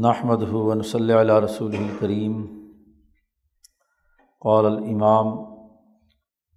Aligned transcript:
نحمد 0.00 0.42
ہُون 0.50 0.82
صلی 0.82 1.12
علیہ 1.12 1.34
رسول 1.44 1.74
الکریم 1.76 2.36
قال 4.42 4.66
الامام 4.66 5.32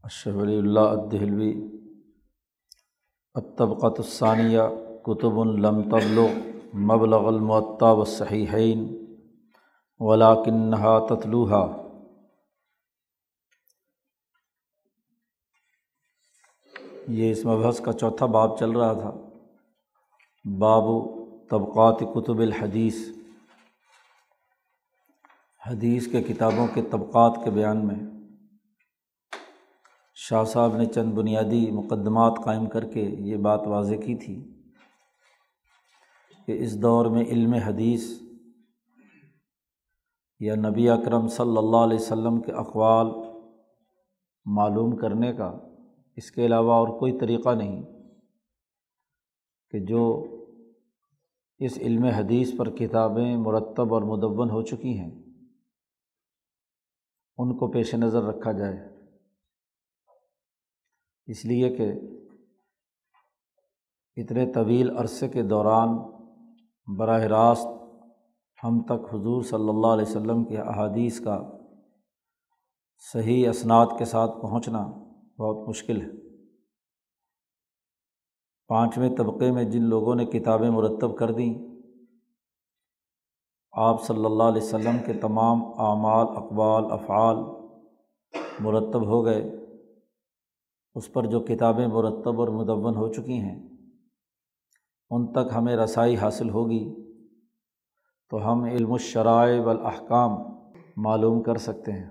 اشف 0.03 0.35
ولی 0.35 0.57
اللہ 0.57 0.85
الدہلوی 0.89 1.49
الطبقۃ 3.35 3.97
الثانیہ، 3.97 4.61
کتب 5.05 5.43
لم 5.55 5.81
تبلغ 5.89 6.37
مبلغ 6.91 7.27
المعطا 7.27 7.91
و 7.91 8.05
صحیحین 8.11 8.85
ولاکنہا 9.99 10.97
تتلوحا 11.09 11.65
یہ 17.07 17.31
اس 17.31 17.45
مبحث 17.45 17.81
کا 17.81 17.93
چوتھا 17.93 18.25
باب 18.37 18.57
چل 18.59 18.71
رہا 18.71 18.93
تھا، 18.93 19.11
باب 20.45 20.89
طبقات 21.49 21.99
کتب 22.13 22.39
الحدیث. 22.39 23.03
حدیث 25.67 26.07
کے 26.11 26.21
کتابوں 26.21 26.67
کے 26.73 26.81
طبقات 26.81 27.39
کے 27.43 27.51
بیان 27.51 27.87
میں 27.87 27.95
شاہ 30.15 30.43
صاحب 30.43 30.77
نے 30.77 30.85
چند 30.85 31.13
بنیادی 31.13 31.71
مقدمات 31.71 32.33
قائم 32.45 32.65
کر 32.65 32.85
کے 32.85 33.01
یہ 33.01 33.37
بات 33.37 33.67
واضح 33.67 33.95
کی 33.95 34.15
تھی 34.15 34.63
کہ 36.45 36.63
اس 36.63 36.81
دور 36.81 37.05
میں 37.05 37.25
علم 37.25 37.53
حدیث 37.53 38.21
یا 40.39 40.55
نبی 40.55 40.89
اکرم 40.89 41.27
صلی 41.27 41.57
اللہ 41.57 41.77
علیہ 41.77 41.97
وسلم 41.99 42.41
کے 42.41 42.51
اقوال 42.51 43.07
معلوم 44.45 44.95
کرنے 44.95 45.33
کا 45.33 45.57
اس 46.15 46.31
کے 46.31 46.45
علاوہ 46.45 46.73
اور 46.73 46.87
کوئی 46.87 47.17
طریقہ 47.19 47.49
نہیں 47.49 47.83
کہ 49.71 49.79
جو 49.79 50.25
اس 51.59 51.77
علم 51.77 52.03
حدیث 52.03 52.51
پر 52.57 52.69
کتابیں 52.69 53.37
مرتب 53.37 53.93
اور 53.93 54.01
مدّ 54.01 54.51
ہو 54.51 54.61
چکی 54.61 54.99
ہیں۔ 54.99 55.24
ان 57.37 57.57
کو 57.57 57.71
پیش 57.71 57.95
نظر 57.95 58.23
رکھا 58.23 58.51
جائے۔ 58.51 58.77
اس 61.27 61.45
لیے 61.45 61.77
کہ 61.77 61.91
اتنے 64.15 64.51
طویل 64.51 64.97
عرصے 64.97 65.27
کے 65.27 65.43
دوران 65.43 65.89
براہ 66.97 67.21
راست 67.21 67.67
ہم 68.63 68.83
تک 68.83 69.15
حضور 69.15 69.41
صلی 69.41 69.69
اللہ 69.69 69.87
علیہ 69.87 70.05
وسلم 70.05 70.45
کے 70.45 70.57
احادیث 70.57 71.19
کا 71.19 71.51
صحیح 73.13 73.49
اسناد 73.49 73.85
کے 73.97 74.05
ساتھ 74.05 74.31
پہنچنا 74.41 74.87
بہت 75.37 75.69
مشکل 75.69 76.01
ہے۔ 76.01 76.39
پانچویں 78.67 79.15
طبقے 79.15 79.51
میں 79.51 79.63
جن 79.63 79.83
لوگوں 79.83 80.15
نے 80.15 80.25
کتابیں 80.25 80.69
مرتب 80.69 81.17
کر 81.17 81.31
دیں 81.31 81.74
آپ 83.77 84.03
صلی 84.03 84.25
اللہ 84.25 84.43
علیہ 84.43 84.61
وسلم 84.61 84.97
کے 85.05 85.13
تمام 85.13 85.65
اعمال، 85.65 86.27
اقوال، 86.29 86.91
افعال 86.91 87.35
مرتب 88.59 89.05
ہو 89.05 89.25
گئے۔ 89.25 89.43
اس 90.95 91.13
پر 91.13 91.25
جو 91.25 91.39
کتابیں 91.39 91.87
مرتب 91.87 92.39
اور 92.39 92.47
مدّ 92.47 92.95
ہو 92.95 93.13
چکی 93.13 93.39
ہیں، 93.39 93.69
ان 95.09 95.31
تک 95.31 95.53
ہمیں 95.55 95.77
رسائی 95.77 96.17
حاصل 96.17 96.49
ہوگی۔ 96.49 96.95
تو 98.29 98.51
ہم 98.51 98.63
علم 98.63 98.93
الشرائع 98.93 99.61
والاحکام 99.61 100.31
معلوم 100.97 101.43
کر 101.43 101.57
سکتے 101.57 101.91
ہیں۔ 101.91 102.09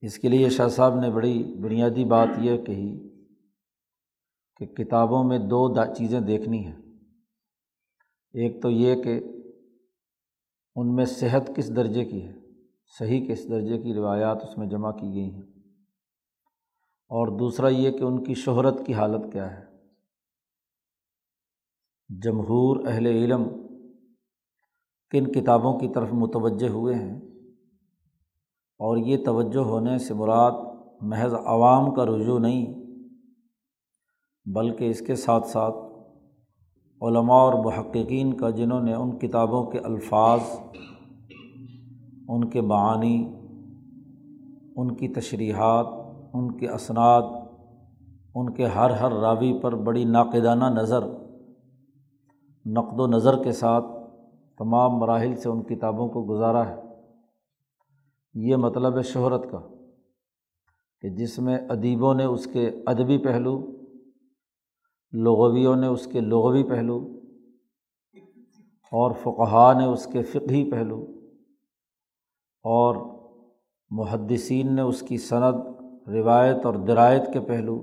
اس 0.00 0.18
کے 0.18 0.28
لیے 0.28 0.48
شاہ 0.48 0.68
صاحب 0.68 0.94
نے 0.94 1.10
بڑی 1.10 1.54
بنیادی 1.62 2.04
بات 2.04 2.28
یہ 2.38 2.64
کہی 2.64 3.08
کہ 4.56 4.66
کتابوں 4.66 5.24
میں 5.24 5.38
دو 5.38 5.74
چیزیں 5.74 6.20
دیکھنی 6.20 6.66
ہیں۔ 6.66 6.76
ایک 8.32 8.62
تو 8.62 8.70
یہ 8.70 9.02
کہ 9.02 9.39
ان 10.76 10.94
میں 10.94 11.04
صحت 11.04 11.50
کس 11.56 11.76
درجے 11.76 12.04
کی 12.04 12.26
ہے؟ 12.26 12.32
صحیح 12.98 13.28
کس 13.28 13.48
درجے 13.48 13.78
کی 13.78 13.94
روایات 13.94 14.42
اس 14.42 14.58
میں 14.58 14.66
جمع 14.66 14.90
کی 14.90 15.14
گئی 15.14 15.34
ہیں؟ 15.34 15.42
اور 17.10 17.38
دوسرا 17.38 17.68
یہ 17.68 17.90
کہ 17.90 18.04
ان 18.04 18.24
کی 18.24 18.34
شہرت 18.34 18.86
کی 18.86 18.94
حالت 18.94 19.32
کیا 19.32 19.58
ہے؟ 19.58 19.64
جمہور 22.22 22.86
اہل 22.86 23.06
علم 23.06 23.48
کن 25.10 25.32
کتابوں 25.32 25.78
کی 25.78 25.88
طرف 25.88 26.08
متوجہ 26.12 26.68
ہوئے 26.68 26.94
ہیں؟ 26.94 27.20
اور 28.80 28.96
یہ 28.96 29.24
توجہ 29.24 29.60
ہونے 29.60 29.98
سے 29.98 30.14
مراد 30.14 30.52
محض 31.00 31.34
عوام 31.34 31.94
کا 31.94 32.06
رجوع 32.06 32.38
نہیں، 32.38 32.66
بلکہ 34.46 34.90
اس 34.90 35.00
کے 35.06 35.14
ساتھ 35.14 35.46
ساتھ 35.46 35.74
علماء 37.02 37.36
اور 37.36 37.64
محققین 37.64 38.32
کا 38.32 38.50
جنہوں 38.50 38.80
نے 38.80 38.94
ان 38.94 39.18
کتابوں 39.18 39.64
کے 39.66 39.78
الفاظ، 39.78 40.40
ان 42.28 42.48
کے 42.50 42.60
معانی، 42.60 43.34
ان 44.76 44.94
کی 44.94 45.08
تشریحات، 45.08 45.86
ان 46.32 46.56
کے 46.56 46.68
اسناد، 46.68 47.22
ان 48.34 48.52
کے 48.52 48.66
ہر 48.66 48.90
ہر 48.90 49.12
راوی 49.12 49.58
پر 49.58 49.76
بڑی 49.76 50.04
ناقدانہ 50.04 50.64
نظر، 50.64 51.06
نقد 52.66 53.00
و 53.00 53.06
نظر 53.06 53.42
کے 53.42 53.52
ساتھ 53.52 53.84
تمام 54.58 54.96
مراحل 54.96 55.36
سے 55.36 55.48
ان 55.48 55.62
کتابوں 55.62 56.08
کو 56.08 56.22
گزارا 56.22 56.68
ہے۔ 56.68 56.76
یہ 58.34 58.56
مطلب 58.56 58.96
ہے 58.96 59.02
شہرت 59.02 59.50
کا 59.50 59.58
کہ 61.00 61.08
جس 61.08 61.38
میں 61.38 61.58
ادیبوں 61.68 62.14
نے 62.14 62.24
اس 62.24 62.46
کے 62.46 62.70
ادبی 62.86 63.18
پہلو 63.18 63.79
لغویوں 65.12 65.76
نے 65.76 65.86
اس 65.86 66.06
کے 66.06 66.20
لغوی 66.20 66.62
پہلو 66.62 67.20
اور 68.92 69.10
فقہ 69.22 69.78
نے 69.78 69.84
اس 69.84 70.06
کے 70.06 70.22
فقہی 70.22 70.70
پہلو 70.70 71.06
اور 72.62 73.20
محدثین 73.90 74.74
نے 74.74 74.82
اس 74.82 75.00
کی 75.00 75.18
صنعت 75.18 75.54
روایت 76.08 76.66
اور 76.66 76.74
درایت 76.74 77.32
کے 77.32 77.40
پہلو، 77.40 77.82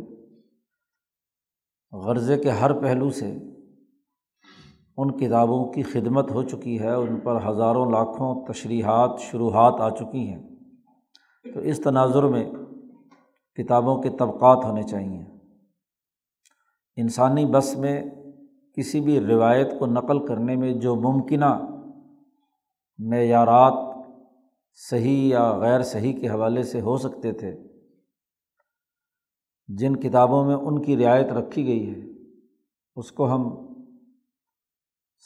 غرضے 1.92 2.38
کے 2.38 2.50
ہر 2.50 2.82
پہلو 2.82 3.10
سے 3.10 3.38
ان 4.98 5.12
کتابوں 5.12 5.72
کی 5.74 5.84
خدمت 5.84 6.32
ہو 6.32 6.44
چکی 6.44 6.80
ہے، 6.80 6.94
ان 6.94 7.20
پر 7.20 7.48
ہزاروں 7.48 7.92
لاکھوں 7.92 8.54
تشریحات، 8.54 9.20
شروحات 9.20 9.82
آ 9.82 9.90
چکی 9.90 10.30
ہیں۔ 10.30 10.50
تو 11.54 11.60
اس 11.60 11.82
تناظر 11.84 12.24
میں 12.24 12.52
کتابوں 13.56 14.02
کے 14.02 14.10
طبقات 14.10 14.66
ہونے 14.66 14.84
چاہئیں۔ 14.84 15.37
انسانی 16.98 17.46
بس 17.46 17.78
میں 17.78 18.04
کسی 18.74 19.02
بھی 19.02 19.20
روایت 19.20 19.80
کو 19.80 19.86
نقل 19.86 20.26
کرنے 20.26 20.56
میں 20.56 20.74
جو 20.74 20.96
ممکنہ 20.96 21.60
معیارات 22.98 24.06
صحیح 24.74 25.30
یا 25.30 25.58
غیر 25.58 25.82
صحیح 25.82 26.20
کے 26.20 26.30
حوالے 26.30 26.64
سے 26.64 26.82
ہو 26.82 26.98
سکتے 26.98 27.32
تھے، 27.32 27.68
جن 29.68 29.96
کتابوں 29.96 30.46
میں 30.46 30.56
ان 30.56 30.82
کی 30.82 31.06
رعایت 31.06 31.26
رکھی 31.26 31.68
گئی 31.68 31.90
ہے، 31.90 32.00
اس 32.96 33.12
کو 33.12 33.32
ہم 33.32 33.68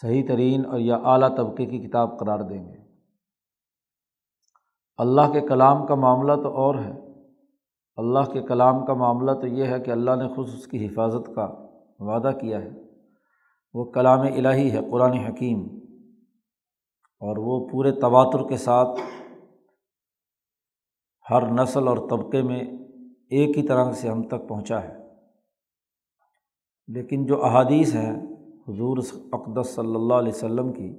صحیح 0.02 0.24
ترین 0.28 0.66
اور 0.66 0.80
یا 0.80 0.96
اعلیٰ 0.96 1.38
طبقے 1.38 1.66
کی 1.66 1.80
کتاب 1.80 2.20
قرار 2.20 2.40
دیں 2.40 2.70
گے۔ 2.70 2.78
اللہ 4.98 5.32
کے 5.34 5.42
کلام 5.42 5.88
کا 5.88 5.96
معاملہ 5.96 6.34
تو 6.44 6.50
اور 6.50 6.76
ہے۔ 6.76 7.11
اللہ 7.96 8.32
کے 8.34 8.42
کلام 8.42 8.86
کا 8.86 8.94
معاملہ 8.94 9.32
تو 9.32 9.48
یہ 9.48 9.66
ہے 9.66 9.80
کہ 9.80 9.92
اللہ 9.92 10.12
نے 10.12 10.28
خود 10.28 10.48
اس 10.48 10.68
کی 10.68 10.86
حفاظت 10.86 11.36
کا 11.36 11.68
وعدہ 12.00 12.32
کیا 12.42 12.62
ہے۔ 12.62 12.70
وہ 13.74 13.92
کلام 13.92 14.20
الہی 14.20 14.72
ہے، 14.72 14.80
قرآن 14.92 15.14
حکیم۔ 15.14 15.60
اور 17.20 17.38
وہ 17.38 17.68
پورے 17.72 17.92
تواتر 17.92 18.48
کے 18.50 18.58
ساتھ 18.58 19.00
ہر 21.30 21.52
نسل 21.52 21.88
اور 21.88 21.98
طبقے 21.98 22.42
میں 22.42 22.60
ایک 23.30 23.58
ہی 23.58 23.68
طرح 23.68 23.92
سے 23.92 24.10
ہم 24.10 24.24
تک 24.24 24.50
پہنچا 24.50 24.84
ہے۔ 24.84 24.98
لیکن 26.88 27.26
جو 27.26 27.46
احادیث 27.46 27.96
ہیں 27.96 28.16
حضور 28.68 28.98
اقدس 29.32 29.76
صلی 29.76 29.96
اللہ 29.96 30.14
علیہ 30.14 30.32
وسلم 30.36 30.74
کی، 30.74 30.98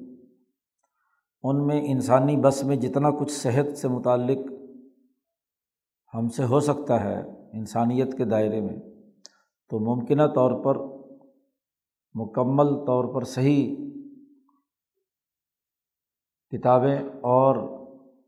ان 1.43 1.66
میں 1.66 1.82
انسانی 1.84 2.37
بس 2.37 2.64
میں 2.64 2.76
جتنا 2.76 3.11
کچھ 3.11 3.32
صحت 3.32 3.78
سے 3.78 3.88
متعلق 3.88 4.62
ہم 6.14 6.29
سے 6.29 6.44
ہو 6.44 6.61
سکتا 6.61 7.05
ہے 7.05 7.23
انسانیت 7.53 8.19
کے 8.19 8.25
دائرے 8.25 8.61
میں 8.61 8.76
تو 9.70 9.79
ممکنہ 9.79 10.23
طور 10.35 10.64
پر، 10.64 10.79
مکمل 12.14 12.87
طور 12.87 13.14
پر 13.14 13.25
صحیح 13.25 13.76
کتابیں 16.50 16.99
اور 17.20 17.56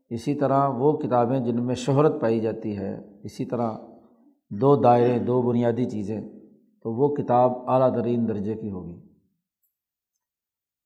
اسی 0.09 0.35
طرح 0.35 0.67
وہ 0.67 0.97
کتابیں 0.97 1.39
جن 1.39 1.65
میں 1.65 1.75
شہرت 1.75 2.21
پائی 2.21 2.39
جاتی 2.39 2.77
ہے، 2.77 2.97
اسی 3.23 3.45
طرح 3.45 3.77
دو 4.49 4.75
دائرے، 4.75 5.19
دو 5.19 5.41
بنیادی 5.41 5.85
چیزیں، 5.85 6.21
تو 6.83 6.93
وہ 6.93 7.15
کتاب 7.15 7.69
اعلیٰ 7.69 7.93
ترین 7.95 8.27
درجے 8.27 8.55
کی 8.55 8.71
ہوگی۔ 8.71 9.01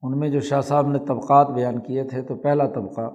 ان 0.01 0.19
میں 0.19 0.29
جو 0.29 0.39
شاہ 0.39 0.61
صاحب 0.61 0.87
نے 0.87 0.99
طبقات 0.99 1.47
بیان 1.47 1.79
کیے 1.79 2.03
تھے، 2.03 2.21
تو 2.21 2.35
پہلا 2.35 2.67
طبقہ 2.67 3.09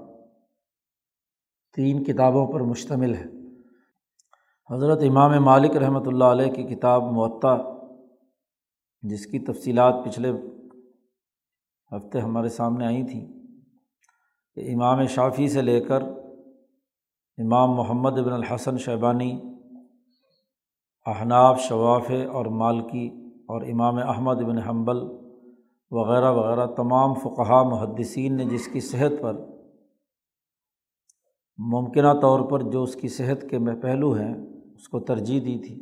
تین 1.77 2.05
کتابوں 2.05 2.53
پر 2.53 2.61
مشتمل 2.61 3.15
ہے۔ 3.15 3.44
حضرت 4.71 4.99
امام 5.03 5.45
مالک 5.45 5.77
رحمۃ 5.77 6.07
اللہ 6.07 6.25
علیہ 6.25 6.53
کی 6.53 6.63
کتاب 6.63 7.03
معطا 7.03 7.57
جس 9.03 9.27
کی 9.27 9.39
تفصیلات 9.39 9.95
پچھلے 10.05 10.33
ہفتے 11.97 12.21
ہمارے 12.21 12.49
سامنے 12.49 12.87
آئی 12.87 13.03
تھیں، 13.03 13.27
کہ 14.55 14.75
امام 14.75 15.07
شافی 15.07 15.49
سے 15.49 15.63
لے 15.63 15.81
کر 15.81 16.03
امام 17.39 17.71
محمد 17.71 18.11
بن 18.11 18.33
الحسن 18.33 18.79
شیبانی 18.79 19.41
احناف 21.07 21.61
شواف 21.61 22.11
اور 22.11 22.47
مالکی 22.47 23.07
اور 23.49 23.63
امام 23.63 23.97
احمد 23.97 24.43
بن 24.43 24.59
حنبل 24.59 24.99
وغیرہ 25.91 26.33
وغیرہ 26.33 26.67
تمام 26.67 27.15
فقہ 27.15 27.63
محدثین 27.63 28.37
نے 28.37 28.45
جس 28.45 28.69
کی 28.69 28.81
صحت 28.81 29.13
پر 29.23 29.37
ممکنہ 31.59 32.21
طور 32.23 32.41
پر 32.41 32.63
جو 32.63 32.83
اس 32.83 32.97
کی 32.97 33.09
صحت 33.09 33.51
کے 33.51 33.81
پہلو 33.83 34.13
ہیں 34.13 34.54
اس 34.75 34.89
کو 34.89 35.01
ترجیح 35.01 35.41
دی 35.41 35.59
تھی 35.59 35.75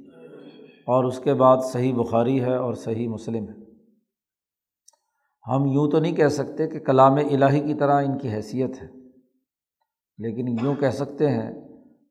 اور 0.86 1.04
اس 1.04 1.18
کے 1.18 1.34
بعد 1.34 1.58
صحیح 1.64 1.94
بخاری 1.94 2.40
ہے 2.40 2.56
اور 2.56 2.74
صحیح 2.74 3.08
مسلم 3.08 3.48
ہے۔ 3.48 3.60
ہم 5.46 5.66
یوں 5.66 5.90
تو 5.90 5.98
نہیں 5.98 6.16
کہہ 6.16 6.28
سکتے 6.28 6.66
کہ 6.68 6.78
کلام 6.78 7.14
الہی 7.14 7.60
کی 7.60 7.74
طرح 7.74 8.02
ان 8.02 8.18
کی 8.18 8.28
حیثیت 8.28 8.82
ہے، 8.82 8.88
لیکن 10.18 10.48
یوں 10.62 10.74
کہہ 10.74 10.90
سکتے 10.90 11.30
ہیں 11.30 11.52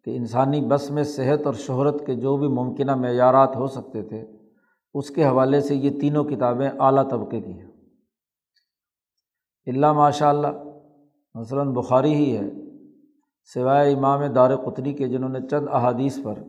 کہ 0.06 0.16
انسانی 0.18 0.62
بس 0.62 0.90
میں 0.92 1.04
صحت 1.04 1.46
اور 1.46 1.54
شہرت 1.54 2.06
کے 2.06 2.16
جو 2.16 2.36
بھی 2.38 2.48
ممکنہ 2.48 2.96
معیارات 2.96 3.56
ہو 3.56 3.68
سکتے 3.68 4.02
تھے، 4.02 4.24
اس 4.96 5.10
کے 5.10 5.26
حوالے 5.26 5.60
سے 5.62 5.76
یہ 5.76 6.00
تینوں 6.00 6.24
کتابیں 6.24 6.70
اعلیٰ 6.70 7.08
طبقے 7.10 7.42
کی 7.42 7.52
ہیں۔ 7.52 7.70
اللہ 9.68 9.94
ماشاء 9.94 10.30
اللہ 10.30 10.64
مثلاً 11.36 11.74
بخاری 11.74 12.14
ہی 12.14 12.36
ہے، 12.38 12.50
سوائے 13.50 13.94
امام 13.94 14.26
دار 14.26 14.56
قطری 14.56 14.94
کے 14.94 15.08
جنہوں 15.08 15.30
نے 15.30 15.40
چند 15.48 15.68
احادیث 15.72 16.20
پر 16.24 16.42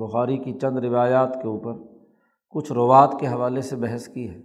بخاری 0.00 0.38
کی 0.38 0.52
چند 0.52 0.78
روایات 0.78 1.34
کے 1.42 1.48
اوپر 1.48 1.72
کچھ 2.50 2.72
روات 2.72 3.14
کے 3.20 3.26
حوالے 3.26 3.62
سے 3.62 3.76
بحث 3.76 4.08
کی 4.08 4.30
ہے۔ 4.30 4.42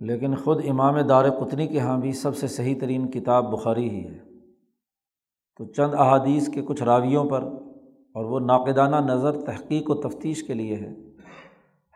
لیکن 0.00 0.34
خود 0.34 0.64
امام 0.68 1.00
دار 1.00 1.30
قطنی 1.30 1.66
کے 1.66 1.74
یہاں 1.74 1.98
بھی 1.98 2.12
سب 2.12 2.36
سے 2.36 2.46
صحیح 2.46 2.74
ترین 2.80 3.10
کتاب 3.10 3.52
بخاری 3.52 3.90
ہی 3.90 4.04
ہے۔ 4.04 4.18
تو 5.56 5.64
چند 5.64 5.94
احادیث 5.94 6.48
کے 6.48 6.62
کچھ 6.62 6.82
راویوں 6.82 7.24
پر 7.24 7.42
اور 8.14 8.24
وہ 8.24 8.40
ناقدانہ 8.40 9.12
نظر 9.12 9.40
تحقیق 9.40 9.90
و 9.90 9.94
تفتیش 9.94 10.42
کے 10.42 10.54
لیے 10.54 10.76
ہے 10.76 10.94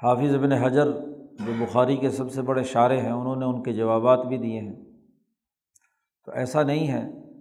حافظ 0.03 0.35
ابن 0.35 0.53
حجر 0.53 0.93
جو 1.47 1.53
بخاری 1.59 1.97
کے 1.97 2.11
سب 2.11 2.33
سے 2.33 2.43
بڑے 2.43 2.63
شاعر 2.63 2.91
ہیں، 2.91 3.13
انہوں 3.13 3.37
نے 3.37 3.45
ان 3.45 3.63
کے 3.63 3.73
جوابات 3.73 4.27
بھی 4.27 4.37
دیے 4.37 4.61
ہیں۔ 4.61 4.85
تو 6.25 6.33
ایسا 6.33 6.63
نہیں 6.63 6.89
ہے 6.89 7.34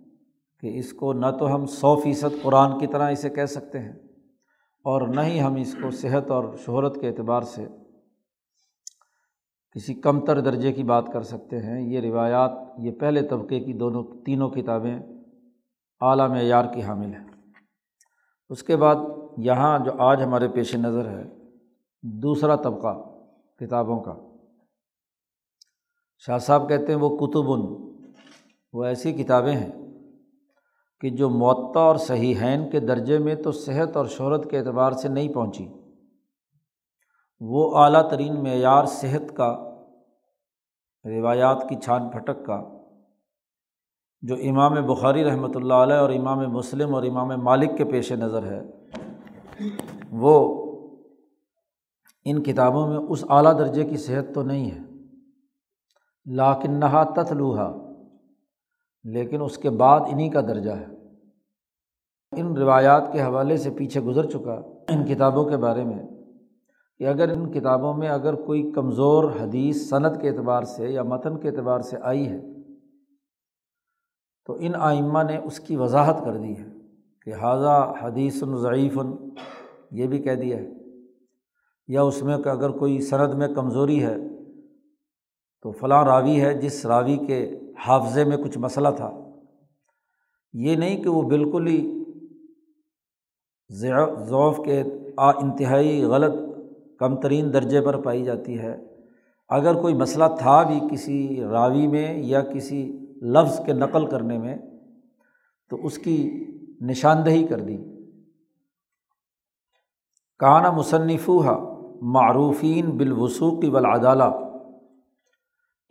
کہ 0.64 0.78
اس 0.78 0.94
کو 0.94 1.14
نہ 1.14 1.26
تو 1.40 1.56
ہم 1.56 1.66
سو 1.66 1.96
فیصد 1.96 2.42
قرآن 2.42 2.80
کی 2.80 2.88
طرح 2.88 3.10
اسے 3.10 3.30
کہہ 3.30 3.46
سکتے 3.46 3.80
ہیں 3.80 3.92
اور 4.84 5.08
نہ 5.08 5.22
ہی 5.22 5.42
ہم 5.42 5.56
اس 5.56 5.76
کو 5.82 5.92
صحت 5.92 6.32
اور 6.32 6.56
شہرت 6.66 7.02
کے 7.02 7.08
اعتبار 7.08 7.42
سے 7.42 7.68
کسی 9.72 9.94
کم 9.94 10.26
تر 10.26 10.42
درجے 10.42 10.72
کی 10.72 10.84
بات 10.84 11.06
کر 11.14 11.22
سکتے 11.22 11.60
ہیں۔ 11.60 11.82
یہ 11.82 12.00
روایات، 12.00 12.52
یہ 12.78 12.92
پہلے 12.92 13.28
طبقے 13.28 13.60
کی 13.60 13.74
دونوں، 13.74 14.04
تینوں 14.26 14.50
کتابیں 14.50 15.00
اعلیٰ 16.02 16.30
معیار 16.30 16.74
کی 16.74 16.84
حامل 16.84 17.14
ہیں۔ 17.14 17.28
اس 18.50 18.64
کے 18.64 18.76
بعد 18.76 18.96
یہاں 19.38 19.80
جو 19.80 19.92
آج 20.00 20.24
ہمارے 20.24 20.48
پیش 20.48 20.76
نظر 20.76 21.10
ہے، 21.10 21.24
دوسرا 22.04 22.56
طبقہ 22.56 23.04
کتابوں 23.60 24.02
کا۔ 24.02 24.16
شاہ 26.18 26.38
صاحب 26.38 26.70
کہتے 26.70 26.94
ہیں 26.94 27.00
وہ 27.00 27.18
کتب 27.18 27.50
وہ 28.74 28.84
ایسی 28.84 29.14
کتابیں 29.14 29.54
ہیں 29.54 29.83
کہ 31.04 31.10
جو 31.10 31.30
معطا 31.30 31.80
اور 31.80 31.96
صحیح 31.96 32.36
کے 32.72 32.80
درجے 32.80 33.18
میں 33.20 33.36
تو 33.36 33.52
صحت 33.52 33.98
اور 33.98 34.06
شہرت 34.06 34.50
کے 34.50 34.60
اعتبار 34.60 34.92
سے 34.92 35.08
نہیں 35.08 35.34
پہنچی۔ 35.34 35.68
وہ 37.40 37.78
اعلیٰ 37.78 38.10
ترین 38.10 38.44
معیار 38.44 38.86
صحت 38.86 39.36
کا، 39.36 39.50
روایات 41.06 41.70
کی 41.70 41.76
چھان 41.76 42.10
پھٹک 42.10 42.46
کا، 42.46 42.62
جو 44.22 44.36
امام 44.36 44.74
بخاری 44.86 45.24
رحمۃ 45.24 45.56
اللہ 45.56 45.74
علیہ 45.74 45.96
اور 45.96 46.10
امام 46.10 46.40
مسلم 46.40 46.96
اور 46.96 47.04
امام 47.04 47.28
مالک 47.28 47.78
کے 47.78 47.86
پیش 47.86 48.12
نظر 48.12 48.44
ہے، 48.44 48.62
وہ 50.12 50.36
ان 52.26 52.44
کتابوں 52.44 52.88
میں 52.88 52.98
اس 52.98 53.26
اعلیٰ 53.30 53.58
درجے 53.60 53.84
کی 53.84 53.98
صحت 53.98 54.34
تو 54.36 54.44
نہیں 54.44 54.72
ہے۔ 54.72 54.80
لاکن 56.26 56.80
نہا 56.80 57.04
تتلوہا 57.04 57.83
لیکن 59.04 59.42
اس 59.42 59.58
کے 59.58 59.70
بعد 59.70 60.00
انہیں 60.12 60.30
کا 60.30 60.42
درجہ 60.42 60.72
ہے۔ 60.72 60.86
ان 62.38 62.58
روایات 62.58 63.14
کے 63.14 63.22
حوالے 63.22 63.58
سے 63.58 63.70
پیچھے 63.70 64.02
گزر 64.02 64.26
چکا 64.26 64.54
ان 64.90 65.06
کتابوں 65.06 65.50
کے 65.50 65.58
بارے 65.58 65.84
میں 65.84 66.04
کہ 66.98 67.08
اگر 67.08 67.30
ان 67.30 67.52
کتابوں 67.52 67.94
میں 67.94 68.10
اگر 68.10 68.34
کوئی 68.34 68.72
کمزور 68.72 69.32
حدیث 69.42 69.90
صنعت 69.90 70.22
کے 70.22 70.30
اعتبار 70.30 70.64
سے 70.64 70.90
یا 70.90 71.04
متن 71.04 71.40
کے 71.40 71.50
اعتبار 71.50 71.80
سے 71.80 71.98
آئی 72.02 72.28
ہے 72.28 72.42
تو 74.46 74.58
ان 74.60 74.72
آئمہ 74.76 75.24
نے 75.24 75.38
اس 75.38 75.60
کی 75.60 75.76
وضاحت 75.76 76.26
کر 76.26 76.38
دی 76.38 76.58
ہے 76.58 76.66
کہ 77.22 77.34
حاضہ 77.34 77.94
حدیث 78.02 78.44
ضعیف 78.56 78.98
یہ 79.92 80.08
بھی 80.08 80.20
کہہ 80.20 80.36
دیا 80.36 80.58
ہے۔ 80.58 80.70
یا 81.88 82.02
اس 82.02 82.24
میں 82.24 82.38
کہ 82.38 82.50
اگر 82.50 82.70
کوئی 82.70 83.02
سند 83.02 83.34
میں 83.34 83.48
کمزوری 83.48 84.04
ہے 84.04 84.16
تو 85.62 85.72
فلاں 85.72 86.06
راوی 86.06 86.42
ہے 86.42 86.54
جس 86.54 86.86
راوی 86.86 87.18
کے 87.18 87.60
حافظے 87.80 88.24
میں 88.24 88.38
کچھ 88.38 88.58
مسئلہ 88.58 88.88
تھا۔ 88.96 89.12
یہ 90.54 90.76
نہیں 90.76 91.04
کہ 91.04 91.10
وہ 91.10 91.22
بالکل 91.22 91.68
ہی 91.68 92.04
ذوف 94.30 94.60
کے 94.66 94.84
آ 95.18 95.30
انتہائی 95.30 96.04
غلط 96.04 96.34
کم 97.00 97.16
ترین 97.16 97.54
درجے 97.54 97.82
پر 97.82 98.02
پائی 98.02 98.24
جاتی 98.24 98.60
ہے۔ 98.60 98.86
اگر 99.50 99.82
کوئی 99.82 99.94
مسئلہ 99.94 100.24
تھا 100.40 100.64
بھی 100.64 100.80
کسی 100.92 101.44
راوی 101.44 101.88
میں 101.88 102.18
یا 102.18 102.42
کسی 102.42 103.00
لفظ 103.22 103.66
کے 103.66 103.74
نقل 103.74 104.08
کرنے 104.08 104.38
میں، 104.38 104.58
تو 105.70 105.86
اس 105.86 105.98
کی 105.98 106.46
نشاندہی 106.82 107.48
کر 107.48 107.60
دی۔ 107.60 107.78
کانا 110.40 110.72
مصنفہ 110.72 111.76
معروفین 112.02 112.90
بالوسوقی 112.90 113.70
والعدالہ 113.70 114.53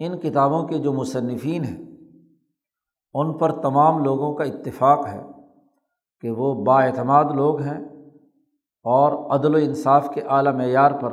ان 0.05 0.19
کتابوں 0.21 0.67
کے 0.69 0.79
جو 0.79 0.93
مصنفین 0.93 1.65
ہیں، 1.65 1.81
ان 3.15 3.33
پر 3.39 3.61
تمام 3.63 4.05
لوگوں 4.05 4.35
کا 4.35 4.45
اتفاق 4.45 5.07
ہے 5.07 5.21
کہ 6.21 6.31
وہ 6.31 6.65
با 6.65 6.83
اعتماد 6.85 7.25
لوگ 7.25 7.61
ہیں 7.61 7.79
اور 8.85 9.39
عدل 9.39 9.55
و 9.55 9.59
انصاف 9.59 10.09
کے 10.15 10.21
اعلیٰ 10.21 10.55
معیار 10.55 10.91
پر 10.91 11.13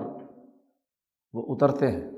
وہ 1.33 1.55
اترتے 1.55 1.91
ہیں۔ 1.91 2.11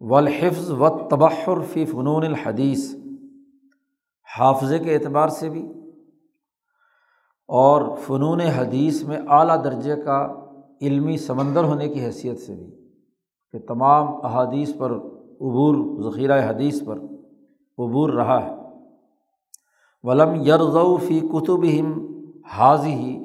والحفظ 0.00 0.70
و 0.70 1.08
تبحر 1.08 1.60
فی 1.72 1.84
فنون 1.84 2.24
الحدیث، 2.24 2.94
حافظے 4.38 4.78
کے 4.78 4.94
اعتبار 4.94 5.28
سے 5.28 5.48
بھی، 5.48 5.62
اور 7.48 7.96
فنون 7.96 8.40
حدیث 8.40 9.02
میں 9.02 9.18
اعلیٰ 9.28 9.64
درجے 9.64 9.96
کا 9.96 10.18
علمی 10.80 11.16
سمندر 11.16 11.64
ہونے 11.64 11.88
کی 11.88 12.00
حیثیت 12.00 12.40
سے 12.40 12.54
بھی۔ 12.54 12.87
کہ 13.52 13.58
تمام 13.58 14.06
احادیث 14.22 14.76
پر 14.78 14.92
عبور، 14.92 15.74
ذخیرہ 16.02 16.40
حدیث 16.48 16.82
پر 16.84 16.98
عبور 17.78 18.10
رہا 18.10 18.46
ہے۔ 18.46 18.54
ولم 20.02 20.34
یرغو 20.34 20.96
فی 20.96 21.20
کتب 21.20 21.64
ہم 21.64 21.92
حاضی 22.50 23.18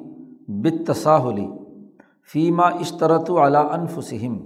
بتصاہلی 0.48 1.46
فیما 2.32 2.66
اشترت 2.66 3.30
علا 3.30 3.60
انفسم 3.60 4.36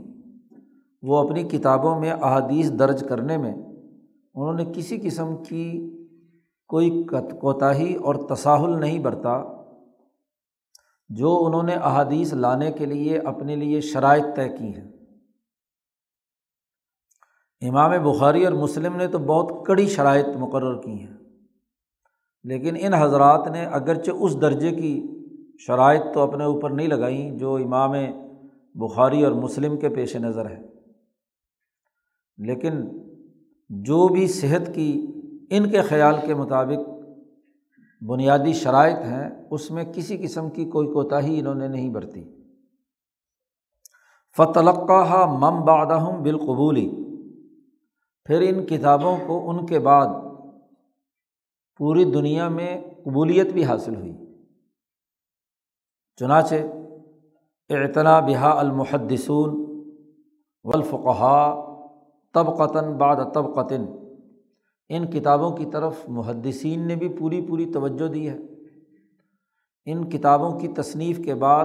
وہ 1.03 1.19
اپنی 1.19 1.43
کتابوں 1.43 2.01
میں 2.01 2.11
احادیث 2.11 2.71
درج 2.79 3.05
کرنے 3.09 3.37
میں 3.37 3.55
انہوں 3.55 4.53
نے 4.53 4.65
کسی 4.65 4.99
قسم 5.03 5.37
کی 5.49 5.95
کوئی 6.69 7.07
کوتاہی 7.41 7.95
اور 7.95 8.15
تصاہل 8.15 8.81
نہیں 8.81 8.99
برتا، 8.99 9.43
جو 11.09 11.47
انہوں 11.47 11.63
نے 11.63 11.73
احادیث 11.73 12.33
لانے 12.35 12.73
کے 12.73 12.87
لیے 12.87 13.19
اپنے 13.19 13.57
لیے 13.57 13.81
شرائط 13.81 14.25
طے 14.37 14.49
کی 14.49 14.65
ہیں۔ 14.65 14.89
امام 17.61 17.91
بخاری 18.03 18.45
اور 18.45 18.53
مسلم 18.53 18.97
نے 18.97 19.07
تو 19.07 19.19
بہت 19.19 19.67
کڑی 19.67 19.87
شرائط 19.87 20.27
مقرر 20.39 20.83
کی 20.83 20.93
ہیں۔ 20.93 21.17
لیکن 22.45 22.77
ان 22.81 22.95
حضرات 22.95 23.49
نے 23.51 23.65
اگرچہ 23.65 24.11
اس 24.11 24.41
درجے 24.41 24.71
کی 24.71 25.07
شرائط 25.59 26.03
تو 26.15 26.21
اپنے 26.21 26.45
اوپر 26.45 26.71
نہیں 26.71 26.89
لگائیں 26.89 27.39
جو 27.39 27.57
امام 27.57 27.93
بخاری 28.75 29.25
اور 29.25 29.33
مسلم 29.33 29.77
کے 29.77 29.89
پیش 29.89 30.17
نظر 30.17 30.51
ہے 30.51 30.63
لیکن 32.37 32.73
جو 33.69 34.09
بھی 34.09 34.27
صحت 34.27 34.75
کی 34.75 35.07
ان 35.51 35.71
کے 35.71 35.83
خیال 35.83 36.15
کے 36.27 36.35
مطابق 36.35 36.89
بنیادی 38.05 38.53
شرائط 38.53 38.97
ہیں، 38.97 39.31
اس 39.51 39.71
میں 39.71 39.85
کسی 39.85 40.17
قسم 40.17 40.51
کی 40.51 40.65
کوئی 40.65 40.89
کوتاہی 40.89 41.39
انہوں 41.39 41.55
نے 41.55 41.69
نہیں 41.69 41.91
برتی۔ 41.91 42.25
فتلقہ 44.37 45.27
مم 45.27 45.65
بادہم 45.65 46.23
بالقبولی 46.23 47.08
پھر 48.29 48.41
ان 48.41 48.67
کتابوں 48.67 49.17
کو 49.27 49.51
ان 49.51 49.67
کے 49.67 49.79
بعد 49.79 50.07
پوری 51.77 52.05
دنیا 52.05 52.49
میں 52.49 52.83
قبولیت 53.05 53.53
بھی 53.53 53.65
حاصل 53.65 53.97
ہوئی۔ 53.97 54.13
چنانچہ 56.17 56.55
اعتنا 57.69 58.21
بہا 58.21 58.61
المحدثون 58.61 59.51
ولفقہ 60.65 61.57
طبقتاً 62.35 62.93
بعد 62.93 63.17
طبقتاً۔ 63.35 63.87
ان 64.89 65.07
کتابوں 65.11 65.57
کی 65.57 65.67
طرف 65.67 65.95
محدثین 66.09 66.87
نے 66.87 66.97
بھی 66.97 67.09
پوری 67.09 67.47
پوری 67.49 67.73
توجہ 67.73 68.09
دی 68.09 68.29
ہے۔ 68.29 68.39
ان 69.85 70.11
کتابوں 70.11 70.61
کی 70.61 70.69
تصنیف 70.69 71.21
کے 71.25 71.35
بعد 71.35 71.65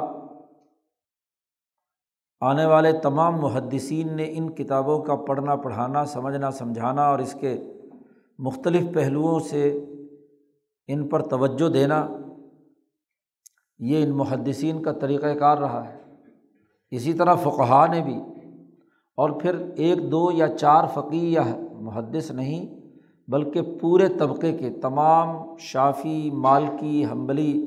آنے 2.44 2.66
والے 2.66 2.92
تمام 2.92 3.36
محدثین 3.42 4.16
نے 4.16 4.34
ان 4.34 4.50
کتابوں 4.50 5.00
کا 5.00 5.16
پڑھنا، 5.16 5.56
پڑھانا، 5.56 6.06
سمجھنا، 6.06 6.52
سمجھانا 6.52 7.08
اور 7.10 7.20
اس 7.20 7.36
کے 7.40 7.56
مختلف 8.40 8.94
پہلوؤں 8.94 9.40
سے 9.40 9.86
ان 10.88 11.08
پر 11.08 11.22
توجہ 11.22 11.70
دینا، 11.70 12.08
یہ 13.80 14.04
ان 14.04 14.10
محدثین 14.10 14.82
کا 14.82 14.92
طریقۂ 14.92 15.40
کار 15.40 15.58
رہا 15.58 15.90
ہے۔ 15.90 15.98
اسی 16.92 17.14
طرح 17.14 17.36
فقہ 17.36 17.86
نے 17.92 18.02
بھی، 18.02 18.18
اور 19.18 19.30
پھر 19.30 19.56
ایک، 19.76 20.12
دو 20.12 20.32
یا 20.32 20.48
چار 20.48 20.84
فقی 20.94 21.34
یا 21.34 21.44
محدث 21.72 22.32
نہیں، 22.32 22.82
بلکہ 23.28 23.62
پورے 23.82 24.08
طبقے 24.08 24.54
کے 24.54 24.70
تمام 24.70 25.56
شافی، 25.58 26.32
مالکی، 26.32 27.06
حنبلی، 27.12 27.66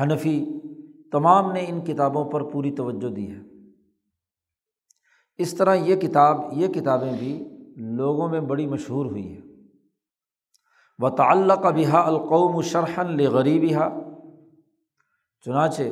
حنفی، 0.00 0.60
تمام 1.12 1.52
نے 1.52 1.64
ان 1.68 1.80
کتابوں 1.80 2.24
پر 2.24 2.42
پوری 2.42 2.70
توجہ 2.70 3.08
دی 3.08 3.30
ہے۔ 3.30 3.47
اس 5.38 5.54
طرح 5.54 5.74
یہ 5.74 5.96
کتاب، 5.96 6.40
یہ 6.52 6.68
کتابیں 6.68 7.12
بھی 7.18 7.48
لوگوں 7.76 8.28
میں 8.28 8.40
بڑی 8.40 8.66
مشہور 8.66 9.06
ہوئی 9.06 9.32
ہیں۔ 9.32 9.40
و 10.98 11.10
تعلق 11.10 11.58
بہا 11.58 12.06
القوم 12.06 12.60
شرحن 12.60 13.16
لغریبہ 13.16 13.88
چنانچہ 15.44 15.82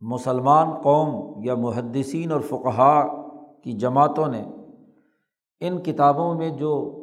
مسلمان 0.00 0.82
قوم 0.82 1.40
یا 1.44 1.54
محدثین 1.54 2.32
اور 2.32 2.40
فقہا 2.40 3.22
کی 3.60 3.72
جماعتوں 3.72 4.26
نے 4.26 4.44
ان 5.60 5.82
کتابوں 5.82 6.34
میں 6.34 6.50
جو 6.50 7.02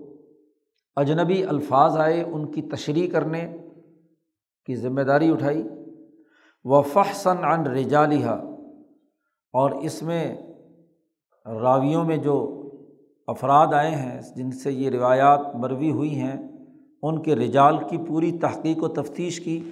اجنبی 0.95 1.43
الفاظ 1.43 1.97
آئے، 1.97 2.21
ان 2.21 2.51
کی 2.51 2.61
تشریح 2.61 3.11
کرنے 3.11 3.57
کی 4.65 4.75
ذمہ 4.75 5.01
داری 5.01 5.31
اٹھائی۔ 5.31 5.63
و 6.63 6.81
فحسن 6.81 7.43
عن 7.43 7.67
رجالحہ 7.67 8.43
اور 9.53 9.71
اس 9.71 10.03
میں 10.03 10.52
راویوں 11.45 12.05
میں 12.05 12.17
جو 12.17 12.59
افراد 13.27 13.67
آئے 13.73 13.95
ہیں، 13.95 14.21
جن 14.35 14.51
سے 14.51 14.71
یہ 14.71 14.89
روایات 14.89 15.55
مروی 15.55 15.91
ہوئی 15.91 16.19
ہیں، 16.19 16.37
ان 17.01 17.21
کے 17.21 17.35
رجال 17.35 17.77
کی 17.89 17.97
پوری 17.97 18.37
تحقیق 18.37 18.83
و 18.83 18.87
تفتیش 18.87 19.39
کی۔ 19.39 19.71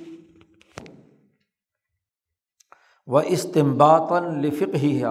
و 3.08 3.18
استمباً 3.18 4.24
لفق 4.24 4.75
ہی 4.75 5.04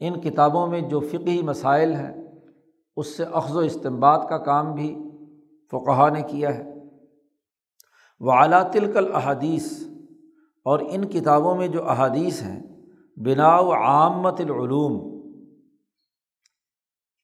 ان 0.00 0.20
کتابوں 0.20 0.66
میں 0.66 0.80
جو 0.80 1.00
فقی 1.00 1.42
مسائل 1.42 1.92
ہیں، 1.92 2.24
اس 2.96 3.16
سے 3.16 3.24
اخذ 3.32 3.56
و 3.56 3.58
استمباد 3.58 4.18
کا 4.28 4.38
کام 4.38 4.74
بھی 4.74 4.98
فقہ 5.70 6.10
نے 6.10 6.22
کیا 6.22 6.58
ہے۔ 6.58 6.74
وہ 8.20 8.32
اعلیٰ 8.32 8.70
تلکل 8.70 9.14
احادیث 9.14 9.86
اور 10.64 10.78
ان 10.88 11.04
کتابوں 11.04 11.54
میں 11.54 11.68
جو 11.68 11.88
احادیث 11.88 12.42
ہیں 12.42 12.62
بنا 13.16 13.58
و 13.58 13.72
عامت 13.72 14.40
العلوم 14.40 15.13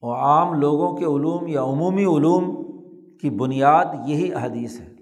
و 0.03 0.13
عام 0.13 0.55
لوگوں 0.55 0.97
کے 0.97 1.05
علوم 1.05 1.47
یا 1.47 1.63
عمومی 1.63 2.05
علوم 2.05 2.71
کی 3.19 3.31
بنیاد 3.31 3.85
یہی 4.07 4.35
احادیث 4.35 4.81
ہے۔ 4.81 4.95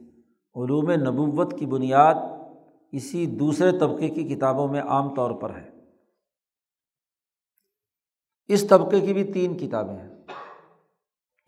علوم 0.54 0.90
نبوت 0.90 1.58
کی 1.58 1.66
بنیاد 1.66 2.14
اسی 2.92 3.26
دوسرے 3.26 3.78
طبقے 3.78 4.08
کی 4.08 4.24
کتابوں 4.24 4.68
میں 4.68 4.80
عام 4.80 5.14
طور 5.14 5.30
پر 5.30 5.50
ہے۔ 5.50 5.70
اس 8.46 8.68
طبقے 8.68 9.00
کی 9.00 9.12
بھی 9.12 9.24
تین 9.24 9.56
کتابیں 9.56 9.96
ہیں۔ 9.96 10.08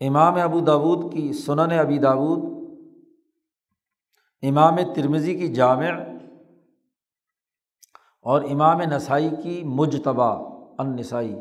امام 0.00 0.34
ابو 0.34 0.60
داود 0.60 1.12
کی 1.12 1.32
سنن 1.32 1.72
ابی 1.78 1.98
داود، 1.98 2.38
امام 4.42 4.76
ترمزی 4.94 5.34
کی 5.34 5.48
جامع، 5.48 5.90
اور 8.22 8.42
امام 8.42 8.80
نسائی 8.80 9.30
کی 9.42 9.62
مجتبہ 9.64 10.58
النسائی۔ 10.78 11.36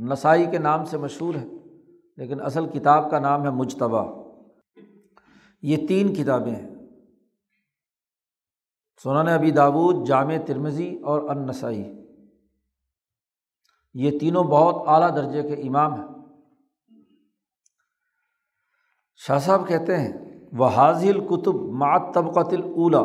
نسائی 0.00 0.46
کے 0.50 0.58
نام 0.58 0.84
سے 0.84 0.98
مشہور 0.98 1.34
ہے، 1.34 1.46
لیکن 2.16 2.40
اصل 2.40 2.66
کتاب 2.66 3.10
کا 3.10 3.18
نام 3.18 3.44
ہے 3.44 3.50
مجتبہ 3.50 4.22
یہ 5.62 5.86
تین 5.86 6.14
کتابیں 6.14 6.54
ہیں۔ 6.54 6.74
سنن 9.02 9.28
ابی 9.28 9.50
داود، 9.50 10.06
جامع 10.06 10.36
ترمزی 10.46 10.96
اور 10.96 11.28
النسائی۔ 11.28 11.92
یہ 13.94 14.18
تینوں 14.18 14.44
بہت 14.44 14.88
اعلیٰ 14.88 15.16
درجے 15.16 15.42
کے 15.42 15.54
امام 15.54 15.94
ہیں۔ 15.94 16.08
شاہ 19.16 19.38
صاحب 19.38 19.68
کہتے 19.68 19.96
ہیں 19.96 20.12
وہ 20.52 20.68
حاضل 20.68 21.20
کتب 21.20 21.54
مات 21.54 22.02
طبقۃ 22.14 22.52
الاولا 22.52 23.02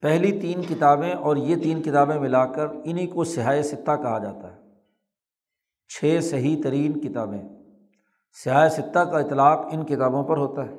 پہلی 0.00 0.40
تین 0.40 0.62
کتابیں 0.62 1.12
اور 1.12 1.36
یہ 1.36 1.56
تین 1.56 1.82
کتابیں 1.82 2.20
ملا 2.20 2.46
کر 2.46 2.66
انہیں 2.84 3.06
کو 3.06 3.24
سیاہ 3.24 3.62
ستہ 3.62 3.96
کہا 4.02 4.18
جاتا 4.18 4.56
ہے۔ 4.56 4.65
چھ 5.88 6.18
صحیح 6.22 6.56
ترین 6.62 7.00
کتابیں۔ 7.00 7.42
سیاہ 8.44 8.68
ستہ 8.68 8.98
کا 8.98 9.18
اطلاق 9.18 9.66
ان 9.72 9.84
کتابوں 9.84 10.24
پر 10.24 10.36
ہوتا 10.36 10.66
ہے۔ 10.66 10.74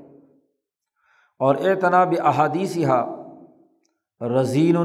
اور 1.40 1.56
اعتناب 1.56 2.14
احادیث 2.24 2.78
ہا 2.78 3.14
رضین 4.22 4.78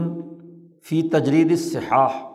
فی 0.84 1.08
تجرید 1.08 1.58
صحاح 1.58 2.32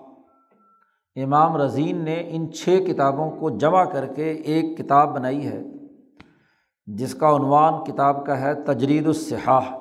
امام 1.16 1.58
رضین 1.58 1.98
نے 1.98 2.24
ان 2.30 2.52
چھ 2.52 2.80
کتابوں 2.88 3.32
کو 3.32 3.50
جمع 3.50 3.84
کر 3.84 4.06
کے 4.06 4.32
ایک 4.32 4.78
کتاب 4.78 5.16
بنائی 5.16 5.48
ہے، 5.48 5.64
جس 6.86 7.16
کا 7.16 7.36
عنوان 7.36 7.84
کتاب 7.84 8.26
کا 8.26 8.42
ہے 8.42 8.64
تجرید 8.64 9.08
الصحاح۔ 9.08 9.78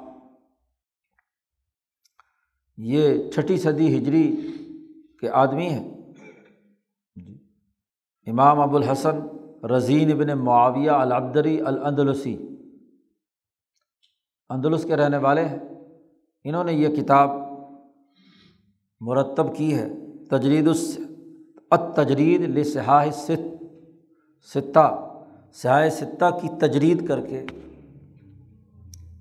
یہ 2.76 3.30
چھٹی 3.30 3.56
صدی 3.56 3.98
ہجری 3.98 4.52
کے 5.20 5.30
آدمی 5.30 5.68
ہیں۔ 5.68 5.95
امام 8.26 8.60
ابو 8.60 8.76
الحسن 8.76 9.18
رضین 9.66 10.12
ابن 10.12 10.38
معاویہ 10.38 10.90
العبدری 10.90 11.60
الندلسی 11.60 12.36
اندلس 14.48 14.84
کے 14.84 14.96
رہنے 14.96 15.16
والے 15.16 15.44
ہیں۔ 15.44 15.58
انہوں 16.44 16.64
نے 16.64 16.72
یہ 16.72 16.88
کتاب 16.88 17.30
مرتب 19.00 19.56
کی 19.56 19.74
ہے۔ 19.74 19.88
تجرید 20.30 20.68
التجرید 21.70 22.40
لسحاہ 22.40 23.10
ست 23.10 23.64
ستہ 24.54 25.18
سیاہ 25.52 25.88
ستہ 25.88 26.24
کی 26.42 26.48
تجرید 26.60 27.08
کر 27.08 27.20
کے 27.20 27.46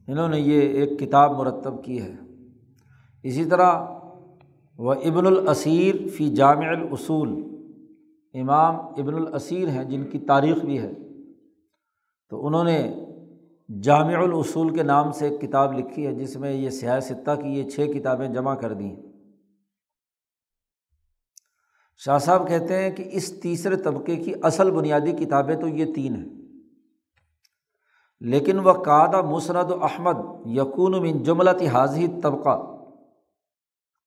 انہوں 0.08 0.28
نے 0.28 0.40
یہ 0.40 0.62
ایک 0.62 1.00
کتاب 1.00 1.32
مرتب 1.32 1.84
کی 1.84 2.02
ہے۔ 2.02 2.16
اسی 3.24 3.46
طرح 3.46 3.86
وہ 4.78 4.94
ابن 4.94 5.28
الاسیر 5.28 5.96
فی 6.08 6.30
جامع 6.30 6.68
الاصول 6.68 7.55
امام 8.40 8.76
ابن 8.76 9.14
الاسیر 9.14 9.68
ہیں، 9.68 9.84
جن 9.84 10.04
کی 10.04 10.20
تاریخ 10.20 10.58
بھی 10.58 10.80
ہے۔ 10.80 10.92
تو 12.30 12.48
انہوں 12.48 12.64
نے 12.64 13.06
جامع 13.82 14.16
الاصول 14.16 14.76
کے 14.76 14.84
نام 14.84 15.12
سے 15.12 15.28
ایک 15.28 15.42
کتاب 15.42 15.74
لکھی 15.74 16.08
ہے، 16.08 16.16
جس 16.16 16.36
میں 16.36 16.52
یہ 16.52 16.70
سیاہ 16.70 17.00
ستہ 17.00 17.42
کی 17.42 17.48
یہ 17.48 17.70
چھ 17.70 17.80
کتابیں 18.00 18.28
جمع 18.28 18.56
کر 18.56 18.74
دیں 18.74 18.96
شاہ 21.98 22.18
صاحب 22.18 22.48
کہتے 22.48 22.84
ہیں 22.84 22.90
کہ 22.90 23.10
اس 23.12 23.42
تیسرے 23.42 23.76
طبقے 23.76 24.16
کی 24.16 24.34
اصل 24.44 24.72
بنیادی 24.72 25.12
کتابیں 25.12 25.56
تو 25.56 25.68
یہ 25.68 25.94
تین 25.94 26.16
ہیں۔ 26.16 26.30
لیکن 28.20 28.60
وہ 28.60 28.74
قادہ 28.74 29.22
مسند 29.22 29.72
احمد 29.82 30.16
یقون 30.46 30.92
من 30.92 31.24
جملت 31.24 31.62
حاضی 31.62 32.08
طبقہ 32.24 32.86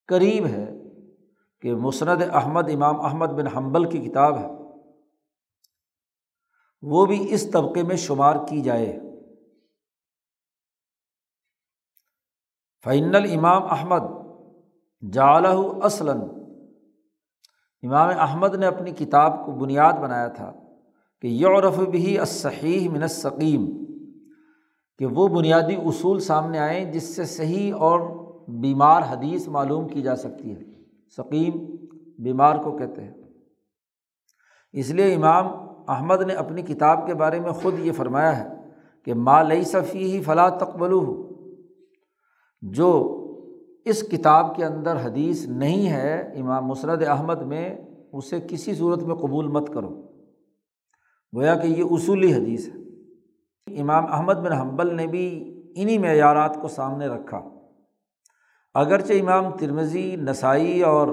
قریب 0.06 0.46
ہے۔ 0.46 0.77
کہ 1.60 1.74
مسند 1.74 2.22
احمد، 2.32 2.70
امام 2.74 3.00
احمد 3.00 3.26
بن 3.26 3.46
حنبل 3.46 3.90
کی 3.90 3.98
کتاب 3.98 4.38
ہے۔ 4.38 4.46
وہ 6.82 7.06
بھی 7.06 7.34
اس 7.34 7.50
طبقے 7.50 7.82
میں 7.82 7.96
شمار 7.96 8.36
کی 8.48 8.60
جائے۔ 8.60 9.00
فعن 12.84 13.14
الامام 13.14 13.62
احمد 13.62 14.00
جالہ 15.12 15.82
اصلاً 15.82 16.20
امام 17.82 18.08
احمد 18.18 18.54
نے 18.54 18.66
اپنی 18.66 18.90
کتاب 18.90 19.46
کو 19.46 19.52
بنیاد 19.52 19.92
بنایا 19.92 20.28
تھا 20.28 20.52
کہ 21.20 21.26
یورف 21.26 21.78
بھی 21.78 22.18
صحیح 22.26 22.88
منسقیم 22.88 23.84
کہ 24.98 25.06
وہ 25.06 25.28
بنیادی 25.28 25.74
اصول 25.74 26.20
سامنے 26.20 26.58
آئیں 26.58 26.92
جس 26.92 27.16
سے 27.16 27.24
صحیح 27.24 27.74
اور 27.74 28.00
بیمار 28.48 29.02
حدیث 29.08 29.48
معلوم 29.48 29.88
کی 29.88 30.02
جا 30.02 30.16
سکتی 30.16 30.54
ہے۔ 30.54 30.77
سقیم 31.16 31.76
بیمار 32.18 32.56
کو 32.56 32.76
کہتے 32.76 33.04
ہیں۔ 33.04 33.14
اس 34.72 34.90
لیے 34.90 35.14
امام 35.14 35.46
احمد 35.88 36.22
نے 36.22 36.34
اپنی 36.34 36.62
کتاب 36.62 37.06
کے 37.06 37.14
بارے 37.14 37.40
میں 37.40 37.50
خود 37.50 37.74
یہ 37.78 37.92
فرمایا 37.92 38.38
ہے 38.38 38.48
کہ 39.04 39.14
مالئی 39.14 39.64
صفی 39.64 40.12
ہی 40.12 40.22
فلاں 40.22 40.50
تقبل 40.50 40.92
جو 42.62 43.14
اس 43.84 44.02
کتاب 44.02 44.56
کے 44.56 44.64
اندر 44.64 44.96
حدیث 45.02 45.46
نہیں 45.46 45.90
ہے 45.90 46.20
امام 46.20 46.66
مسرد 46.66 47.02
احمد 47.02 47.42
میں، 47.42 47.76
اسے 48.12 48.40
کسی 48.40 48.74
صورت 48.74 49.02
میں 49.02 49.14
قبول 49.14 49.48
مت 49.48 49.74
کرو۔ 49.74 50.02
گویا 51.36 51.54
کہ 51.54 51.66
یہ 51.66 51.84
اصولی 51.90 52.34
حدیث 52.34 52.68
ہے۔ 52.68 52.78
امام 53.80 54.04
احمد 54.12 54.34
بن 54.34 54.52
حنبل 54.52 54.94
نے 54.94 55.06
بھی 55.06 55.54
انہیں 55.76 55.98
معیارات 55.98 56.58
کو 56.62 56.68
سامنے 56.68 57.06
رکھا۔ 57.06 57.57
اگرچہ 58.78 59.12
امام 59.12 59.56
ترمزی 59.56 60.16
نسائی 60.16 60.82
اور 60.82 61.08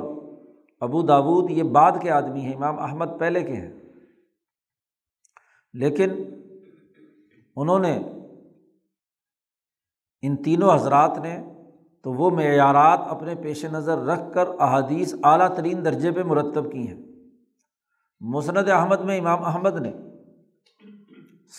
ابو 0.80 1.02
داود 1.02 1.52
یہ 1.52 1.64
بعد 1.64 1.92
کے 2.02 2.12
آدمی 2.12 2.40
ہیں، 2.40 2.54
امام 2.54 2.80
احمد 2.80 3.06
پہلے 3.20 3.44
کے 3.44 3.54
ہیں۔ 3.54 3.74
لیکن 5.74 6.10
انہوں 7.56 7.80
نے 7.80 7.98
ان 10.22 10.36
تینوں 10.44 10.76
حضرات 10.76 11.18
نے 11.18 11.44
تو 12.04 12.14
وہ 12.14 12.30
معیارات 12.30 13.00
اپنے 13.08 13.36
پیش 13.36 13.66
نظر 13.66 13.98
رکھ 13.98 14.34
کر 14.34 14.46
احادیث 14.60 15.16
اعلیٰ 15.24 15.56
ترین 15.56 15.86
درجے 15.86 16.12
پہ 16.12 16.24
مرتب 16.24 16.72
کی 16.72 16.88
ہیں۔ 16.88 17.04
مسند 18.20 18.70
احمد 18.70 19.00
میں 19.00 19.20
امام 19.20 19.44
احمد 19.44 19.82
نے 19.82 19.94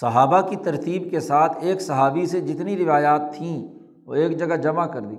صحابہ 0.01 0.41
کی 0.41 0.57
ترتیب 0.57 1.11
کے 1.11 1.21
ساتھ 1.21 1.53
ایک 1.61 1.83
صحابی 1.83 2.27
سے 2.27 2.41
جتنی 2.41 2.77
روایات 2.77 3.23
تھیں 3.35 3.69
وہ 4.07 4.15
ایک 4.15 4.39
جگہ 4.39 4.57
جمع 4.57 4.87
کر 4.87 5.01
دی۔ 5.01 5.17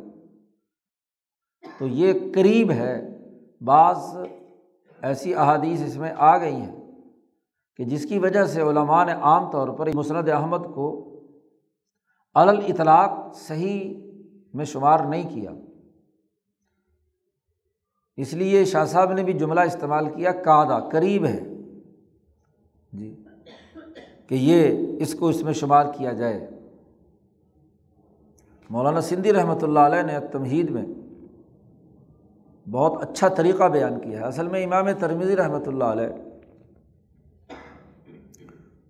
تو 1.79 1.87
یہ 1.87 2.13
قریب 2.35 2.71
ہے، 2.71 3.19
بعض 3.61 3.97
ایسی 5.01 5.35
احادیث 5.35 5.83
اس 5.83 5.95
میں 5.95 6.13
آ 6.17 6.37
گئی 6.37 6.55
ہیں 6.55 6.75
کہ 7.77 7.83
جس 7.83 8.05
کی 8.05 8.19
وجہ 8.19 8.45
سے 8.45 8.61
علماء 8.61 9.05
نے 9.05 9.11
عام 9.11 9.51
طور 9.51 9.67
پر 9.67 9.89
مسند 9.95 10.29
احمد 10.29 10.65
کو 10.75 11.13
الاطلاق 12.33 13.35
صحیح 13.35 14.11
میں 14.53 14.65
شمار 14.65 14.99
نہیں 14.99 15.29
کیا۔ 15.29 15.51
اس 18.17 18.33
لیے 18.33 18.65
شاہ 18.65 18.85
صاحب 18.85 19.13
نے 19.13 19.23
بھی 19.23 19.33
جملہ 19.33 19.59
استعمال 19.59 20.05
کیا، 20.09 20.31
کادا، 20.31 20.79
قریب 20.79 21.25
ہے۔ 21.25 21.39
جی 22.93 23.23
کہ 24.27 24.35
یہ 24.35 24.87
اس 24.99 25.13
کو 25.13 25.27
اس 25.27 25.43
میں 25.43 25.53
شمار 25.53 25.85
کیا 25.97 26.13
جائے۔ 26.13 26.49
مولانا 28.69 29.01
سندھی 29.01 29.33
رحمۃ 29.33 29.59
اللہ 29.61 29.79
علیہ 29.79 30.01
نے 30.01 30.27
تمہید 30.31 30.69
میں 30.69 30.85
بہت 32.67 33.01
اچھا 33.01 33.27
طریقہ 33.27 33.63
بیان 33.63 33.99
کیا 33.99 34.19
ہے۔ 34.19 34.25
اصل 34.25 34.47
میں 34.47 34.63
امام 34.63 34.91
ترمیزی 34.99 35.35
رحمۃ 35.35 35.67
اللہ 35.67 35.83
علیہ 35.83 36.07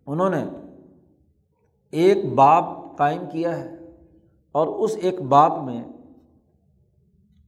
انہوں 0.07 0.29
نے 0.29 0.43
ایک 1.93 2.33
باپ 2.33 2.97
قائم 2.97 3.23
کیا 3.31 3.57
ہے 3.57 3.75
اور 4.55 4.67
اس 4.67 4.97
ایک 5.01 5.21
باپ 5.21 5.63
میں 5.63 5.83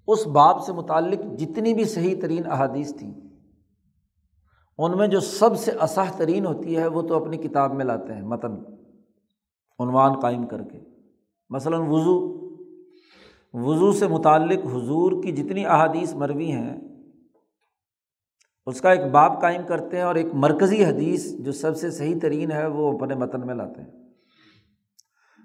اس 0.08 0.28
باپ 0.28 0.64
سے 0.66 0.74
متعلق 0.74 1.40
جتنی 1.40 1.74
بھی 1.74 1.84
صحیح 1.84 2.16
ترین 2.22 2.52
احادیث 2.52 2.94
تھیں، 2.98 3.14
ان 4.80 4.98
میں 4.98 5.08
جو 5.08 5.20
سب 5.20 5.58
سے 5.58 5.72
اصح 5.72 6.12
ترین 6.18 6.46
ہوتی 6.46 6.78
ہے 6.78 6.88
وہ 6.88 7.02
تو 7.02 7.16
اپنی 7.16 7.38
کتاب 7.38 7.74
میں 7.74 7.86
لاتے 7.86 8.14
ہیں، 8.14 8.22
متن، 8.22 8.56
عنوان 9.80 10.20
قائم 10.20 10.46
کر 10.48 10.64
کے۔ 10.64 10.80
مثلاً 11.50 11.82
وضو 11.88 12.18
وضو 13.54 13.92
سے 13.92 14.08
متعلق 14.08 14.66
حضور 14.66 15.24
کی 15.24 15.32
جتنی 15.32 15.66
احادیث 15.66 16.16
مروی 16.16 16.52
ہیں، 16.52 16.78
اس 18.66 18.82
کا 18.82 18.92
ایک 18.92 19.12
باب 19.12 19.42
قائم 19.42 19.62
کرتے 19.68 19.98
ہیں 19.98 20.04
اور 20.04 20.16
ایک 20.16 20.28
مرکزی 20.34 20.86
حدیث 20.86 21.34
جو 21.34 21.52
سب 21.52 21.78
سے 21.78 21.92
صحیح 21.92 22.16
ترین 22.22 22.52
ہے، 22.52 22.68
وہ 22.68 22.98
اپنے 22.98 23.16
متن 23.16 23.48
میں 23.48 23.56
لاتے 23.56 23.82
ہیں۔ 23.82 23.90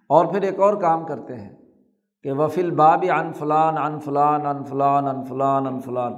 اور 0.09 0.27
پھر 0.27 0.43
ایک 0.43 0.61
اور 0.61 0.75
کام 0.75 1.05
کرتے 1.05 1.35
ہیں 1.35 1.57
کہ 2.23 2.33
وفیل 2.33 2.71
باب 2.71 3.05
ان 3.19 3.33
فلان 3.33 3.79
ان 3.79 4.01
فلان 4.01 4.47
ان 4.47 4.65
فلان 4.65 5.07
ان 5.07 5.25
فلان 5.25 5.67
ان 5.67 5.81
فلان۔ 5.81 6.13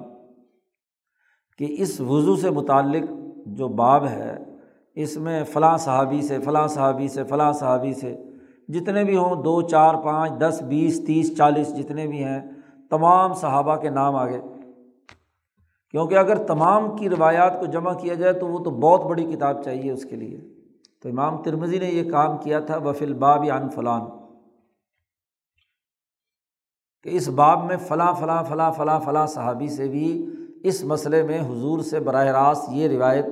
کہ 1.58 1.76
اس 1.78 2.00
وضو 2.00 2.36
سے 2.36 2.50
متعلق 2.50 3.10
جو 3.46 3.68
باب 3.68 4.06
ہے، 4.06 4.36
اس 4.94 5.16
میں 5.16 5.44
فلاں 5.44 5.76
صحابی 5.76 6.22
سے، 6.22 6.38
فلاں 6.40 6.66
صحابی 6.66 7.08
سے، 7.08 7.25
فلاں 7.25 7.52
صحابی 7.52 7.92
سے 7.92 8.16
جتنے 8.68 9.04
بھی 9.04 9.16
ہوں، 9.16 9.42
دو، 9.42 9.62
چار، 9.62 9.94
پانچ، 9.94 10.32
دس، 10.40 10.62
بیس، 10.62 11.04
تیس، 11.06 11.36
چالیس، 11.36 11.76
جتنے 11.76 12.06
بھی 12.06 12.24
ہیں، 12.24 12.40
تمام 12.90 13.34
صحابہ 13.34 13.76
کے 13.76 13.90
نام 13.90 14.16
آگے۔ 14.16 14.40
کیونکہ 15.90 16.14
اگر 16.14 16.46
تمام 16.46 16.96
کی 16.96 17.08
روایات 17.08 17.60
کو 17.60 17.66
جمع 17.66 17.94
کیا 17.94 18.14
جائے 18.14 18.32
تو 18.32 18.46
وہ 18.46 18.58
تو 18.58 18.70
بہت 18.70 19.02
بڑی 19.02 19.24
کتاب 19.24 19.62
چاہیے 19.62 19.90
اس 19.90 20.04
کے 20.04 20.16
لیے۔ 20.16 20.40
تو 21.02 21.08
امام 21.08 21.42
ترمزی 21.42 21.78
نے 21.78 21.86
یہ 21.86 22.10
کام 22.10 22.38
کیا 22.38 22.60
تھا 22.60 22.76
وفیل 22.76 23.14
باب 23.14 23.44
عن 23.52 23.70
فلان۔ 23.70 24.02
کہ 27.02 27.10
اس 27.16 27.28
باب 27.28 27.64
میں 27.64 27.76
فلاں 27.76 28.14
فلاں 28.14 28.44
فلاں 28.44 28.72
فلاں 28.72 29.00
فلاں 29.00 29.26
صحابی 29.26 29.68
سے 29.68 29.88
بھی 29.88 30.26
اس 30.62 30.84
مسئلے 30.84 31.22
میں 31.22 31.40
حضور 31.40 31.78
سے 31.78 32.00
براہ 32.00 32.26
راست 32.26 32.64
یہ 32.68 32.88
روایت 32.88 33.26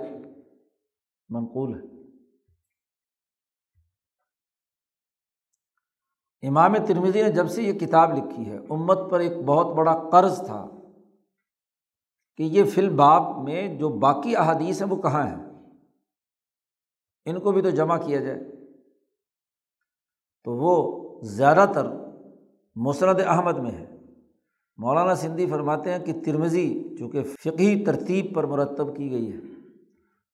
منقول 1.28 1.74
ہے۔ 1.74 1.93
امام 6.46 6.76
ترمزی 6.86 7.22
نے 7.22 7.30
جب 7.30 7.50
سے 7.50 7.62
یہ 7.62 7.72
کتاب 7.72 8.12
لکھی 8.12 8.50
ہے، 8.50 8.58
امت 8.70 8.98
پر 9.10 9.20
ایک 9.20 9.32
بہت 9.46 9.74
بڑا 9.74 10.08
قرض 10.12 10.46
تھا 10.46 10.66
کہ 12.36 12.42
یہ 12.42 12.64
فل 12.64 12.88
باب 12.88 13.42
میں 13.42 13.78
جو 13.78 13.88
باقی 13.88 14.36
احادیث 14.36 14.82
ہیں 14.82 14.88
وہ 14.88 15.02
کہاں 15.02 15.26
ہیں؟ 15.26 15.44
ان 17.24 17.40
کو 17.40 17.52
بھی 17.52 17.62
تو 17.62 17.70
جمع 17.70 17.96
کیا 17.96 18.20
جائے۔ 18.20 18.40
تو 20.44 20.56
وہ 20.56 21.00
زیادہ 21.22 21.66
تر 21.74 21.86
مسرد 22.76 23.20
احمد 23.26 23.58
میں 23.58 23.70
ہے۔ 23.70 23.96
مولانا 24.76 25.14
سندھی 25.14 25.46
فرماتے 25.46 25.92
ہیں 25.92 25.98
کہ 25.98 26.12
ترمزی 26.24 26.96
چونکہ 26.98 27.22
فقی 27.22 27.84
ترتیب 27.84 28.34
پر 28.34 28.44
مرتب 28.44 28.96
کی 28.96 29.10
گئی 29.10 29.32
ہے، 29.32 29.38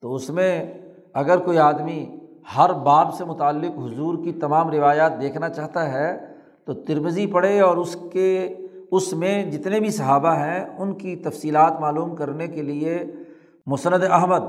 تو 0.00 0.14
اس 0.14 0.30
میں 0.30 0.74
اگر 1.12 1.38
کوئی 1.38 1.58
آدمی 1.58 2.19
ہر 2.46 2.72
باب 2.82 3.14
سے 3.14 3.24
متعلق 3.24 3.78
حضور 3.78 4.14
کی 4.24 4.32
تمام 4.32 4.70
روایات 4.70 5.20
دیکھنا 5.20 5.48
چاہتا 5.48 5.92
ہے، 5.92 6.16
تو 6.64 6.74
ترمزی 6.86 7.26
پڑھے 7.26 7.60
اور 7.60 7.76
اس 7.76 7.96
کے، 8.12 8.32
اس 8.90 9.12
میں 9.12 9.50
جتنے 9.50 9.80
بھی 9.80 9.90
صحابہ 9.90 10.34
ہیں، 10.36 10.64
ان 10.78 10.94
کی 10.94 11.16
تفصیلات 11.16 11.80
معلوم 11.80 12.14
کرنے 12.16 12.46
کے 12.48 12.62
لیے 12.62 12.98
مسند 13.66 14.04
احمد 14.10 14.46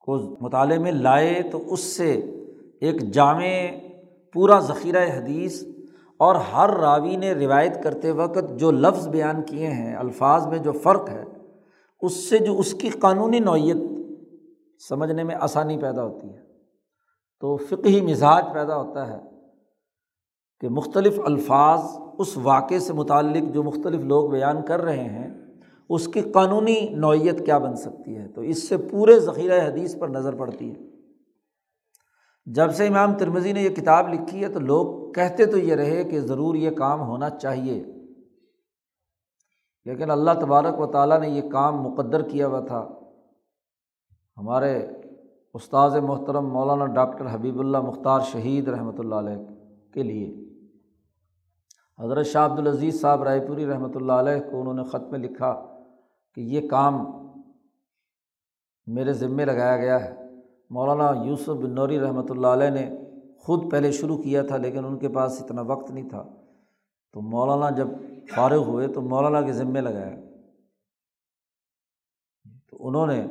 کو 0.00 0.16
مطالعے 0.40 0.78
میں 0.78 0.92
لائے، 0.92 1.40
تو 1.42 1.62
اس 1.66 1.80
سے 1.96 2.12
ایک 2.80 3.00
جامع 3.12 3.54
پورا 4.34 4.58
ذخیرہ 4.60 5.04
حدیث 5.06 5.62
اور 6.20 6.34
ہر 6.52 6.70
راوی 6.70 7.16
نے 7.16 7.32
روایت 7.32 7.82
کرتے 7.82 8.10
وقت 8.12 8.58
جو 8.58 8.70
لفظ 8.70 9.06
بیان 9.08 9.42
کیے 9.42 9.66
ہیں، 9.66 9.94
الفاظ 9.96 10.46
میں 10.46 10.58
جو 10.58 10.72
فرق 10.82 11.08
ہے، 11.10 11.24
اس 12.02 12.28
سے 12.28 12.38
جو 12.38 12.58
اس 12.58 12.72
کی 12.74 12.88
قانونی 13.00 13.38
نوعیت 13.38 13.76
سمجھنے 14.88 15.24
میں 15.24 15.34
آسانی 15.34 15.78
پیدا 15.78 16.04
ہوتی 16.04 16.34
ہے۔ 16.34 16.42
تو 17.40 17.56
فقہی 17.56 18.00
مزاج 18.00 18.44
پیدا 18.54 18.76
ہوتا 18.76 19.08
ہے 19.08 19.18
کہ 20.60 20.68
مختلف 20.68 21.20
الفاظ 21.24 21.80
اس 22.18 22.36
واقعے 22.36 22.78
سے 22.78 22.92
متعلق 22.92 23.54
جو 23.54 23.62
مختلف 23.62 24.04
لوگ 24.04 24.30
بیان 24.30 24.62
کر 24.62 24.80
رہے 24.80 25.04
ہیں، 25.04 25.30
اس 25.88 26.08
کی 26.08 26.20
قانونی 26.20 26.88
نوعیت 26.88 27.44
کیا 27.44 27.58
بن 27.58 27.76
سکتی 27.76 28.16
ہے؟ 28.16 28.28
تو 28.28 28.40
اس 28.40 28.68
سے 28.68 28.76
پورے 28.76 29.20
ذخیرہ 29.20 29.70
حدیث 29.70 29.98
پر 29.98 30.08
نظر 30.08 30.34
پڑتی 30.34 30.70
ہے۔ 30.70 30.80
جب 32.46 32.74
سے 32.74 32.86
امام 32.86 33.14
ترمزی 33.14 33.52
نے 33.52 33.62
یہ 33.62 33.68
کتاب 33.68 34.08
لکھی 34.08 34.42
ہے، 34.42 34.48
تو 34.48 34.60
لوگ 34.60 35.12
کہتے 35.12 35.46
تو 35.46 35.58
یہ 35.58 35.74
رہے 35.74 36.04
کہ 36.04 36.20
ضرور 36.20 36.54
یہ 36.54 36.70
کام 36.70 37.00
ہونا 37.00 37.30
چاہیے۔ 37.30 37.84
لیکن 39.84 40.10
اللہ 40.10 40.30
تبارک 40.40 40.80
و 40.80 40.86
تعالیٰ 40.86 41.20
نے 41.20 41.28
یہ 41.28 41.50
کام 41.50 41.82
مقدر 41.82 42.22
کیا 42.28 42.46
ہوا 42.46 42.60
تھا۔ 42.60 42.99
ہمارے 44.40 44.86
استاذ 45.54 45.96
محترم 45.96 46.50
مولانا 46.52 46.86
ڈاکٹر 46.86 47.26
حبیب 47.34 47.58
اللہ 47.60 47.80
مختار 47.80 48.20
شہید 48.20 48.68
رحمۃ 48.68 48.98
اللہ 48.98 49.14
علیہ 49.14 49.36
کے 49.94 50.02
لیے۔ 50.02 50.28
حضرت 51.98 52.26
شاہ 52.26 52.44
عبدالعزیز 52.44 53.00
صاحب 53.00 53.22
رائے 53.22 53.40
پوری 53.46 53.66
رحمۃ 53.66 53.94
اللہ 53.94 54.12
علیہ 54.12 54.40
کو 54.50 54.60
انہوں 54.60 54.74
نے 54.74 54.84
خط 54.84 55.10
میں 55.10 55.18
لکھا 55.18 55.52
کہ 56.34 56.40
یہ 56.40 56.68
کام 56.68 56.94
میرے 58.86 59.12
ذمے 59.12 59.44
لگایا 59.44 59.76
گیا 59.76 60.04
ہے۔ 60.04 60.14
مولانا 60.70 61.10
یوسف 61.24 61.48
بن 61.48 61.74
نوری 61.74 62.00
رحمۃ 62.00 62.30
اللہ 62.30 62.46
علیہ 62.46 62.70
نے 62.70 62.88
خود 63.38 63.70
پہلے 63.70 63.92
شروع 63.92 64.18
کیا 64.18 64.42
تھا 64.42 64.56
لیکن 64.56 64.84
ان 64.84 64.98
کے 64.98 65.08
پاس 65.08 65.42
اتنا 65.42 65.62
وقت 65.62 65.90
نہیں 65.90 66.08
تھا۔ 66.08 66.22
تو 67.12 67.20
مولانا 67.20 67.70
جب 67.70 67.88
فارغ 68.34 68.64
ہوئے 68.64 68.88
تو 68.88 69.02
مولانا 69.02 69.42
کے 69.42 69.52
ذمے 69.52 69.80
لگایا۔ 69.80 70.16
تو 72.70 72.88
انہوں 72.88 73.06
نے 73.06 73.26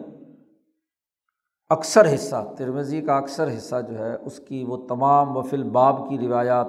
اکثر 1.71 2.13
حصہ 2.13 2.35
ترمزی 2.57 3.01
کا 3.01 3.17
اکثر 3.17 3.47
حصہ 3.47 3.75
جو 3.89 3.97
ہے، 3.97 4.13
اس 4.15 4.39
کی 4.39 4.63
وہ 4.67 4.77
تمام 4.87 5.35
وفل 5.37 5.63
باب 5.63 5.97
کی 6.09 6.17
روایات، 6.17 6.67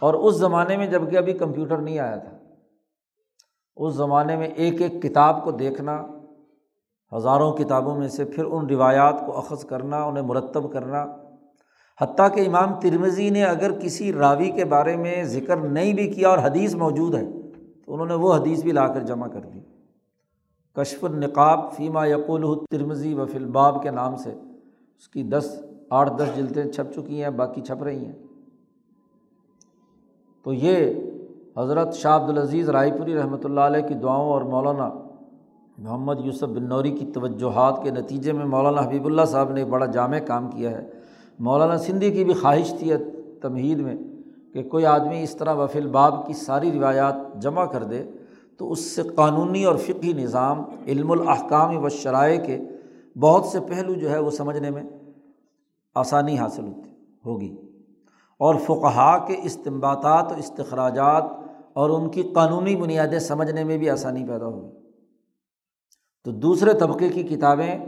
اور 0.00 0.14
اس 0.14 0.34
زمانے 0.34 0.76
میں 0.76 0.86
جبکہ 0.86 1.16
ابھی 1.16 1.32
کمپیوٹر 1.32 1.78
نہیں 1.78 1.98
آیا 1.98 2.16
تھا، 2.16 2.36
اس 3.76 3.94
زمانے 3.94 4.36
میں 4.36 4.46
ایک 4.46 4.80
ایک 4.82 5.02
کتاب 5.02 5.42
کو 5.44 5.50
دیکھنا، 5.52 6.00
ہزاروں 7.12 7.52
کتابوں 7.52 7.96
میں 7.96 8.08
سے 8.08 8.24
پھر 8.24 8.44
ان 8.44 8.66
روایات 8.66 9.26
کو 9.26 9.38
اخذ 9.38 9.64
کرنا، 9.64 10.02
انہیں 10.04 10.24
مرتب 10.24 10.72
کرنا، 10.72 11.04
حتیٰ 12.00 12.32
کہ 12.34 12.46
امام 12.46 12.80
ترمزی 12.80 13.30
نے 13.30 13.44
اگر 13.44 13.78
کسی 13.78 14.12
راوی 14.12 14.50
کے 14.50 14.64
بارے 14.64 14.96
میں 14.96 15.22
ذکر 15.24 15.56
نہیں 15.56 15.92
بھی 15.94 16.06
کیا 16.08 16.28
اور 16.28 16.38
حدیث 16.38 16.74
موجود 16.74 17.14
ہے، 17.14 17.24
تو 17.82 17.92
انہوں 17.94 18.06
نے 18.06 18.14
وہ 18.14 18.34
حدیث 18.34 18.62
بھی 18.62 18.72
لا 18.72 18.86
کر 18.88 19.02
جمع 19.02 19.28
کر 19.28 19.40
دی۔ 19.40 19.60
کشف 20.76 21.04
النقاب 21.04 21.72
فیمہ 21.72 22.08
یقول 22.08 22.58
ترمزی 22.70 23.14
و 23.14 23.26
فلباب 23.26 23.82
کے 23.82 23.90
نام 23.90 24.16
سے۔ 24.16 24.30
اس 24.98 25.08
کی 25.08 25.22
دس، 25.22 25.64
آٹھ، 25.90 26.12
دس 26.16 26.36
جلدیں 26.36 26.72
چھپ 26.72 26.92
چکی 26.92 27.22
ہیں، 27.22 27.30
باقی 27.30 27.60
چھپ 27.60 27.82
رہی 27.82 28.04
ہیں۔ 28.04 28.12
تو 30.44 30.52
یہ 30.52 30.94
حضرت 31.58 31.94
شاہ 31.94 32.16
عبد 32.16 32.30
العزیز 32.30 32.68
رائے 32.68 32.90
پوری 32.98 33.14
رحمۃ 33.14 33.38
اللہ 33.44 33.60
علیہ 33.60 33.88
کی 33.88 33.94
دعاؤں 33.94 34.26
اور 34.26 34.42
مولانا 34.42 34.90
محمد 35.78 36.20
یوسف 36.20 36.44
بن 36.44 36.68
نوری 36.68 36.90
کی 36.90 37.06
توجہات 37.06 37.80
کے 37.82 37.90
نتیجے 37.90 38.32
میں 38.32 38.44
مولانا 38.44 38.82
حبیب 38.82 39.06
اللہ 39.06 39.22
صاحب 39.22 39.52
نے 39.52 39.60
ایک 39.60 39.68
بڑا 39.68 39.86
جامع 39.86 40.18
کام 40.18 40.50
کیا 40.50 40.70
ہے۔ 40.70 40.90
مولانا 41.38 41.78
سندھی 41.78 42.10
کی 42.10 42.24
بھی 42.24 42.34
خواہش 42.34 42.74
تھی 42.78 42.92
تمہید 43.40 43.78
میں 43.78 43.94
کہ 44.52 44.62
کوئی 44.62 44.86
آدمی 44.86 45.22
اس 45.22 45.36
طرح 45.36 45.54
وفیل 45.54 45.86
باب 45.86 46.26
کی 46.26 46.32
ساری 46.32 46.72
روایات 46.72 47.42
جمع 47.42 47.64
کر 47.64 47.82
دے۔ 47.82 48.04
تو 48.56 48.72
اس 48.72 48.80
سے 48.80 49.02
قانونی 49.02 49.64
اور 49.64 49.76
فقی 49.76 50.12
نظام، 50.12 50.64
علم 50.86 51.10
الاحکام 51.10 51.84
و 51.84 51.88
شرائع 51.88 52.44
کے 52.44 52.58
بہت 53.18 53.44
سے 53.44 53.60
پہلو 53.60 53.94
جو 53.94 54.10
ہے 54.10 54.18
وہ 54.18 54.30
سمجھنے 54.30 54.70
میں 54.70 54.82
آسانی 55.94 56.38
حاصل 56.38 56.64
ہوتی 56.64 56.90
ہوگی۔ 57.26 57.56
اور 58.38 58.54
فقہا 58.54 59.26
کے 59.26 59.36
استمباتات 59.42 60.32
و 60.32 60.34
استخراجات 60.34 61.24
اور 61.72 61.90
ان 61.90 62.10
کی 62.10 62.22
قانونی 62.22 62.76
بنیادیں 62.76 63.18
سمجھنے 63.18 63.64
میں 63.64 63.78
بھی 63.78 63.90
آسانی 63.90 64.26
پیدا 64.28 64.46
ہوگی۔ 64.46 64.70
تو 66.24 66.30
دوسرے 66.30 66.72
طبقے 66.72 67.08
کی 67.08 67.22
کتابیں، 67.22 67.78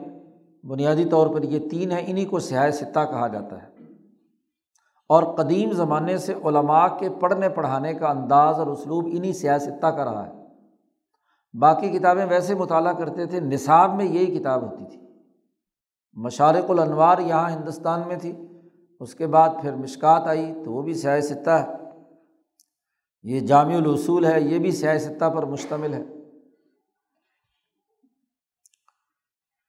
بنیادی 0.64 1.04
طور 1.04 1.26
پر 1.26 1.42
یہ 1.42 1.68
تین 1.68 1.92
ہیں 1.92 2.02
انہیں 2.06 2.30
کو 2.30 2.38
سیاہ 2.38 2.70
ستہ 2.70 3.00
کہا 3.10 3.28
جاتا 3.28 3.62
ہے۔ 3.62 3.68
اور 5.08 5.22
قدیم 5.22 5.72
زمانے 5.72 6.18
سے 6.18 6.34
علماء 6.34 6.86
کے 6.98 7.08
پڑھنے 7.20 7.48
پڑھانے 7.48 7.94
کا 7.94 8.08
انداز 8.08 8.58
اور 8.58 8.66
اسلوب 8.66 9.08
انہیں 9.12 9.32
سیاہ 9.32 9.58
ستہ 9.58 9.86
کا 9.86 10.04
رہا 10.04 10.26
ہے۔ 10.26 10.37
باقی 11.54 11.98
کتابیں 11.98 12.26
ویسے 12.26 12.54
مطالعہ 12.54 12.92
کرتے 12.92 13.26
تھے، 13.26 13.40
نصاب 13.40 13.94
میں 13.94 14.04
یہی 14.04 14.38
کتاب 14.38 14.62
ہوتی 14.62 14.84
تھی۔ 14.90 15.00
مشارق 16.12 16.70
الانوار 16.70 17.18
یہاں 17.18 17.50
ہندوستان 17.50 18.02
میں 18.06 18.16
تھی۔ 18.16 18.32
اس 19.00 19.14
کے 19.14 19.26
بعد 19.26 19.48
پھر 19.62 19.76
مشکات 19.76 20.22
آئی 20.22 20.54
تو 20.64 20.72
وہ 20.72 20.82
بھی 20.82 20.94
سیاہ 20.94 21.20
ستہ 21.20 21.50
ہے۔ 21.50 21.66
یہ 23.22 23.40
جامع 23.40 23.74
الاصول 23.74 24.24
ہے، 24.24 24.40
یہ 24.40 24.58
بھی 24.58 24.70
سیاہ 24.70 24.98
ستہ 24.98 25.30
پر 25.30 25.46
مشتمل 25.46 25.94
ہے۔ 25.94 26.02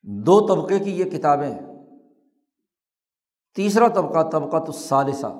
دو 0.01 0.47
طبقے 0.47 0.79
کی 0.79 0.99
یہ 0.99 1.05
کتابیں 1.05 1.51
ہیں۔ 1.51 1.61
تیسرا 3.55 3.87
طبقہ 3.87 4.29
طبقہ 4.29 4.57
تو 4.57 4.71
ثالثہ 4.71 5.37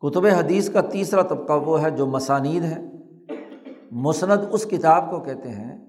کتب 0.00 0.26
حدیث 0.26 0.72
کا 0.72 0.80
تیسرا 0.80 1.22
طبقہ 1.22 1.52
وہ 1.52 1.82
ہے 1.82 1.90
جو 1.90 2.06
مسانید 2.06 2.64
ہے۔ 2.64 2.91
مسند 3.92 4.40
اس 4.52 4.64
کتاب 4.64 5.10
کو 5.10 5.20
کہتے 5.20 5.50
ہیں 5.50 5.86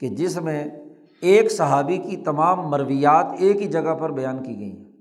کہ 0.00 0.08
جس 0.08 0.40
میں 0.40 0.68
ایک 1.20 1.52
صحابی 1.52 1.96
کی 1.96 2.16
تمام 2.16 2.68
مرویات 2.68 3.26
ایک 3.38 3.62
ہی 3.62 3.66
جگہ 3.66 3.94
پر 3.94 4.12
بیان 4.12 4.42
کی 4.42 4.58
گئی 4.58 4.76
ہیں۔ 4.76 4.92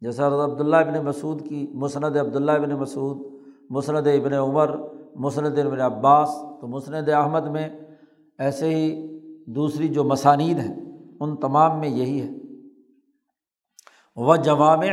جیسا 0.00 0.26
عبداللہ 0.26 0.76
ابن 0.76 1.04
مسعود 1.04 1.48
کی 1.48 1.66
مسند 1.74 2.16
عبداللہ 2.16 2.52
ابن 2.52 2.70
مسعود، 2.70 3.26
مسند 3.70 4.06
ابن 4.06 4.32
عمر، 4.32 4.76
مسند 5.16 5.58
ابن 5.58 5.80
عباس۔ 5.80 6.28
تو 6.60 6.66
مسند 6.66 7.08
احمد 7.08 7.46
میں 7.46 7.68
ایسے 8.38 8.74
ہی 8.74 9.18
دوسری 9.46 9.88
جو 9.88 10.04
مسانید 10.04 10.58
ہیں، 10.58 10.80
ان 11.20 11.36
تمام 11.36 11.80
میں 11.80 11.88
یہی 11.88 12.20
ہے۔ 12.20 12.28
وہ 14.16 14.36
جوامع 14.36 14.86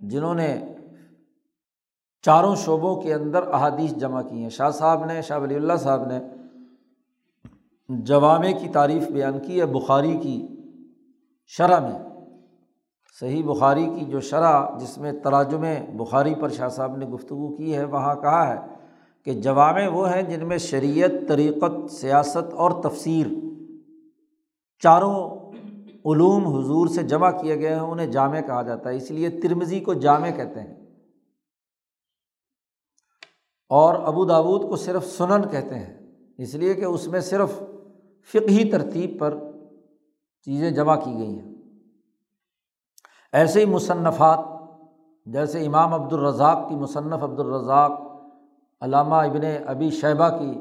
جنہوں 0.00 0.34
نے 0.34 0.71
چاروں 2.22 2.56
شعبوں 2.56 3.02
کے 3.02 3.14
اندر 3.14 3.42
احادیث 3.42 3.94
جمع 3.94 4.22
کی 4.22 4.42
ہیں۔ 4.42 4.48
شاہ 4.48 4.70
صاحب 4.70 5.04
نے، 5.04 5.22
شاہ 5.22 5.38
ولی 5.38 5.54
اللہ 5.54 5.72
صاحب 5.78 6.02
نے 6.06 6.20
جوامع 7.88 8.50
کی 8.60 8.68
تعریف 8.68 9.08
بیان 9.08 9.38
کی 9.46 9.60
ہے، 9.60 9.66
بخاری 9.66 10.16
کی 10.16 10.46
شرح 11.46 11.80
میں۔ 11.80 11.98
صحیح 13.20 13.42
بخاری 13.44 13.86
کی 13.98 14.04
جو 14.04 14.20
شرح 14.20 14.76
جس 14.78 14.98
میں 14.98 15.12
تراجم 15.12 15.64
بخاری 15.96 16.34
پر 16.34 16.48
شاہ 16.48 16.68
صاحب 16.68 16.96
نے 16.96 17.06
گفتگو 17.06 17.56
کی 17.56 17.74
ہے، 17.74 17.84
وہاں 17.84 18.14
کہا 18.14 18.54
ہے 18.54 18.58
کہ 19.24 19.32
جوامع 19.32 19.88
وہ 19.88 20.12
ہیں 20.12 20.22
جن 20.22 20.48
میں 20.48 20.58
شریعت، 20.58 21.28
طریقت، 21.28 21.90
سیاست 21.90 22.54
اور 22.54 22.82
تفسیر 22.82 23.26
چاروں 24.78 25.38
علوم 26.04 26.46
حضور 26.46 26.86
سے 26.86 27.02
جمع 27.02 27.30
کیے 27.30 27.60
گئے 27.60 27.74
ہیں، 27.74 27.80
انہیں 27.80 28.06
جامع 28.06 28.40
کہا 28.40 28.62
جاتا 28.62 28.90
ہے۔ 28.90 28.96
اس 28.96 29.10
لیے 29.10 29.28
ترمزی 29.28 29.80
کو 29.80 29.94
جامع 29.94 30.30
کہتے 30.30 30.60
ہیں۔ 30.60 30.81
اور 33.72 33.94
ابو 33.94 34.24
داود 34.24 34.62
کو 34.62 34.76
صرف 34.76 35.06
سنن 35.06 35.42
کہتے 35.50 35.74
ہیں۔ 35.74 36.12
اس 36.38 36.54
لیے 36.54 36.74
کہ 36.74 36.84
اس 36.84 37.08
میں 37.08 37.20
صرف 37.20 37.52
فقہی 38.32 38.70
ترتیب 38.70 39.18
پر 39.20 39.38
چیزیں 40.44 40.70
جمع 40.70 40.96
کی 40.96 41.12
گئی 41.12 41.38
ہیں۔ 41.38 41.54
ایسے 43.32 43.60
ہی 43.60 43.64
مصنفات، 43.64 44.38
جیسے 45.26 45.66
امام 45.66 45.94
عبدالرزاق 45.94 46.68
کی 46.68 46.74
مصنف 46.74 47.22
عبدالرزاق، 47.22 47.92
علامہ 48.80 49.14
ابن 49.14 49.44
ابی 49.66 49.90
شیبہ 49.90 50.28
کی 50.28 50.52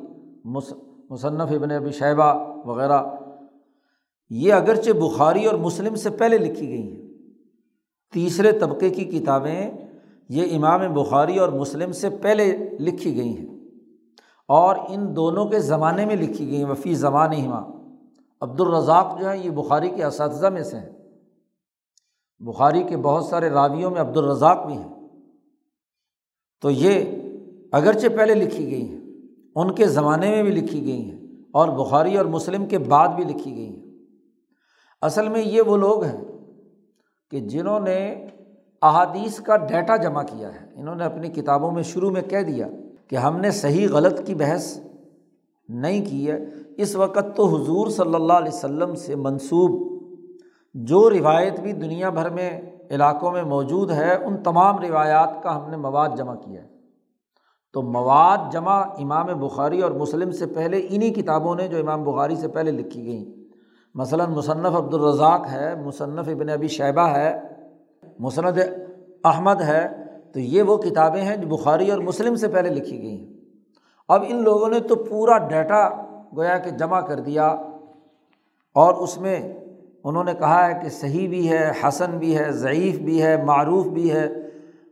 مصنف 1.10 1.52
ابن 1.52 1.72
ابی 1.72 1.92
شیبہ 1.92 2.34
وغیرہ، 2.66 3.04
یہ 4.30 4.54
اگرچہ 4.54 4.92
بخاری 4.92 5.46
اور 5.46 5.56
مسلم 5.56 5.96
سے 5.96 6.10
پہلے 6.10 6.38
لکھی 6.38 6.68
گئی 6.68 6.92
ہیں۔ 6.92 7.02
تیسرے 8.14 8.60
طبقے 8.60 8.90
کی 8.90 9.06
کتابیں 9.06 9.72
یہ 10.34 10.56
امام 10.56 10.94
بخاری 10.94 11.38
اور 11.38 11.50
مسلم 11.50 11.92
سے 11.92 12.10
پہلے 12.10 12.70
لکھی 12.80 13.16
گئی 13.16 13.38
ہیں 13.38 13.60
اور 14.48 14.76
ان 14.90 15.16
دونوں 15.16 15.46
کے 15.46 15.60
زمانے 15.60 16.06
میں 16.06 16.16
لکھی 16.16 16.48
گئی 16.48 16.64
ہیں، 16.64 16.72
وفی 16.72 16.96
زمان 16.96 17.34
ہما 17.34 17.64
عبدالرزاق 18.42 19.20
جو 19.20 19.30
ہے 19.30 19.38
یہ 19.38 19.50
بخاری 19.50 19.90
کے 19.90 20.04
اساتذہ 20.04 20.48
میں 20.48 20.64
سے 20.64 20.78
ہیں۔ 20.78 20.90
بخاری 22.40 22.84
کے 22.84 22.98
بہت 22.98 23.26
سارے 23.26 23.50
راویوں 23.50 23.92
میں 23.92 24.02
عبدالرزاق 24.02 24.66
بھی 24.66 24.78
ہیں۔ 24.78 24.94
تو 26.62 26.70
یہ 26.70 27.06
اگرچہ 27.72 28.08
پہلے 28.18 28.34
لکھی 28.34 28.72
گئی 28.72 28.90
ہیں، 28.90 29.02
ان 29.56 29.76
کے 29.76 29.88
زمانے 29.88 30.30
میں 30.30 30.44
بھی 30.44 30.52
لکھی 30.52 30.86
گئی 30.86 31.12
ہیں 31.12 31.20
اور 31.52 31.86
بخاری 31.86 32.18
اور 32.18 32.26
مسلم 32.26 32.66
کے 32.66 32.78
بعد 32.78 33.08
بھی 33.08 33.24
لکھی 33.24 33.56
گئی 33.56 33.76
ہیں۔ 33.76 33.86
اصل 35.02 35.30
میں 35.30 35.44
یہ 35.46 35.62
وہ 35.62 35.78
لوگ 35.78 36.04
ہیں 36.04 36.22
کہ 37.32 37.40
جنہوں 37.40 37.80
نے 37.80 38.28
احادیث 38.82 39.40
کا 39.40 39.58
ڈیٹا 39.58 39.96
جمع 39.96 40.24
کیا 40.24 40.56
ہے۔ 40.56 40.68
انہوں 40.76 40.96
نے 40.96 41.04
اپنی 41.04 41.28
کتابوں 41.30 41.72
میں 41.72 41.84
شروع 41.84 42.12
میں 42.12 42.22
کہہ 42.22 42.42
دیا 42.42 42.68
کہ 43.08 43.16
ہم 43.16 43.40
نے 43.40 43.52
صحیح 43.52 43.88
غلط 43.92 44.26
کی 44.26 44.36
بحث 44.36 44.80
نہیں 45.70 46.06
کی 46.06 46.32
ہے۔ 46.32 46.46
اس 46.78 46.96
وقت 46.96 47.36
تو 47.36 47.46
حضور 47.46 47.88
صلی 47.88 48.16
اللہ 48.16 48.34
علیہ 48.34 48.52
وسلم 48.54 48.96
سے 48.96 49.16
منسوب 49.16 49.92
جو 50.74 51.10
روایت 51.10 51.60
بھی 51.60 51.74
دنیا 51.74 52.10
بھر 52.10 52.30
میں 52.30 52.62
علاقوں 52.92 53.32
میں 53.32 53.44
موجود 53.44 53.92
ہے، 53.92 54.16
ان 54.16 54.38
تمام 54.38 54.78
روایات 54.78 55.44
کا 55.44 55.56
ہم 55.56 55.70
نے 55.70 55.78
مواد 55.78 56.10
جمع 56.18 56.36
کیا 56.36 56.64
ہے۔ 56.64 56.68
تو 57.74 57.82
مواد 57.82 58.38
جمع 58.52 58.84
امام 58.98 59.26
بخاری 59.26 59.82
اور 59.82 59.92
مسلم 59.92 60.32
سے 60.32 60.46
پہلے 60.46 60.88
انہیں 60.90 61.14
کتابوں 61.14 61.56
نے 61.56 61.68
جو 61.68 61.80
امام 61.80 62.04
بخاری 62.04 62.36
سے 62.36 62.48
پہلے 62.48 62.72
لکھی 62.72 63.06
گئیں۔ 63.06 63.26
مثلاً 63.96 64.32
مصنف 64.32 64.76
عبدالرزاق 64.76 65.48
ہے، 65.52 65.76
مصنف 65.86 66.28
ابن 66.28 66.50
ابی 66.50 66.68
شیبہ 66.68 67.02
ہے 67.02 67.61
مصنف 68.22 68.58
احمد 69.24 69.62
ہے 69.62 69.88
تو 70.34 70.40
یہ 70.40 70.62
وہ 70.62 70.78
کتابیں 70.78 71.22
ہیں 71.22 71.36
جو 71.36 71.48
بخاری 71.48 71.92
اور 71.92 72.00
مسلم 72.00 72.36
سے 72.36 72.48
پہلے 72.48 72.70
لکھی 72.70 73.02
گئی 73.02 73.18
ہیں 73.18 73.34
اب 74.10 74.24
ان 74.30 74.44
لوگوں 74.44 74.70
نے 74.70 74.80
تو 74.80 74.96
پورا 74.96 75.38
ڈیٹا 75.38 75.88
گویا 76.36 76.58
کہ 76.58 76.70
جمع 76.70 77.00
کر 77.02 77.20
دیا 77.20 77.48
اور 78.76 78.94
اس 78.94 79.18
میں 79.18 79.40
انہوں 80.04 80.24
نے 80.24 80.34
کہا 80.34 80.68
ہے 80.68 80.80
کہ 80.84 80.90
صحیح 80.90 81.28
بھی 81.28 81.50
ہے 81.50 81.72
حسن 81.84 82.18
بھی 82.18 82.38
ہے 82.38 82.52
ضعیف 82.52 83.00
بھی 83.00 83.22
ہے 83.24 83.36
معروف 83.44 83.88
بھی 83.88 84.12
ہے 84.12 84.28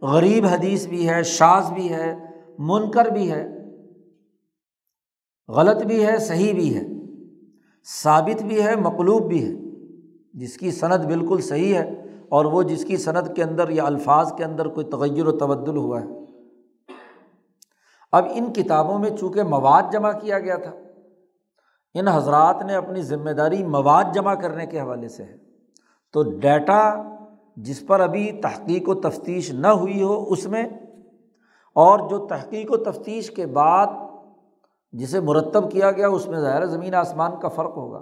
غریب 0.02 0.46
حدیث 0.46 0.86
بھی 0.88 1.08
ہے 1.10 1.24
شاذ 1.24 1.72
بھی 1.72 1.94
ہے 1.94 2.13
منکر 2.60 3.10
بھی 3.10 3.32
ہے 3.32 3.48
غلط 5.50 5.84
بھی 5.84 6.06
ہے 6.06 6.18
صحیح 6.20 6.54
بھی 6.54 6.76
ہے 6.76 6.84
ثابت 7.88 8.44
بھی 8.44 8.62
ہے 8.63 8.76
مقلوب 8.76 9.28
بھی 9.28 9.44
ہے 9.46 9.56
جس 10.34 10.58
کی 10.58 10.72
صنعت 10.72 11.06
بالکل 11.06 11.42
صحیح 11.42 11.74
ہے 11.76 11.99
اور 12.32 12.46
وہ 12.46 12.63
جس 12.63 12.86
کی 12.86 12.98
صنعت 12.98 13.36
کے 13.36 13.44
اندر 13.44 13.70
یا 13.70 13.86
الفاظ 13.86 14.34
کے 14.34 14.44
اندر 14.44 14.68
کوئی 14.68 14.86
تغیر 14.86 15.28
و 15.28 15.32
تبدل 15.32 15.78
ہوا 15.78 16.02
ہے۔ 16.02 16.08
اب 18.12 18.26
ان 18.32 18.54
کتابوں 18.54 19.00
میں 19.00 19.10
چونکہ 19.10 19.44
مواد 19.44 19.84
جمع 19.92 20.12
کیا 20.12 20.39
گیا 20.39 20.58
تھا، 20.58 20.72
ان 21.94 22.08
حضرات 22.08 22.62
نے 22.62 22.76
اپنی 22.76 23.02
ذمہ 23.02 23.30
داری 23.30 23.63
مواد 23.63 24.04
جمع 24.13 24.34
کرنے 24.34 24.65
کے 24.65 24.80
حوالے 24.80 25.08
سے 25.08 25.24
ہے۔ 25.24 25.38
تو 26.13 26.24
ڈیٹا 26.39 27.04
جس 27.58 27.88
پر 27.88 28.00
ابھی 28.00 28.32
تحقیق 28.32 28.89
و 28.89 28.94
تفتیش 28.94 29.52
نہ 29.52 29.68
ہوئی 29.68 30.02
ہو، 30.04 30.26
اس 30.30 30.46
میں 30.46 30.63
اور 31.76 32.10
جو 32.10 32.28
تحقیق 32.28 32.72
و 32.72 32.78
تفتیش 32.78 33.32
کے 33.32 33.46
بعد 33.46 33.88
جسے 34.92 35.20
مرتب 35.20 35.72
کیا 35.72 35.92
گیا، 35.92 36.08
اس 36.08 36.28
میں 36.28 36.39
ظاہر 36.39 36.65
زمین 36.65 36.96
آسمان 36.96 37.32
کا 37.42 37.48
فرق 37.48 37.78
ہوگا۔ 37.78 38.00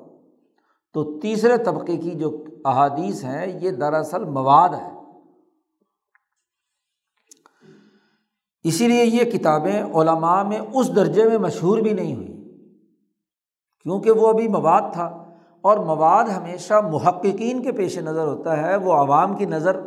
تو 0.93 1.19
تیسرے 1.19 1.57
طبقے 1.57 1.97
کی 1.97 2.11
جو 2.11 2.43
احادیث 2.65 3.23
ہیں، 3.23 3.59
یہ 3.61 3.71
دراصل 3.71 4.23
مواد 4.23 4.69
ہے 4.69 4.97
اسی 8.63 8.87
لیے 8.87 9.05
یہ 9.05 9.31
کتابیں 9.31 9.83
علماء 9.83 10.43
میں 10.43 10.59
اس 10.73 10.95
درجے 10.95 11.29
میں 11.29 11.37
مشہور 11.37 11.77
بھی 11.77 11.93
نہیں 11.93 12.15
ہوئی، 12.15 12.27
کیونکہ 13.83 14.11
وہ 14.11 14.27
ابھی 14.27 14.47
مواد 14.47 14.81
تھا۔ 14.93 15.23
اور 15.61 15.77
مواد 15.77 16.25
ہمیشہ 16.25 16.73
محققین 16.73 17.63
کے 17.63 17.71
پیش 17.71 17.97
نظر 17.97 18.27
ہوتا 18.27 18.57
ہے، 18.57 18.75
وہ 18.75 18.93
عوام 18.93 19.35
کی 19.35 19.45
نظر 19.45 19.79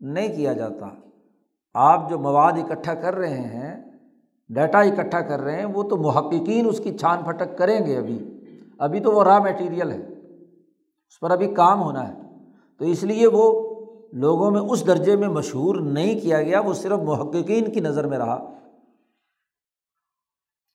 نہیں 0.00 0.36
کیا 0.36 0.52
جاتا۔ 0.52 0.88
آپ 1.74 2.10
جو 2.10 2.18
مواد 2.18 2.52
اکٹھا 2.52 2.94
کر 2.94 3.14
رہے 3.14 3.40
ہیں، 3.40 3.84
ڈیٹا 4.48 4.80
اکٹھا 4.80 5.20
کر 5.20 5.40
رہے 5.40 5.56
ہیں، 5.56 5.64
وہ 5.64 5.82
تو 5.82 5.96
محققین 5.96 6.68
اس 6.68 6.80
کی 6.84 6.98
چھان 6.98 7.24
پھٹک 7.24 7.58
کریں 7.58 7.86
گے 7.86 7.96
ابھی۔ 7.96 8.35
ابھی 8.78 9.00
تو 9.00 9.12
وہ 9.12 9.24
را 9.24 9.38
میٹیریل 9.38 9.90
ہے، 9.90 10.06
اس 11.08 11.20
پر 11.20 11.30
ابھی 11.30 11.54
کام 11.54 11.82
ہونا 11.82 12.08
ہے۔ 12.08 12.14
تو 12.78 12.84
اس 12.84 13.04
لیے 13.04 13.26
وہ 13.26 13.74
لوگوں 14.12 14.50
میں 14.50 14.60
اس 14.60 14.86
درجے 14.86 15.16
میں 15.16 15.28
مشہور 15.28 15.76
نہیں 15.76 16.20
کیا 16.20 16.42
گیا، 16.42 16.60
وہ 16.60 16.72
صرف 16.72 16.98
محققین 16.98 17.72
کی 17.72 17.80
نظر 17.80 18.06
میں 18.06 18.18
رہا۔ 18.18 18.52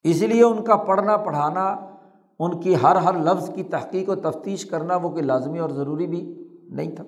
اس 0.04 0.22
لیے 0.22 0.44
ان 0.44 0.64
کا 0.64 0.76
پڑھنا، 0.76 1.18
پڑھانا، 1.18 1.80
ان 2.40 2.60
کی 2.60 2.76
ہر 2.84 2.96
ہر 2.96 3.14
لفظ 3.14 3.54
کی 3.56 3.64
تحقیق 3.64 4.10
و 4.10 4.16
تفتیش 4.16 4.66
کرنا 4.66 4.96
وہ 4.96 5.10
کوئی 5.10 5.24
لازمی 5.24 5.60
اور 5.60 5.70
ضروری 5.70 6.08
بھی 6.08 6.48
نہیں 6.64 6.96
تھا۔ 6.96 7.04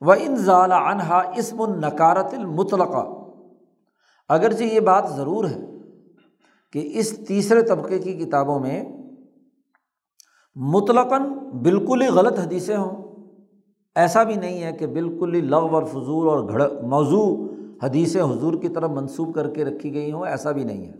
وہ 0.00 0.14
ان 0.20 0.36
ضالع 0.36 0.76
انہا 0.76 1.18
اسم 1.18 1.62
النکارت 1.62 2.34
المطلقہ 2.34 3.06
اگرچہ 4.28 4.62
یہ 4.62 4.80
بات 4.80 5.04
ضرور 5.16 5.44
ہے 5.44 5.60
کہ 6.72 6.90
اس 6.94 7.26
تیسرے 7.26 7.62
طبقے 7.62 7.98
کی 7.98 8.12
کتابوں 8.12 8.60
میں 8.60 8.84
مطلقاً 10.56 11.22
بالکل 11.62 12.02
ہی 12.02 12.08
غلط 12.08 12.38
حدیثیں 12.38 12.76
ہوں۔ 12.76 13.06
ایسا 13.94 14.22
بھی 14.22 14.34
نہیں 14.34 14.62
ہے 14.62 14.72
کہ 14.72 14.86
بالکل 14.86 15.34
ہی 15.34 15.40
لغ 15.40 15.74
اور 15.74 15.82
فضول 15.82 16.28
اور 16.28 16.48
گھڑ، 16.48 16.62
موضوع 16.82 17.46
حدیث 17.82 18.16
حضور 18.16 18.54
کی 18.54 18.68
طرف 18.68 18.90
منسوخ 18.90 19.34
کر 19.34 19.50
کے 19.50 19.64
رکھی 19.64 19.94
گئی 19.94 20.12
ہوں، 20.12 20.26
ایسا 20.26 20.52
بھی 20.52 20.64
نہیں 20.64 20.86
ہے۔ 20.86 20.92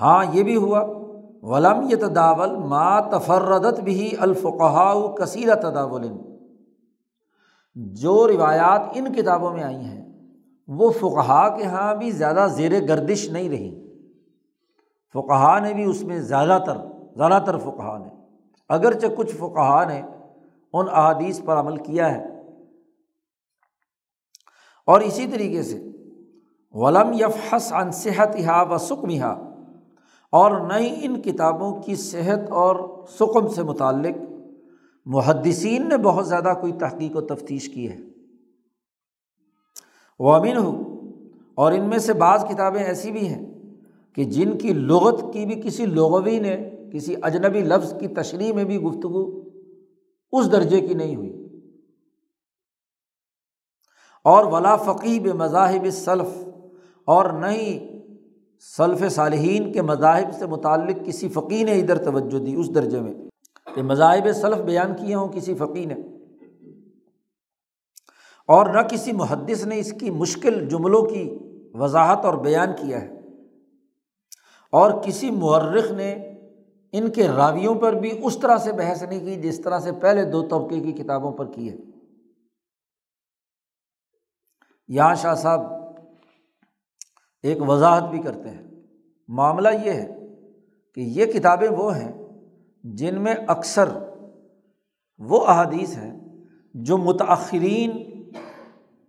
ہاں 0.00 0.24
یہ 0.32 0.42
بھی 0.42 0.56
ہوا۔ 0.56 1.04
ولم 1.42 1.88
یہ 1.90 1.96
تداول 1.96 2.56
ما 2.56 3.00
تفردت 3.00 3.80
بھی 3.80 4.10
الفقہ 4.18 5.06
کثیر 5.18 5.54
تداول۔ 5.54 6.06
جو 7.74 8.28
روایات 8.28 8.80
ان 8.94 9.12
کتابوں 9.12 9.52
میں 9.52 9.62
آئی 9.62 9.76
ہیں، 9.76 10.12
وہ 10.68 10.90
فقہا 10.90 11.56
کے 11.56 11.62
یہاں 11.62 11.94
بھی 11.94 12.10
زیادہ 12.10 12.46
زیر 12.50 12.88
گردش 12.88 13.30
نہیں 13.30 13.48
رہی۔ 13.48 13.83
فقہ 15.14 15.58
نے 15.62 15.74
بھی 15.74 15.84
اس 15.84 16.02
میں 16.02 16.20
زیادہ 16.20 16.58
تر 16.66 16.76
زیادہ 17.16 17.42
تر 17.46 17.58
فقہ 17.58 17.98
نے۔ 17.98 18.24
اگرچہ 18.68 19.06
کچھ 19.16 19.32
فقہ 19.34 19.84
نے 19.88 20.02
ان 20.72 20.86
احادیث 20.90 21.40
پر 21.44 21.56
عمل 21.56 21.76
کیا 21.76 22.14
ہے۔ 22.14 22.24
اور 24.86 25.00
اسی 25.00 25.26
طریقے 25.26 25.62
سے، 25.62 25.86
ولم 26.72 27.12
یفحس 27.12 27.72
عن 27.72 27.90
صحت 27.90 28.36
ہا 28.46 28.62
و 28.62 28.78
سکم 28.78 29.10
ہا 29.10 29.48
اور 30.32 30.60
نہ 30.60 30.72
ہی 30.72 30.98
ان 31.02 31.22
کتابوں 31.22 31.82
کی 31.82 31.94
صحت 31.94 32.50
اور 32.50 33.04
سکم 33.08 33.48
سے 33.48 33.62
متعلق 33.62 34.16
محدثین 35.06 35.88
نے 35.88 35.96
بہت 35.96 36.28
زیادہ 36.28 36.52
کوئی 36.60 36.72
تحقیق 36.72 37.16
و 37.16 37.20
تفتیش 37.20 37.68
کی 37.68 37.90
ہے۔ 37.90 37.98
وہ 40.18 40.34
امین 40.34 40.56
ہو 40.56 41.00
اور 41.54 41.72
ان 41.72 41.88
میں 41.88 41.98
سے 41.98 42.12
بعض 42.12 42.44
کتابیں 42.44 42.84
ایسی 42.84 43.10
بھی 43.10 43.28
ہیں۔ 43.28 43.53
کہ 44.14 44.24
جن 44.24 44.58
کی 44.58 44.72
لغت 44.72 45.32
کی 45.32 45.46
بھی 45.46 45.62
کسی 45.62 45.86
لغوی 45.86 46.38
نے، 46.38 46.56
کسی 46.92 47.14
اجنبی 47.22 47.60
لفظ 47.60 47.94
کی 48.00 48.08
تشریح 48.08 48.52
میں 48.52 48.64
بھی 48.64 48.78
گفتگو 48.78 49.40
اس 50.32 50.52
درجے 50.52 50.80
کی 50.80 50.94
نہیں 50.94 51.16
ہوئی۔ 51.16 51.40
اور 54.24 54.44
ولا 54.44 54.76
فقیب 54.76 55.26
مذاہب 55.26 55.86
صلف 55.92 56.48
اور 57.04 57.30
نہ 57.30 57.46
ہی 57.46 57.88
صلف 58.76 59.12
صالحین 59.12 59.72
کے 59.72 59.82
مذاہب 59.82 60.34
سے 60.38 60.46
متعلق 60.46 61.06
کسی 61.06 61.28
فقی 61.28 61.64
نے 61.64 61.72
ادھر 61.72 62.04
توجہ 62.04 62.38
دی 62.38 62.54
اس 62.54 62.74
درجے 62.74 63.00
میں 63.00 63.14
کہ 63.74 63.82
مذاہب 63.82 64.32
صلف 64.34 64.56
بیان 64.56 64.92
کیے 65.00 65.14
ہوں 65.14 65.28
کسی 65.28 65.54
فقی 65.54 65.84
نے۔ 65.84 65.94
اور 68.46 68.66
نہ 68.66 68.80
کسی 68.80 69.12
محدث 69.12 69.66
نے 69.66 69.78
اس 69.78 69.92
کی 69.92 70.10
مشکل 70.10 70.68
جملوں 70.68 71.02
کی 71.02 71.38
وضاحت 71.74 72.24
اور 72.24 72.34
بیان 72.34 72.68
کیا 72.68 73.02
ہے۔ 73.02 73.23
اور 74.74 75.02
کسی 75.02 75.30
مورخ 75.30 75.90
نے 75.90 76.12
ان 76.92 77.10
کے 77.10 77.28
راویوں 77.28 77.74
پر 77.74 77.92
بھی 77.92 78.20
اس 78.22 78.38
طرح 78.38 78.56
سے 78.56 78.72
بحث 78.72 79.02
نہیں 79.02 79.20
کی 79.20 79.34
جس 79.34 79.60
طرح 79.60 79.78
سے 79.78 79.92
پہلے 79.92 80.24
دو 80.24 80.48
طبقے 80.48 80.80
کی 80.80 80.92
کتابوں 80.92 81.32
پر 81.32 81.52
کی 81.52 81.70
ہے۔ 81.70 81.76
یہاں 84.88 85.14
شاہ 85.14 85.34
صاحب 85.34 85.60
ایک 87.42 87.68
وضاحت 87.68 88.02
بھی 88.02 88.22
کرتے 88.22 88.50
ہیں۔ 88.50 88.62
معاملہ 89.28 89.68
یہ 89.84 89.90
ہے 89.90 90.10
کہ 90.94 91.00
یہ 91.00 91.26
کتابیں 91.26 91.68
وہ 91.68 91.96
ہیں 91.96 92.12
جن 92.84 93.22
میں 93.22 93.34
اکثر 93.48 93.88
وہ 95.18 95.46
احادیث 95.46 95.96
ہیں 95.96 96.20
جو 96.74 96.98
متاثرین 96.98 97.90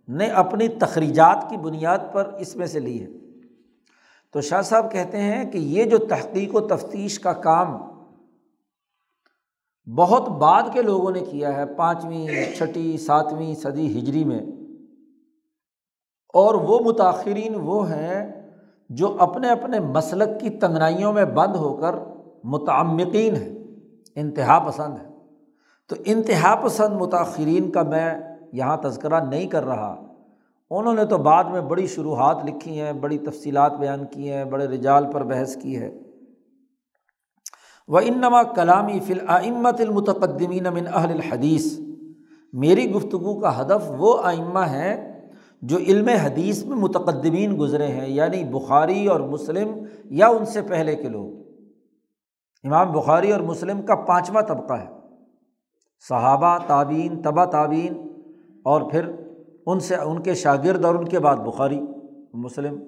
نے 0.08 0.26
اپنی 0.26 0.68
تخریجات 0.68 1.46
کی 1.50 1.56
بنیاد 1.56 1.98
پر 2.12 2.32
اس 2.40 2.56
میں 2.56 2.66
سے 2.66 2.80
لی 2.80 3.02
ہے 3.02 3.25
تو 4.36 4.40
شاہ 4.40 4.62
صاحب 4.62 4.90
کہتے 4.92 5.20
ہیں 5.20 5.44
کہ 5.50 5.58
یہ 5.58 5.84
جو 5.84 5.98
تحقیق 5.98 6.54
و 6.54 6.60
تفتیش 6.60 7.18
کا 7.18 7.32
کام 7.32 7.76
بہت 9.86 10.28
بعد 10.28 10.62
کے 10.72 10.82
لوگوں 10.82 11.10
نے 11.10 11.20
کیا 11.20 11.56
ہے، 11.56 11.64
پانچویں، 11.66 12.56
چھٹی، 12.56 12.96
ساتویں 12.96 13.54
صدی 13.54 13.86
ہجری 13.98 14.24
میں، 14.24 14.40
اور 16.34 16.54
وہ 16.54 16.78
متاثرین 16.84 17.54
وہ 17.54 17.88
ہیں 17.90 18.24
جو 18.90 19.16
اپنے 19.20 19.50
اپنے 19.50 19.80
مسلک 19.80 20.40
کی 20.40 20.50
تنگنائیوں 20.50 21.12
میں 21.12 21.24
بند 21.24 21.56
ہو 21.56 21.74
کر 21.76 21.94
متعمقین 22.44 23.36
ہیں، 23.36 23.54
انتہا 24.14 24.58
پسند 24.58 24.98
ہے 24.98 25.10
تو 25.90 25.96
انتہا 26.04 26.54
پسند 26.64 27.00
متاثرین 27.00 27.70
کا 27.70 27.82
میں 27.82 28.08
یہاں 28.52 28.76
تذکرہ 28.76 29.24
نہیں 29.24 29.46
کر 29.46 29.64
رہا۔ 29.64 29.94
انہوں 30.70 30.94
نے 30.94 31.04
تو 31.04 31.18
بعد 31.18 31.44
میں 31.44 31.60
بڑی 31.60 31.86
شروحات 31.86 32.36
لکھی 32.44 32.80
ہیں، 32.80 32.92
بڑی 32.92 33.18
تفصیلات 33.18 33.72
بیان 33.72 34.06
کی 34.06 34.32
ہیں، 34.32 34.44
بڑے 34.44 34.66
رجال 34.66 35.12
پر 35.12 35.24
بحث 35.24 35.56
کی 35.56 35.78
ہے۔ 35.78 35.98
وہ 37.88 38.00
انما 38.04 38.42
کلامی 38.42 39.00
فلعمت 39.00 39.80
المتقدمین 39.80 40.64
من 40.64 40.86
اہل 40.86 41.10
الحدیث 41.10 41.78
میری 42.52 42.90
گفتگو 42.90 43.40
کا 43.40 43.60
ہدف 43.60 43.92
وہ 43.98 44.16
آئمہ 44.22 44.58
ہیں 44.58 45.22
جو 45.62 45.76
علم 45.76 46.08
حدیث 46.08 46.64
میں 46.64 46.76
متقدمین 46.76 47.58
گزرے 47.58 47.86
ہیں 47.86 48.08
یعنی 48.08 48.44
بخاری 48.44 49.06
اور 49.06 49.20
مسلم 49.20 49.70
یا 50.04 50.28
ان 50.28 50.44
سے 50.44 50.62
پہلے 50.62 50.96
کے 50.96 51.08
لوگ۔ 51.08 51.32
امام 52.64 52.92
بخاری 52.92 53.32
اور 53.32 53.40
مسلم 53.40 53.82
کا 53.82 53.94
پانچواں 53.94 54.42
طبقہ 54.42 54.72
ہے۔ 54.72 54.88
صحابہ 56.08 56.58
تعبین 56.66 57.22
تبا 57.22 57.44
تعبین 57.44 58.08
اور 58.64 58.90
پھر 58.90 59.25
ان 59.66 59.80
سے، 59.80 59.96
ان 59.96 60.22
کے 60.22 60.34
شاگرد 60.34 60.84
اور 60.84 60.94
ان 60.94 61.08
کے 61.08 61.18
بعد 61.18 61.36
بخاری، 61.36 61.80
مسلم۔ 62.34 62.80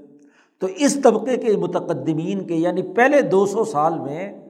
تو 0.58 0.66
اس 0.66 1.02
طبقے 1.02 1.36
کے 1.36 1.56
متقدمین 1.56 2.46
کے 2.46 2.54
یعنی 2.54 2.82
پہلے 2.82 3.22
دو 3.22 3.46
سو 3.46 3.64
سال 3.64 3.98
میں 3.98 4.48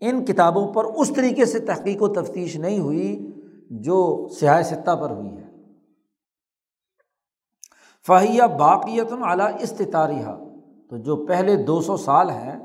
ان 0.00 0.24
کتابوں 0.24 0.74
پر 0.74 0.84
اس 0.84 1.12
طریقے 1.16 1.44
سے 1.44 1.58
تحقیق 1.58 2.02
و 2.02 2.08
تفتیش 2.08 2.56
نہیں 2.56 2.78
ہوئی 2.78 3.30
جو 3.70 4.28
سیاہ 4.40 4.62
ستہ 4.62 4.96
پر 4.96 5.10
ہوئی 5.10 5.36
ہے۔ 5.36 5.50
فہیہ 8.06 8.42
باقیت 8.58 9.12
اعلیٰ 9.22 9.50
استطاریہ 9.60 10.44
تو 10.90 10.96
جو 10.96 11.16
پہلے 11.16 11.56
دو 11.56 11.80
سو 11.80 11.96
سال 11.96 12.30
ہیں، 12.30 12.58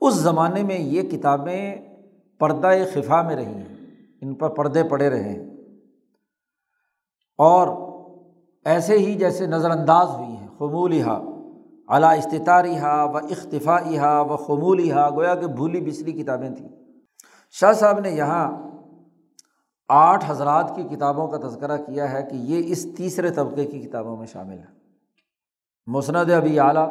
اس 0.00 0.14
زمانے 0.14 0.62
میں 0.62 0.78
یہ 0.78 1.02
کتابیں 1.02 1.76
پردہ 2.38 2.70
خفا 2.94 3.22
میں 3.22 3.36
رہی 3.36 3.44
ہیں، 3.44 3.76
ان 4.20 4.34
پر 4.34 4.48
پردے 4.48 4.82
پڑے 4.82 5.10
رہے 5.10 5.28
ہیں۔ 5.28 5.50
اور 7.38 7.91
ایسے 8.64 8.98
ہی 8.98 9.14
جیسے 9.14 9.46
نظر 9.46 9.70
انداز 9.70 10.08
ہوئی 10.08 10.36
ہیں 10.36 10.48
خمول 10.58 11.00
ہا 11.00 11.20
اعلیٰ 11.88 12.18
استطاری 12.18 12.78
ہا 12.78 13.04
و 13.04 13.16
اختفا 13.16 13.96
ہا 13.96 14.20
و 14.20 14.36
خمول 14.36 14.90
ہا 14.90 15.10
گویا 15.10 15.34
کہ 15.34 15.46
بھولی 15.46 15.80
بسری 15.80 16.12
کتابیں 16.12 16.50
تھیں۔ 16.50 16.68
شاہ 17.50 17.72
صاحب 17.72 18.00
نے 18.00 18.10
یہاں 18.10 18.72
آٹھ 19.88 20.24
حضرات 20.26 20.72
کی 20.76 20.82
کتابوں 20.82 21.28
کا 21.28 21.48
تذکرہ 21.48 21.76
کیا 21.76 22.12
ہے 22.12 22.22
کہ 22.22 22.36
یہ 22.36 22.62
اس 22.66 22.86
تیسرے 22.96 23.30
طبقے 23.30 23.64
کی 23.64 23.80
کتابوں 23.80 24.16
میں 24.16 24.26
شامل 24.26 24.58
ہے 24.58 24.64
مسند 25.86 26.30
ابی 26.30 26.60
اعلیٰ 26.60 26.88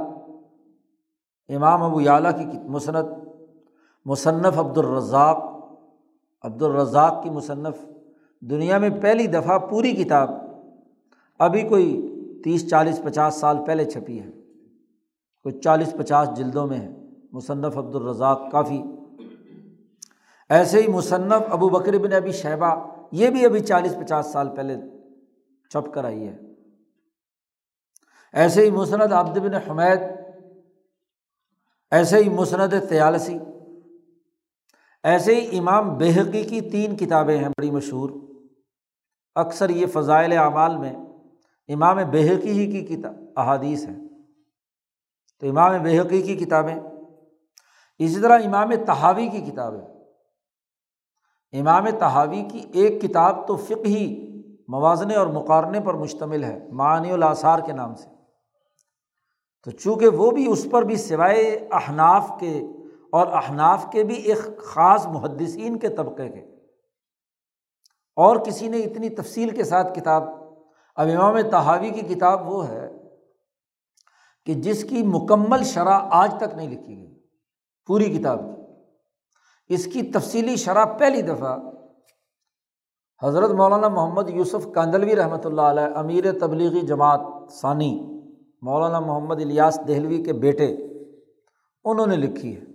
امام 1.49 1.83
ابو 1.83 1.99
اعلیٰ 2.07 2.31
کی 2.37 2.59
مصنت 2.63 3.05
مصنف 4.05 4.59
عبد 4.59 4.77
الرزاق 4.77 5.43
عبد 6.41 6.61
الرزاق 6.61 7.23
کی 7.23 7.29
مصنف۔ 7.29 7.85
دنیا 8.41 8.77
میں 8.77 8.89
پہلی 9.01 9.27
دفعہ 9.27 9.57
پوری 9.59 9.91
کتاب 9.91 10.29
ابھی 11.41 11.61
کوئی 11.61 11.87
تیس، 12.43 12.69
چالیس، 12.69 13.01
پچاس 13.03 13.35
سال 13.35 13.57
پہلے 13.67 13.85
چھپی 13.85 14.19
ہے 14.19 14.29
کوئی 15.43 15.59
چالیس، 15.59 15.93
پچاس 15.97 16.29
جلدوں 16.37 16.67
میں 16.67 16.79
ہے 16.79 16.89
مصنف 17.31 17.77
عبد 17.77 17.95
الرزاق 17.95 18.51
کافی۔ 18.51 18.81
ایسے 20.49 20.81
ہی 20.81 20.87
مصنف 20.87 21.41
ابو 21.49 21.69
بکر 21.69 21.97
بن 21.97 22.13
ابھی 22.13 22.31
شہبہ، 22.31 22.75
یہ 23.11 23.29
بھی 23.29 23.45
ابھی 23.45 23.59
چالیس، 23.59 23.95
پچاس 23.95 24.31
سال 24.33 24.49
پہلے 24.55 24.75
چھپ 25.69 25.93
کر 25.93 26.03
آئی 26.03 26.27
ہے۔ 26.27 26.37
ایسے 28.33 28.65
ہی 28.65 28.71
مسند 28.71 29.11
عبد 29.11 29.37
بن 29.37 29.53
حمید، 29.53 29.99
ایسے 31.91 32.17
ہی 32.17 32.29
مسند 32.29 32.73
تیالسی، 32.89 33.37
ایسے 35.03 35.35
ہی 35.35 35.59
امام 35.59 35.97
بحقی 35.97 36.43
کی 36.43 36.61
تین 36.61 36.95
کتابیں 36.95 37.37
ہیں 37.37 37.49
بڑی 37.49 37.71
مشہور۔ 37.71 38.09
اکثر 39.35 39.69
یہ 39.69 39.85
فضائل 39.85 40.37
اعمال 40.37 40.77
میں 40.77 40.93
امام 41.67 41.95
بحقی 41.95 42.51
ہی 42.51 42.71
کی 42.71 42.95
کتاب 42.95 43.13
احادیث 43.35 43.87
ہیں۔ 43.87 43.95
تو 45.39 45.49
امام 45.49 45.83
بحقی 45.83 46.21
کی 46.21 46.35
کتابیں 46.35 46.75
اسی 47.99 48.21
طرح 48.21 48.39
امام 48.45 48.71
تحاوی 48.87 49.27
کی 49.27 49.41
کتابیں 49.41 49.81
امام 51.59 51.89
تحاوی 51.99 52.43
کی 52.51 52.65
ایک 52.73 53.01
کتاب 53.01 53.47
تو 53.47 53.55
فقہی 53.55 54.27
موازنے 54.67 55.15
اور 55.15 55.27
مقارنے 55.27 55.79
پر 55.79 55.93
مشتمل 55.93 56.43
ہے 56.43 56.67
معنی 56.71 57.11
الاثار 57.11 57.59
کے 57.59 57.73
نام 57.73 57.95
سے۔ 57.95 58.09
تو 59.63 59.71
چونکہ 59.71 60.07
وہ 60.07 60.31
بھی 60.31 60.51
اس 60.51 60.67
پر 60.71 60.81
بھی 60.81 60.95
سوائے 60.95 61.67
احناف 61.71 62.31
کے 62.39 62.61
اور 63.11 63.27
احناف 63.27 63.85
کے 63.91 64.03
بھی 64.03 64.15
ایک 64.15 64.59
خاص 64.59 65.07
محدثین 65.07 65.79
کے 65.79 65.89
طبقے 65.89 66.29
کے۔ 66.29 66.39
اور 68.15 68.35
کسی 68.35 68.67
نے 68.67 68.77
اتنی 68.77 69.09
تفصیل 69.09 69.49
کے 69.49 69.63
ساتھ 69.63 69.99
کتاب 69.99 70.40
اب 71.01 71.07
امام 71.07 71.41
تحاوی 71.41 71.89
کی 71.89 72.01
کتاب 72.01 72.51
وہ 72.51 72.67
ہے 72.67 72.89
کہ 74.45 74.53
جس 74.53 74.83
کی 74.83 75.03
مکمل 75.03 75.63
شرح 75.63 75.99
آج 76.11 76.33
تک 76.37 76.55
نہیں 76.55 76.69
لکھی 76.69 76.95
گئی، 76.97 77.19
پوری 77.85 78.17
کتاب 78.17 78.39
کی۔ 78.39 79.73
اس 79.73 79.85
کی 79.85 80.01
تفصیلی 80.11 80.55
شرح 80.55 80.85
پہلی 80.85 81.21
دفعہ 81.21 81.57
حضرت 83.23 83.51
مولانا 83.51 83.87
محمد 83.87 84.29
یوسف 84.29 84.67
کاندلوی 84.75 85.15
رحمۃ 85.15 85.45
اللہ 85.45 85.61
علیہ، 85.61 85.95
امیر 85.95 86.31
تبلیغی 86.39 86.81
جماعت 86.81 87.51
ثانی، 87.51 87.91
مولانا 88.61 88.99
محمد 88.99 89.41
الیاس 89.41 89.79
دہلوی 89.87 90.23
کے 90.23 90.33
بیٹے، 90.33 90.75
انہوں 91.85 92.07
نے 92.07 92.15
لکھی 92.15 92.55
ہے۔ 92.55 92.65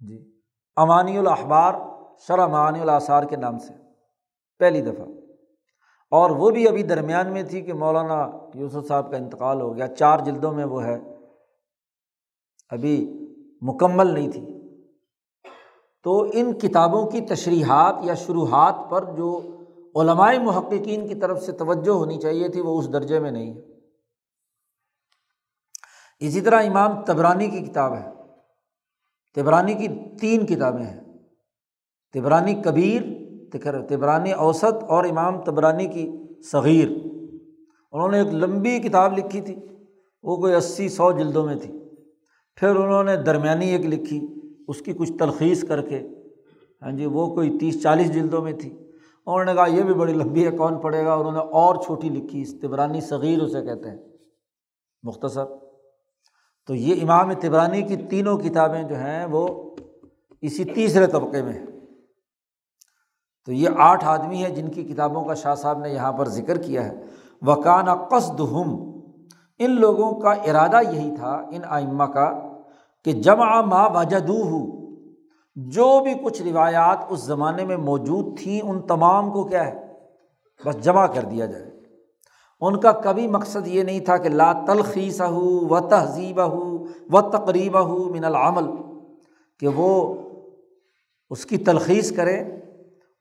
جی 0.00 0.40
امانی 0.76 1.18
الاحبار 1.18 1.74
شرح 2.28 2.46
معانی 2.46 2.80
الاثار 2.80 3.22
کے 3.22 3.36
نام 3.36 3.58
سے، 3.58 3.72
پہلی 4.58 4.80
دفعہ۔ 4.80 5.06
اور 6.10 6.30
وہ 6.30 6.50
بھی 6.50 6.68
ابھی 6.68 6.82
درمیان 6.82 7.32
میں 7.32 7.42
تھی 7.42 7.60
کہ 7.60 7.72
مولانا 7.72 8.30
یوسف 8.54 8.88
صاحب 8.88 9.10
کا 9.10 9.16
انتقال 9.16 9.60
ہو 9.60 9.76
گیا، 9.76 9.88
چار 9.88 10.18
جلدوں 10.18 10.52
میں 10.52 10.64
وہ 10.64 10.84
ہے۔ 10.84 10.98
ابھی 12.68 13.26
مکمل 13.60 14.06
نہیں 14.06 14.30
تھی۔ 14.30 14.46
تو 16.02 16.26
ان 16.32 16.58
کتابوں 16.58 17.10
کی 17.10 17.20
تشریحات 17.20 17.94
یا 18.02 18.14
شروحات 18.14 18.74
پر 18.90 19.14
جو 19.16 19.56
علمائے 20.00 20.38
محققین 20.38 21.08
کی 21.08 21.14
طرف 21.14 21.42
سے 21.42 21.52
توجہ 21.52 21.90
ہونی 21.90 22.20
چاہیے 22.20 22.48
تھی، 22.48 22.60
وہ 22.60 22.78
اس 22.78 22.92
درجے 22.92 23.20
میں 23.20 23.30
نہیں 23.30 23.54
ہے۔ 23.54 23.60
اسی 26.18 26.40
طرح 26.40 26.62
امام 26.62 27.04
تبرانی 27.04 27.50
کی 27.50 27.60
کتاب 27.60 27.94
ہے۔ 27.94 28.10
تبرانی 29.34 29.74
کی 29.74 30.16
تین 30.20 30.46
کتابیں 30.46 30.84
ہیں۔ 30.84 31.00
تبرانی 32.14 32.54
کبیر 32.54 33.02
تبرانی 33.52 34.32
اوسط 34.32 34.84
اور 34.88 35.04
امام 35.04 35.44
تبرانی 35.44 35.86
کی 35.86 36.12
صغیر۔ 36.52 36.88
انہوں 37.92 38.08
نے 38.08 38.18
ایک 38.18 38.34
لمبی 38.34 38.78
کتاب 38.78 39.18
لکھی 39.18 39.40
تھی، 39.40 39.56
وہ 40.22 40.36
کوئی 40.36 40.54
اسی 40.54 40.88
سو 40.88 41.12
جلدوں 41.12 41.46
میں 41.46 41.54
تھی۔ 41.54 41.78
پھر 42.56 42.68
انہوں 42.68 43.04
نے 43.04 43.16
درمیانی 43.16 43.70
ایک 43.70 43.86
لکھی، 43.86 44.40
اس 44.68 44.80
کی 44.80 44.92
کچھ 44.92 45.12
تلخیص 45.18 45.64
کر 45.64 45.82
کے۔ 45.82 46.08
ہاں 46.82 46.92
جی 46.92 47.06
وہ 47.06 47.34
کوئی 47.34 47.58
تیس 47.58 47.82
چالیس 47.82 48.14
جلدوں 48.14 48.42
میں 48.42 48.52
تھی۔ 48.52 48.70
انہوں 49.26 49.44
نے 49.44 49.54
کہا، 49.54 49.66
یہ 49.66 49.82
بھی 49.82 49.94
بڑی 49.94 50.12
لمبی 50.12 50.46
ہے، 50.46 50.50
کون 50.50 50.78
پڑھے 50.78 51.04
گا؟ 51.04 51.14
انہوں 51.14 51.32
نے 51.32 51.38
اور 51.38 51.76
چھوٹی 51.76 52.08
لکھی، 52.08 52.42
اس 52.42 52.60
تبرانی 52.60 53.00
صغیر 53.00 53.42
اسے 53.42 53.62
کہتے 53.62 53.90
ہیں۔ 53.90 53.98
مختصر۔ 55.02 55.44
تو 56.66 56.74
یہ 56.74 57.02
امام 57.02 57.32
تبرانی 57.32 57.82
کی 57.82 57.96
تینوں 57.96 58.38
کتابیں 58.38 58.82
جو 58.82 58.94
ہیں، 58.94 59.26
وہ 59.26 59.74
اسی 60.40 60.64
تیسرے 60.64 61.06
طبقے 61.06 61.42
میں 61.42 61.52
ہیں۔ 61.52 61.66
تو 63.46 63.52
یہ 63.52 63.68
آٹھ 63.76 64.04
آدمی 64.04 64.36
ہیں 64.36 64.54
جن 64.54 64.68
کی 64.68 64.84
کتابوں 64.84 65.24
کا 65.24 65.34
شاہ 65.34 65.54
صاحب 65.54 65.78
نے 65.78 65.88
یہاں 65.88 66.12
پر 66.12 66.28
ذکر 66.28 66.58
کیا 66.58 66.84
ہے۔ 66.84 67.04
وکانہ 67.42 67.90
قصد 67.90 68.40
ہم 68.40 68.74
ان 69.58 69.70
لوگوں 69.70 70.12
کا 70.12 70.30
ارادہ 70.30 70.80
یہی 70.92 71.14
تھا، 71.16 71.42
ان 71.50 71.60
آئمہ 71.66 72.04
کا، 72.04 72.30
کہ 73.04 73.12
جمع 73.12 73.60
ماں 73.60 73.88
وجدو 73.94 74.42
ہو 74.42 74.86
جو 75.56 76.00
بھی 76.00 76.14
کچھ 76.24 76.42
روایات 76.42 76.98
اس 77.08 77.20
زمانے 77.20 77.64
میں 77.64 77.76
موجود 77.76 78.38
تھیں 78.38 78.60
ان 78.60 78.80
تمام 78.82 79.30
کو 79.30 79.44
کیا 79.44 79.66
ہے؟ 79.66 79.86
بس 80.66 80.84
جمع 80.84 81.06
کر 81.06 81.22
دیا 81.22 81.46
جائے۔ 81.46 81.70
ان 82.60 82.80
کا 82.80 82.92
کبھی 82.92 83.26
مقصد 83.28 83.66
یہ 83.66 83.82
نہیں 83.82 84.00
تھا 84.00 84.16
کہ 84.16 84.28
لا 84.28 84.52
تلخیص 84.66 85.20
ہو 85.20 85.48
و 85.68 85.80
تہذیب 85.80 86.42
ہو 86.42 86.84
و 87.12 87.20
تقریبہ 87.20 87.78
ہو 87.78 87.98
من 88.04 88.24
العمل، 88.24 88.70
کہ 89.60 89.68
وہ 89.68 90.14
اس 91.30 91.46
کی 91.46 91.56
تلخیص 91.56 92.16
کرے 92.16 92.42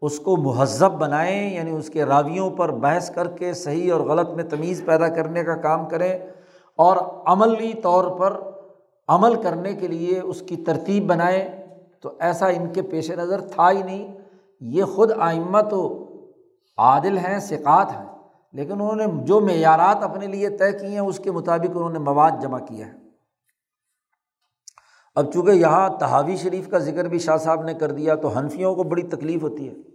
اس 0.05 0.19
کو 0.19 0.37
مہذب 0.37 0.91
بنائیں 0.91 1.55
یعنی 1.55 1.71
اس 1.71 1.89
کے 1.89 2.05
راویوں 2.05 2.49
پر 2.49 2.71
بحث 2.71 3.11
کر 3.11 3.27
کے 3.27 3.53
صحیح 3.53 3.93
اور 3.93 4.01
غلط 4.01 4.29
میں 4.29 4.43
تمیز 4.43 4.83
پیدا 4.85 5.07
کرنے 5.07 5.43
کا 5.43 5.55
کام 5.55 5.89
کریں 5.89 6.19
اور 6.75 6.97
عملی 7.25 7.73
طور 7.73 8.19
پر 8.19 8.41
عمل 9.07 9.41
کرنے 9.41 9.73
کے 9.73 9.87
لیے 9.87 10.19
اس 10.19 10.41
کی 10.41 10.57
ترتیب 10.57 11.05
بنائیں۔ 11.05 11.65
تو 12.01 12.11
ایسا 12.19 12.47
ان 12.47 12.73
کے 12.73 12.81
پیش 12.81 13.11
نظر 13.11 13.41
تھا 13.41 13.71
ہی 13.71 13.83
نہیں۔ 13.83 14.17
یہ 14.59 14.83
خود 14.83 15.11
آئمہ 15.19 15.61
تو 15.61 16.07
عادل 16.77 17.17
ہیں، 17.17 17.39
ثقات 17.39 17.91
ہیں، 17.91 18.05
لیکن 18.53 18.71
انہوں 18.71 18.95
نے 18.95 19.05
جو 19.23 19.39
معیارات 19.39 20.03
اپنے 20.03 20.27
لیے 20.27 20.49
طے 20.49 20.71
کیے 20.71 20.89
ہیں، 20.89 20.99
اس 20.99 21.19
کے 21.19 21.31
مطابق 21.31 21.71
انہوں 21.75 21.89
نے 21.89 21.99
مواد 21.99 22.31
جمع 22.41 22.59
کیا 22.59 22.87
ہے 22.87 22.93
اب 25.15 25.33
چونکہ 25.33 25.51
یہاں 25.51 25.89
تحاوی 25.89 26.35
شریف 26.35 26.69
کا 26.69 26.77
ذکر 26.77 27.05
بھی 27.05 27.19
شاہ 27.19 27.37
صاحب 27.37 27.63
نے 27.63 27.73
کر 27.73 27.91
دیا، 27.91 28.15
تو 28.15 28.27
حنفیوں 28.27 28.75
کو 28.75 28.83
بڑی 28.83 29.01
تکلیف 29.01 29.43
ہوتی 29.43 29.69
ہے۔ 29.69 29.94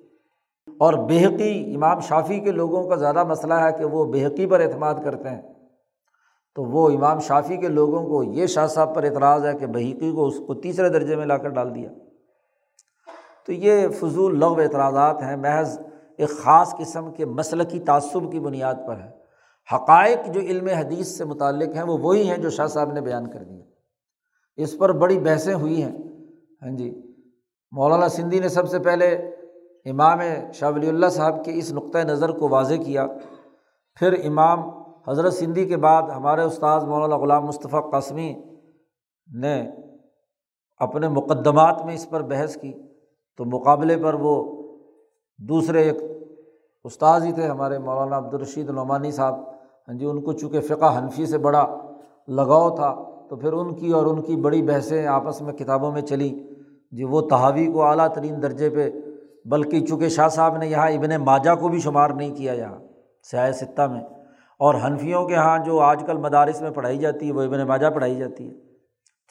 اور 0.78 0.92
بےحقی 0.94 1.74
امام 1.74 2.00
شافی 2.00 2.40
کے 2.40 2.50
لوگوں 2.50 2.88
کا 2.88 2.96
زیادہ 2.96 3.24
مسئلہ 3.24 3.54
ہے 3.54 3.72
کہ 3.72 3.84
وہ 3.84 4.04
بےحقی 4.04 4.46
پر 4.46 4.60
اعتماد 4.60 4.94
کرتے 5.04 5.28
ہیں۔ 5.28 5.42
تو 6.54 6.64
وہ 6.64 6.90
امام 6.90 7.18
شافی 7.18 7.56
کے 7.56 7.68
لوگوں 7.68 8.06
کو 8.06 8.22
یہ 8.22 8.46
شاہ 8.46 8.66
صاحب 8.66 8.94
پر 8.94 9.04
اعتراض 9.04 9.46
ہے 9.46 9.54
کہ 9.54 9.66
بحقی 9.66 10.12
کو 10.12 10.26
اس 10.26 10.38
کو 10.46 10.54
تیسرے 10.54 10.88
درجے 10.88 11.16
میں 11.16 11.26
لا 11.26 11.36
کر 11.36 11.48
ڈال 11.48 11.74
دیا۔ 11.74 11.88
تو 13.46 13.52
یہ 13.52 13.88
فضول 13.88 14.38
لغ 14.38 14.60
اعتراضات 14.60 15.22
ہیں، 15.22 15.36
محض 15.36 15.78
ایک 16.18 16.28
خاص 16.28 16.74
قسم 16.76 17.12
کے 17.12 17.26
مسلقی 17.26 17.80
تعصب 17.80 18.32
کی 18.32 18.40
بنیاد 18.40 18.74
پر 18.86 18.96
ہے۔ 18.96 19.10
حقائق 19.74 20.34
جو 20.34 20.40
علم 20.40 20.66
حدیث 20.66 21.08
سے 21.08 21.24
متعلق 21.24 21.76
ہیں، 21.76 21.82
وہ 21.82 21.98
وہی 21.98 22.30
ہیں 22.30 22.36
جو 22.36 22.50
شاہ 22.50 22.66
صاحب 22.66 22.92
نے 22.92 23.00
بیان 23.00 23.30
کر 23.30 23.42
دیا۔ 23.42 23.64
اس 24.56 24.78
پر 24.78 24.92
بڑی 24.92 25.18
بحثیں 25.18 25.54
ہوئی 25.54 25.82
ہیں۔ 25.82 25.98
ہاں 26.62 26.76
جی 26.76 27.02
مولانا 27.70 28.08
سندھی 28.08 28.38
نے 28.38 28.48
سب 28.48 28.68
سے 28.68 28.78
پہلے 28.78 29.30
امام 29.84 30.18
شاہ 30.54 30.70
ولی 30.70 30.88
اللہ 30.88 31.06
صاحب 31.06 31.44
کے 31.44 31.50
اس 31.54 31.72
نقطۂ 31.72 31.98
نظر 31.98 32.30
کو 32.30 32.48
واضح 32.48 32.74
کیا۔ 32.74 33.06
پھر 33.94 34.12
امام 34.24 34.60
حضرت 35.08 35.32
سندھی 35.32 35.66
کے 35.66 35.76
بعد 35.76 36.02
ہمارے 36.02 36.42
استاذ 36.42 36.84
مولانا 36.84 37.16
غلام 37.16 37.46
مصطفیٰ 37.46 37.90
قاسمی 37.90 38.42
نے 39.34 39.70
اپنے 40.78 41.08
مقدمات 41.08 41.84
میں 41.84 41.94
اس 41.94 42.10
پر 42.10 42.22
بحث 42.22 42.56
کی۔ 42.56 42.72
تو 43.36 43.44
مقابلے 43.44 43.96
پر 43.96 44.14
وہ 44.14 44.62
دوسرے 45.38 45.82
ایک 45.82 45.96
استاذ 46.84 47.24
ہی 47.24 47.32
تھے 47.32 47.46
ہمارے 47.46 47.78
مولانا 47.78 48.18
عبدالرشید 48.18 48.70
نعمانی 48.70 49.10
صاحب۔ 49.10 49.34
ہاں 49.88 49.98
جی 49.98 50.06
ان 50.06 50.20
کو 50.20 50.32
چونکہ 50.32 50.60
فقہ 50.60 50.98
حنفی 50.98 51.26
سے 51.26 51.38
بڑا 51.38 51.66
لگاؤ 52.28 52.76
تھا، 52.76 52.94
تو 53.28 53.36
پھر 53.36 53.52
ان 53.52 53.74
کی 53.74 53.90
اور 53.90 54.06
ان 54.06 54.22
کی 54.22 54.36
بڑی 54.36 54.62
بحثیں 54.62 55.06
آپس 55.06 55.42
میں 55.42 55.52
کتابوں 55.52 55.92
میں 55.92 56.02
چلیں۔ 56.02 56.28
جی 56.92 57.04
وہ 57.04 57.20
تحاوی 57.20 57.66
کو 57.66 57.82
اعلیٰ 57.82 58.08
ترین 58.08 58.42
درجے 58.42 58.70
پہ 58.70 58.90
بلکہ 59.44 59.86
چونکہ 59.86 60.08
شاہ 60.08 60.28
صاحب 60.28 60.56
نے 60.56 60.66
یہاں 60.66 60.90
ابن 60.90 61.16
ماجا 61.16 61.54
کو 61.54 61.68
بھی 61.68 61.80
شمار 61.80 62.10
نہیں 62.10 62.34
کیا 62.34 62.52
یہاں 62.52 62.78
سیاح 63.30 63.50
ستہ 63.50 63.82
میں۔ 63.82 64.00
اور 64.58 64.74
حنفیوں 64.84 65.26
کے 65.26 65.34
یہاں 65.34 65.58
جو 65.58 65.80
آج 65.80 66.04
کل 66.06 66.16
مدارس 66.18 66.60
میں 66.60 66.70
پڑھائی 66.70 66.98
جاتی 66.98 67.28
ہے، 67.28 67.32
وہ 67.32 67.42
ابن 67.42 67.66
ماجا 67.66 67.90
پڑھائی 67.90 68.16
جاتی 68.16 68.48
ہے۔ 68.48 68.54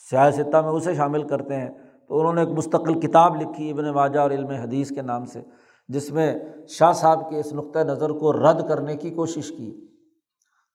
سیاح 0.10 0.32
ستہ 0.32 0.58
میں 0.58 0.70
اسے 0.70 0.96
شامل 0.96 1.28
کرتے 1.28 1.56
ہیں۔ 1.56 1.70
تو 2.08 2.20
انہوں 2.20 2.34
نے 2.34 2.42
ایک 2.42 2.50
مستقل 2.50 3.00
کتاب 3.00 3.42
لکھی 3.42 3.72
ابن 3.72 3.90
ماجا 3.90 4.22
اور 4.22 4.32
علم 4.32 4.50
حدیث 4.50 4.90
کے 4.90 5.02
نام 5.02 5.26
سے، 5.26 5.42
جس 5.88 6.12
میں 6.12 6.36
شاہ 6.68 6.92
صاحب 6.92 7.30
کے 7.30 7.40
اس 7.40 7.54
نقطۂ 7.54 7.80
نظر 7.80 8.10
کو 8.10 8.34
رد 8.34 8.68
کرنے 8.68 8.96
کی 8.96 9.10
کوشش 9.10 9.50
کی۔ 9.58 9.88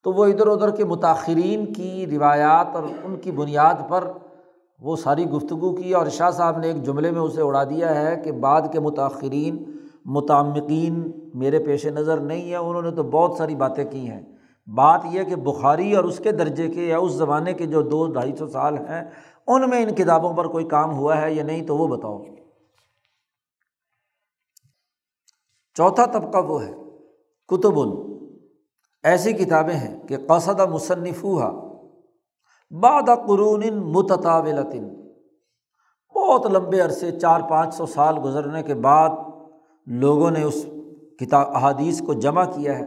تو 0.04 0.12
وہ 0.12 0.24
ادھر 0.24 0.46
ادھر 0.46 0.70
کے 0.70 0.84
متاثرین 0.84 1.72
کی 1.72 2.06
روایات 2.06 2.66
اور 2.74 2.82
ان 3.04 3.16
کی 3.16 3.30
بنیاد 3.30 3.74
پر 3.88 4.04
وہ 4.78 4.96
ساری 4.96 5.24
گفتگو 5.24 5.74
کی 5.74 5.94
اور 5.94 6.06
شاہ 6.06 6.30
صاحب 6.30 6.58
نے 6.58 6.66
ایک 6.66 6.82
جملے 6.82 7.10
میں 7.10 7.20
اسے 7.20 7.42
اڑا 7.42 7.64
دیا 7.64 8.02
ہے 8.02 8.16
کہ 8.24 8.32
بعد 8.32 8.62
کے 8.72 8.80
متاثرین 8.80 9.64
متعمقین 10.04 11.10
میرے 11.34 11.58
پیش 11.58 11.86
نظر 11.86 12.20
نہیں 12.20 12.42
ہیں، 12.42 12.56
انہوں 12.56 12.82
نے 12.82 12.90
تو 12.90 13.02
بہت 13.02 13.38
ساری 13.38 13.54
باتیں 13.54 13.84
کی 13.84 14.10
ہیں۔ 14.10 14.22
بات 14.66 15.00
یہ 15.10 15.22
کہ 15.22 15.36
بخاری 15.36 15.96
اور 15.96 16.04
اس 16.04 16.18
کے 16.18 16.32
درجے 16.32 16.68
کے 16.68 16.82
یا 16.82 16.98
اس 16.98 17.12
زمانے 17.12 17.52
کے 17.52 17.66
جو 17.66 17.82
دو 17.82 18.12
ڈھائی 18.12 18.36
سو 18.36 18.46
سال 18.46 18.78
ہیں، 18.78 19.10
ان 19.46 19.70
میں 19.70 19.82
ان 19.82 19.94
کتابوں 19.94 20.34
پر 20.34 20.48
کوئی 20.48 20.64
کام 20.64 20.94
ہوا 20.94 21.20
ہے 21.20 21.34
یا 21.34 21.44
نہیں 21.44 21.66
تو 21.66 21.76
وہ 21.76 21.88
بتاؤ۔ 21.88 22.24
چوتھا 25.74 26.04
طبقہ 26.04 26.38
وہ 26.38 26.62
ہے، 26.64 26.72
کتب۔ 27.48 27.74
ایسی 29.02 29.32
کتابیں 29.32 29.74
ہیں 29.74 30.08
کہ 30.08 30.16
قصد 30.26 30.60
مصنف 30.60 31.24
ہوا 31.24 31.73
باد 32.70 33.26
قرون 33.26 33.62
متطاولتن۔ 33.72 34.88
بہت 36.14 36.46
لمبے 36.46 36.80
عرصے، 36.80 37.10
چار 37.10 37.40
پانچ 37.40 37.74
سو 37.74 37.86
سال 37.86 38.18
گزرنے 38.24 38.62
کے 38.62 38.74
بعد 38.74 39.10
لوگوں 39.86 40.30
نے 40.30 40.42
اس 40.42 40.66
کتاب، 41.20 41.46
احادیث 41.54 42.02
کو 42.02 42.12
جمع 42.12 42.44
کیا 42.44 42.78
ہے۔ 42.78 42.84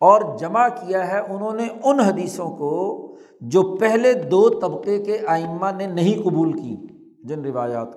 اور 0.00 0.38
جمع 0.38 0.68
کیا 0.68 1.08
ہے 1.08 1.18
انہوں 1.18 1.52
نے 1.52 1.68
ان 1.84 2.00
حدیثوں 2.00 2.56
کو 2.56 2.98
جو 3.40 3.76
پہلے 3.80 4.12
دو 4.12 4.48
طبقے 4.48 5.04
کے 5.04 5.18
آئمہ 5.26 5.66
نے 5.70 5.86
نہیں 5.86 6.24
قبول 6.24 6.52
کی، 6.52 6.76
جن 7.24 7.44
روایات۔ 7.44 7.88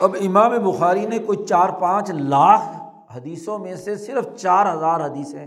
اب 0.00 0.16
امام 0.20 0.70
بخاری 0.70 1.06
نے 1.06 1.18
کوئی 1.18 1.46
چار 1.46 1.68
پانچ 1.68 2.10
لاکھ 2.10 2.76
حدیثوں 3.16 3.58
میں 3.58 3.76
سے 3.76 3.96
صرف 3.96 4.36
چار 4.36 4.74
ہزار 4.74 5.00
حدیثیں 5.00 5.46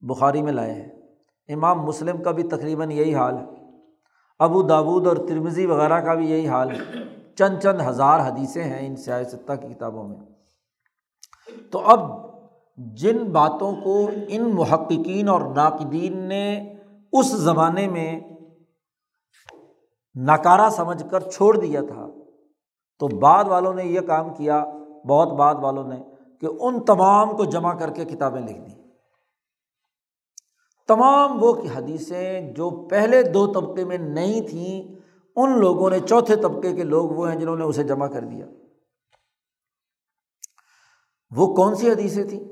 بخاری 0.00 0.42
میں 0.42 0.52
لائے 0.52 0.72
ہیں۔ 0.72 0.95
امام 1.48 1.82
مسلم 1.82 2.22
کا 2.22 2.30
بھی 2.30 2.42
تقریباً 2.42 2.90
یہی 2.90 3.14
حال 3.14 3.36
ہے۔ 3.36 3.44
ابو 4.38 4.62
داود 4.62 5.06
اور 5.06 5.16
ترمزی 5.16 5.66
وغیرہ 5.66 6.00
کا 6.00 6.14
بھی 6.14 6.30
یہی 6.30 6.48
حال 6.48 6.70
ہے۔ 6.70 7.02
چند 7.34 7.58
چند 7.58 7.80
ہزار 7.88 8.20
حدیثیں 8.20 8.64
ہیں 8.64 8.86
ان 8.86 8.96
سیاستہ 8.96 9.52
کی 9.52 9.74
کتابوں 9.74 10.08
میں۔ 10.08 10.16
تو 11.70 11.78
اب 11.78 12.26
جن 12.76 13.18
باتوں 13.24 13.72
کو 13.84 14.10
ان 14.28 14.42
محققین 14.54 15.28
اور 15.28 15.40
ناقدین 15.40 16.16
نے 16.16 16.74
اس 17.12 17.26
زمانے 17.26 17.88
میں 17.88 18.20
نکارا 20.14 20.70
سمجھ 20.70 21.10
کر 21.10 21.20
چھوڑ 21.20 21.56
دیا 21.56 21.80
تھا، 21.80 22.06
تو 22.98 23.08
بعد 23.08 23.44
والوں 23.44 23.74
نے 23.74 23.84
یہ 23.84 24.00
کام 24.00 24.34
کیا، 24.34 24.64
بہت 25.08 25.28
بعد 25.28 25.54
والوں 25.54 25.84
نے، 25.84 25.96
کہ 26.40 26.46
ان 26.60 26.84
تمام 26.84 27.36
کو 27.36 27.44
جمع 27.44 27.74
کر 27.74 27.90
کے 27.90 28.04
کتابیں 28.04 28.40
لکھ 28.40 28.58
دیں۔ 28.58 28.75
تمام 30.88 31.42
وہ 31.42 31.54
حدیثیں 31.76 32.52
جو 32.52 32.88
پہلے 32.90 33.22
دو 33.22 33.52
طبقے 33.52 33.84
میں 33.84 33.98
نہیں 33.98 34.40
تھیں، 34.40 34.94
ان 35.36 35.60
لوگوں 35.60 35.90
نے 35.90 36.00
چوتھے 36.00 36.36
طبقے 36.36 36.72
کے 36.72 36.82
لوگ 36.82 37.10
وہ 37.10 37.32
ہیں 37.32 37.40
جنہوں 37.40 37.56
نے 37.56 37.64
اسے 37.64 37.82
جمع 37.82 38.06
کر 38.06 38.20
دیا۔ 38.20 38.46
وہ 41.36 41.54
کون 41.54 41.74
سی 41.74 41.90
حدیثیں 41.90 42.24
تھیں؟ 42.24 42.44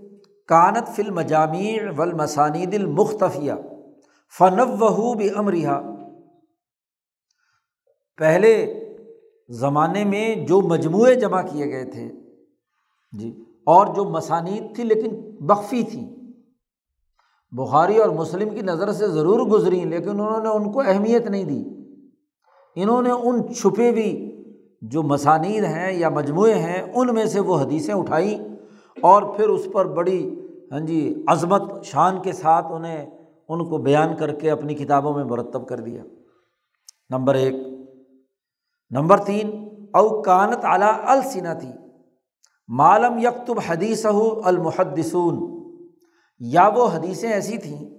کانت 0.49 0.89
فل 0.89 1.11
مجامع 1.11 1.61
ولمسانید 1.99 2.75
المختفیہ 2.75 3.53
فنو 4.39 5.15
بھی 5.15 5.31
امرحا 5.37 5.81
پہلے 8.17 8.81
زمانے 9.49 10.05
میں 10.05 10.35
جو 10.35 10.61
مجموعے 10.61 11.15
جمع 11.15 11.43
کیے 11.43 11.67
گئے 11.67 11.85
تھے 11.85 12.11
جی 13.13 13.45
اور 13.67 13.95
جو 13.95 14.05
مسانید 14.05 14.75
تھی 14.75 14.85
لیکن 14.85 15.37
بخفی 15.47 15.83
تھی۔ 15.83 16.24
بخاری 17.57 17.99
اور 17.99 18.09
مسلم 18.09 18.55
کی 18.55 18.63
نظر 18.63 18.93
سے 18.93 19.07
ضرور 19.07 19.41
گزری 19.41 19.85
لیکن 19.85 20.11
انہوں 20.11 20.43
نے 20.43 20.49
ان 20.49 20.73
کو 20.73 20.81
اہمیت 20.81 21.27
نہیں 21.27 21.45
دی۔ 21.45 21.65
انہوں 22.77 23.03
نے 23.03 23.11
ان 23.11 23.55
چھپے 23.55 23.91
ہوئی 23.91 24.43
جو 24.83 25.03
مسانید 25.03 25.65
ہیں 25.65 25.93
یا 25.93 26.09
مجموعے 26.09 26.55
ہیں، 26.55 26.93
ان 26.95 27.15
میں 27.15 27.25
سے 27.25 27.41
وہ 27.41 27.61
حدیثیں 27.61 27.95
اٹھائیں 27.95 28.39
اور 29.01 29.23
پھر 29.23 29.49
اس 29.49 29.69
پر 29.73 29.87
بڑی 29.87 30.41
ہاں 30.73 30.81
جی 30.81 31.25
عظمت، 31.27 31.63
شان 31.85 32.23
کے 32.23 32.33
ساتھ 32.33 32.67
انہیں، 32.71 33.07
ان 33.49 33.69
کو 33.69 33.79
بیان 33.79 34.17
کر 34.17 34.35
کے 34.35 34.51
اپنی 34.51 34.75
کتابوں 34.75 35.15
میں 35.15 35.25
مرتب 35.25 35.69
کر 35.69 35.81
دیا۔ 35.81 36.03
نمبر 37.11 37.35
ایک۔ 37.35 37.55
نمبر 38.91 39.19
تین۔ 39.19 39.65
اوکانت 39.93 40.59
اعلیٰ 40.63 40.93
السنا 41.03 41.55
تھی 41.55 41.69
معلوم 42.69 43.19
یکتب 43.19 43.55
حدیث 43.69 44.07
المحدسون 44.45 45.64
یا 46.39 46.69
وہ 46.69 46.89
حدیثیں 46.89 47.33
ایسی 47.33 47.59
تھیں 47.59 47.91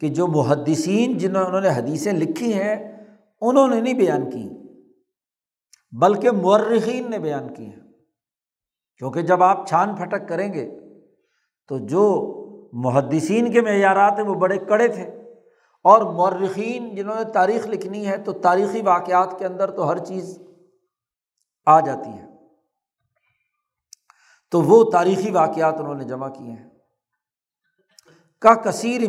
کہ 0.00 0.08
جو 0.08 0.26
محدثین 0.26 1.18
جنہوں 1.18 1.44
انہوں 1.44 1.60
نے 1.60 1.68
حدیثیں 1.68 2.12
لکھی 2.12 2.54
ہیں، 2.54 3.06
انہوں 3.40 3.68
نے 3.68 3.80
نہیں 3.80 3.94
بیان 3.94 4.30
کی، 4.30 4.48
بلکہ 5.92 6.30
مرخین 6.30 7.10
نے 7.10 7.18
بیان 7.18 7.54
کی 7.54 7.66
ہیں۔ 7.66 7.80
کیونکہ 8.98 9.22
جب 9.22 9.42
آپ 9.42 9.66
چھان 9.68 9.96
پھٹک 9.96 10.28
کریں 10.28 10.52
گے 10.52 10.80
تو 11.68 11.78
جو 11.78 12.30
محدثین 12.72 13.52
کے 13.52 13.60
معیارات 13.60 14.12
ہیں 14.12 14.26
وہ 14.26 14.34
بڑے 14.34 14.58
کڑے 14.58 14.88
تھے۔ 14.88 15.02
اور 15.84 16.30
مرخین 16.32 16.94
جنہوں 16.94 17.14
نے 17.14 17.32
تاریخ 17.32 17.66
لکھنی 17.66 18.06
ہے 18.06 18.16
تو 18.16 18.32
تاریخی 18.32 18.80
واقعات 18.80 19.38
کے 19.38 19.46
اندر 19.46 19.70
تو 19.70 19.90
ہر 19.90 19.98
چیز 19.98 20.38
آ 21.66 21.80
جاتی 21.80 22.10
ہے۔ 22.10 22.26
تو 24.50 24.62
وہ 24.62 24.90
تاریخی 24.90 25.30
واقعات 25.30 25.74
انہوں 25.78 25.94
نے 25.94 26.04
جمع 26.04 26.28
کیے 26.28 26.52
ہیں۔ 26.52 26.73
کا 28.44 28.54
کثیر 28.54 29.00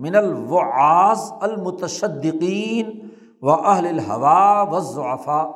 من 0.00 0.16
الوعاز 0.16 1.32
المتشدقین 1.40 3.08
و 3.42 3.50
اہل 3.50 3.86
الحوا 3.86 4.62
و 4.62 4.80
ضعفا 4.80 5.50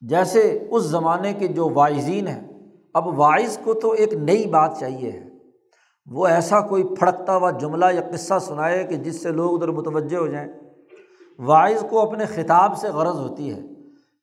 جیسے 0.00 0.68
اس 0.70 0.82
زمانے 0.82 1.32
کے 1.32 1.46
جو 1.48 1.68
واعظین 1.74 2.26
ہیں، 2.26 2.48
اب 2.94 3.20
واعظ 3.20 3.58
کو 3.64 3.74
تو 3.74 3.90
ایک 3.90 4.14
نئی 4.14 4.46
بات 4.46 4.80
چاہیے 4.80 5.10
ہے۔ 5.10 5.24
وہ 6.06 6.26
ایسا 6.26 6.60
کوئی 6.60 6.84
پھڑکتا 6.98 7.36
ہوا 7.36 7.50
جملہ 7.50 7.84
یا 7.94 8.02
قصہ 8.12 8.38
سنائے 8.40 8.84
کہ 8.84 8.96
جس 8.96 9.22
سے 9.22 9.28
لوگ 9.28 9.54
ادھر 9.54 9.68
متوجہ 9.68 10.16
ہو 10.16 10.26
جائیں۔ 10.26 10.48
واعظ 11.38 11.84
کو 11.90 12.00
اپنے 12.00 12.24
خطاب 12.26 12.76
سے 12.76 12.88
غرض 12.88 13.18
ہوتی 13.18 13.54
ہے۔ 13.54 13.60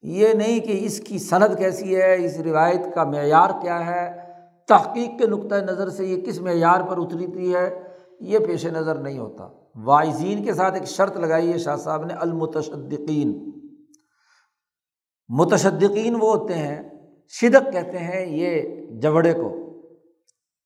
یہ 0.02 0.28
نہیں 0.34 0.60
کہ 0.60 0.80
اس 0.82 1.00
کی 1.00 1.20
صنعت 1.20 1.58
کیسی 1.58 1.96
ہے، 1.96 2.26
اس 2.26 2.40
روایت 2.40 2.96
کا 2.96 3.04
معیار 3.04 3.50
کیا 3.62 3.86
ہے۔ 3.86 4.28
تحقیق 4.68 5.20
کے 5.20 5.28
نقطۂ 5.28 5.56
نظر 5.56 5.90
سے 5.90 6.06
یہ 6.06 6.22
کس 6.22 6.42
معیار 6.42 6.82
پر 6.82 6.98
اتریتی 6.98 7.56
ہے؟ 7.56 7.87
یہ 8.20 8.40
پیش 8.40 8.66
نظر 8.66 8.96
نہیں 8.96 9.20
ہوتا۔ 9.20 9.50
واعظین 9.76 10.44
کے 10.44 10.54
ساتھ 10.54 10.74
ایک 10.74 10.86
شرط 10.86 11.18
لگائی 11.18 11.54
ہے، 11.54 11.58
شاہ 11.58 11.76
صاحب 11.76 12.06
نے، 12.06 12.14
المتشدقین۔ 12.14 13.52
متشدقین 15.30 16.16
وہ 16.20 16.38
ہوتے 16.38 16.54
ہیں، 16.54 16.82
شدق 17.28 17.74
کہتے 17.74 17.98
ہیں 17.98 18.26
یہ 18.26 18.62
جبڑے 18.92 19.34
کو۔ 19.34 19.56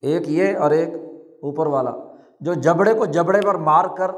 ایک 0.00 0.22
یہ 0.26 0.56
اور 0.56 0.70
ایک 0.70 0.88
اوپر 1.42 1.66
والا۔ 1.66 1.90
جو 2.40 2.54
جبڑے 2.54 2.94
کو 2.94 3.06
جبڑے 3.06 3.40
پر 3.40 3.54
مار 3.54 3.84
کر 3.98 4.10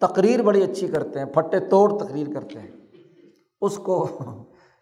تقریر 0.00 0.42
بڑی 0.42 0.62
اچھی 0.62 0.88
کرتے 0.88 1.18
ہیں، 1.18 1.26
پھٹے 1.26 1.60
توڑ 1.60 1.98
تقریر 1.98 2.26
کرتے 2.34 2.60
ہیں۔ 2.60 2.70
اس 3.60 3.76
کو 3.76 4.08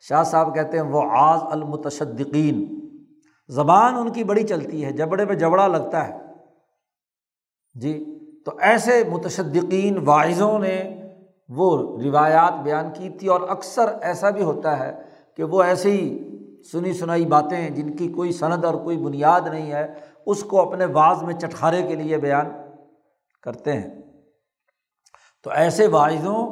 شاہ 0.00 0.22
صاحب 0.22 0.54
کہتے 0.54 0.78
ہیں 0.78 0.84
وہ 0.84 1.02
آز 1.18 1.40
المتشدقین۔ 1.42 2.80
زبان 3.48 3.94
ان 3.94 4.12
کی 4.12 4.24
بڑی 4.24 4.44
چلتی 4.44 4.84
ہے، 4.84 4.92
جبڑے 4.92 5.26
پہ 5.26 5.34
جبڑا 5.34 5.66
لگتا 5.66 6.08
ہے۔ 6.08 6.25
جی 7.80 8.18
تو 8.44 8.52
ایسے 8.58 9.04
متشدقین 9.10 9.98
واعظوں 10.04 10.58
نے 10.58 11.02
وہ 11.48 11.98
روایات 12.02 12.52
بیان 12.62 12.90
کی 12.94 13.08
تھی 13.08 13.28
اور 13.28 13.40
اکثر 13.48 13.92
ایسا 14.02 14.30
بھی 14.30 14.42
ہوتا 14.42 14.78
ہے 14.78 15.02
کہ 15.36 15.44
وہ 15.44 15.62
ایسے 15.62 15.90
ہی 15.90 16.26
سنی 16.72 16.92
سنائی 16.92 17.26
باتیں 17.26 17.70
جن 17.70 17.96
کی 17.96 18.08
کوئی 18.08 18.32
صنعت 18.32 18.64
اور 18.64 18.74
کوئی 18.74 18.96
بنیاد 18.96 19.40
نہیں 19.40 19.72
ہے، 19.72 19.94
اس 20.26 20.42
کو 20.42 20.62
اپنے 20.62 20.84
واض 20.84 21.22
میں 21.22 21.34
چٹخارے 21.34 21.82
کے 21.82 21.94
لیے 21.94 22.18
بیان 22.18 22.46
کرتے 23.42 23.72
ہیں۔ 23.72 24.02
تو 25.44 25.50
ایسے 25.50 25.86
واعظوں 25.86 26.46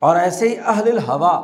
اور 0.00 0.16
ایسے 0.16 0.48
ہی 0.48 0.56
اہل 0.58 0.88
الحوا 0.88 1.40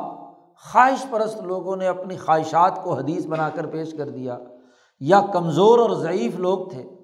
خواہش 0.71 1.05
پرست 1.09 1.41
لوگوں 1.41 1.75
نے 1.75 1.87
اپنی 1.87 2.17
خواہشات 2.17 2.83
کو 2.83 2.93
حدیث 2.93 3.25
بنا 3.25 3.49
کر 3.49 3.65
پیش 3.65 3.93
کر 3.93 4.09
دیا۔ 4.09 4.37
یا 4.99 5.21
کمزور 5.33 5.79
اور 5.79 5.89
ضعیف 5.89 6.35
لوگ 6.35 6.67
تھے۔ 6.67 6.98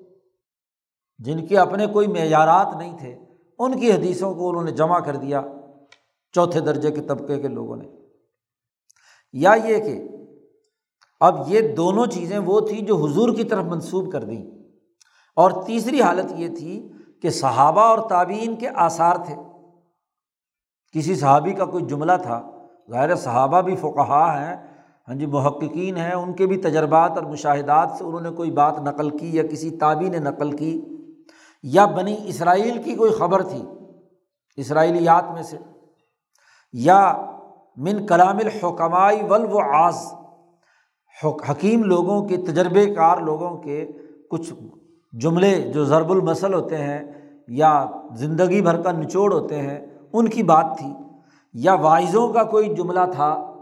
جن 1.18 1.48
کے 1.48 1.58
اپنے 1.58 1.88
کوئی 1.88 2.08
معیارات 2.08 2.76
نہیں 2.78 2.98
تھے، 2.98 3.18
ان 3.60 3.80
کی 3.80 3.92
حدیثوں 3.92 4.36
کو 4.36 4.50
انہوں 4.50 4.64
نے 4.64 4.72
جمع 4.72 5.00
کر 5.00 5.16
دیا 5.16 5.42
چوتھے 6.32 6.60
درجے 6.60 6.92
کے 6.92 7.02
طبقے 7.02 7.42
کے 7.42 7.48
لوگوں 7.48 7.76
نے۔ 7.76 7.88
یا 9.34 9.54
یہ 9.66 9.78
کہ 9.78 10.08
اب 11.20 11.36
یہ 11.48 11.76
دونوں 11.76 12.06
چیزیں 12.06 12.40
وہ 12.40 12.60
تھیں 12.60 12.82
جو 12.82 13.06
حضور 13.06 13.36
کی 13.36 13.44
طرف 13.44 13.64
منسوب 13.64 14.12
کر 14.12 14.24
دیں۔ 14.24 14.46
اور 15.36 15.52
تیسری 15.66 16.02
حالت 16.02 16.32
یہ 16.36 16.56
تھی 16.56 16.92
کہ 17.22 17.30
صحابہ 17.30 17.82
اور 17.82 18.10
تعبین 18.10 18.56
کے 18.56 18.70
آثار 18.76 19.16
تھے۔ 19.16 19.36
کسی 20.94 21.16
صحابی 21.16 21.54
کا 21.54 21.66
کوئی 21.66 21.86
جملہ 21.86 22.12
تھا، 22.22 22.52
ظاہر 22.92 23.16
صحابہ 23.16 23.62
بھی 23.62 23.76
فقہا 23.76 24.48
ہیں 24.48 24.58
ہاں 25.08 25.16
جی 25.16 25.26
محققین 25.26 25.98
ہیں، 25.98 26.12
ان 26.12 26.34
کے 26.34 26.46
بھی 26.46 26.58
تجربات 26.58 27.12
اور 27.12 27.24
مشاہدات 27.24 27.92
سے 27.98 28.04
انہوں 28.04 28.22
نے 28.22 28.30
کوئی 28.30 28.52
بات 28.52 28.80
نقل 28.80 29.18
کی 29.18 29.36
یا 29.36 29.48
کسی 29.48 29.70
تابی 29.70 30.10
نے 30.10 30.20
نقل 30.20 30.52
کی۔ 30.52 30.95
یا 31.66 31.86
بنی 31.86 32.16
اسرائیل 32.24 32.84
کی 32.84 32.96
کوئی 32.96 33.12
خبر 33.12 33.44
تھی 33.44 33.64
اسرائیلیات 34.56 35.32
میں 35.34 35.44
سے 35.44 35.58
یا 36.74 37.26
من 37.78 38.06
کلام 38.06 38.38
الحکمائی 38.38 39.22
ول 39.30 39.46
و 39.52 39.60
آز 39.74 40.14
حکیم 41.26 41.84
لوگوں 41.84 42.26
کے 42.26 42.38
تجربے 42.38 42.94
کار 42.94 43.18
لوگوں 43.18 43.58
کے 43.58 43.88
کچھ 44.30 44.54
جملے 45.14 45.62
جو 45.62 45.86
ضرب 45.86 46.12
المسل 46.12 46.54
ہوتے 46.54 46.78
ہیں 46.78 47.04
یا 47.48 47.86
زندگی 48.16 48.62
بھر 48.62 48.82
کا 48.82 48.92
نچوڑ 48.92 49.34
ہوتے 49.34 49.62
ہیں، 49.62 49.86
ان 50.14 50.28
کی 50.28 50.44
بات 50.44 50.66
تھی۔ 50.78 50.94
یا 51.54 51.74
واعظوں 51.74 52.34
کا 52.34 52.44
کوئی 52.44 52.76
جملہ 52.76 53.00
تھا۔ 53.12 53.54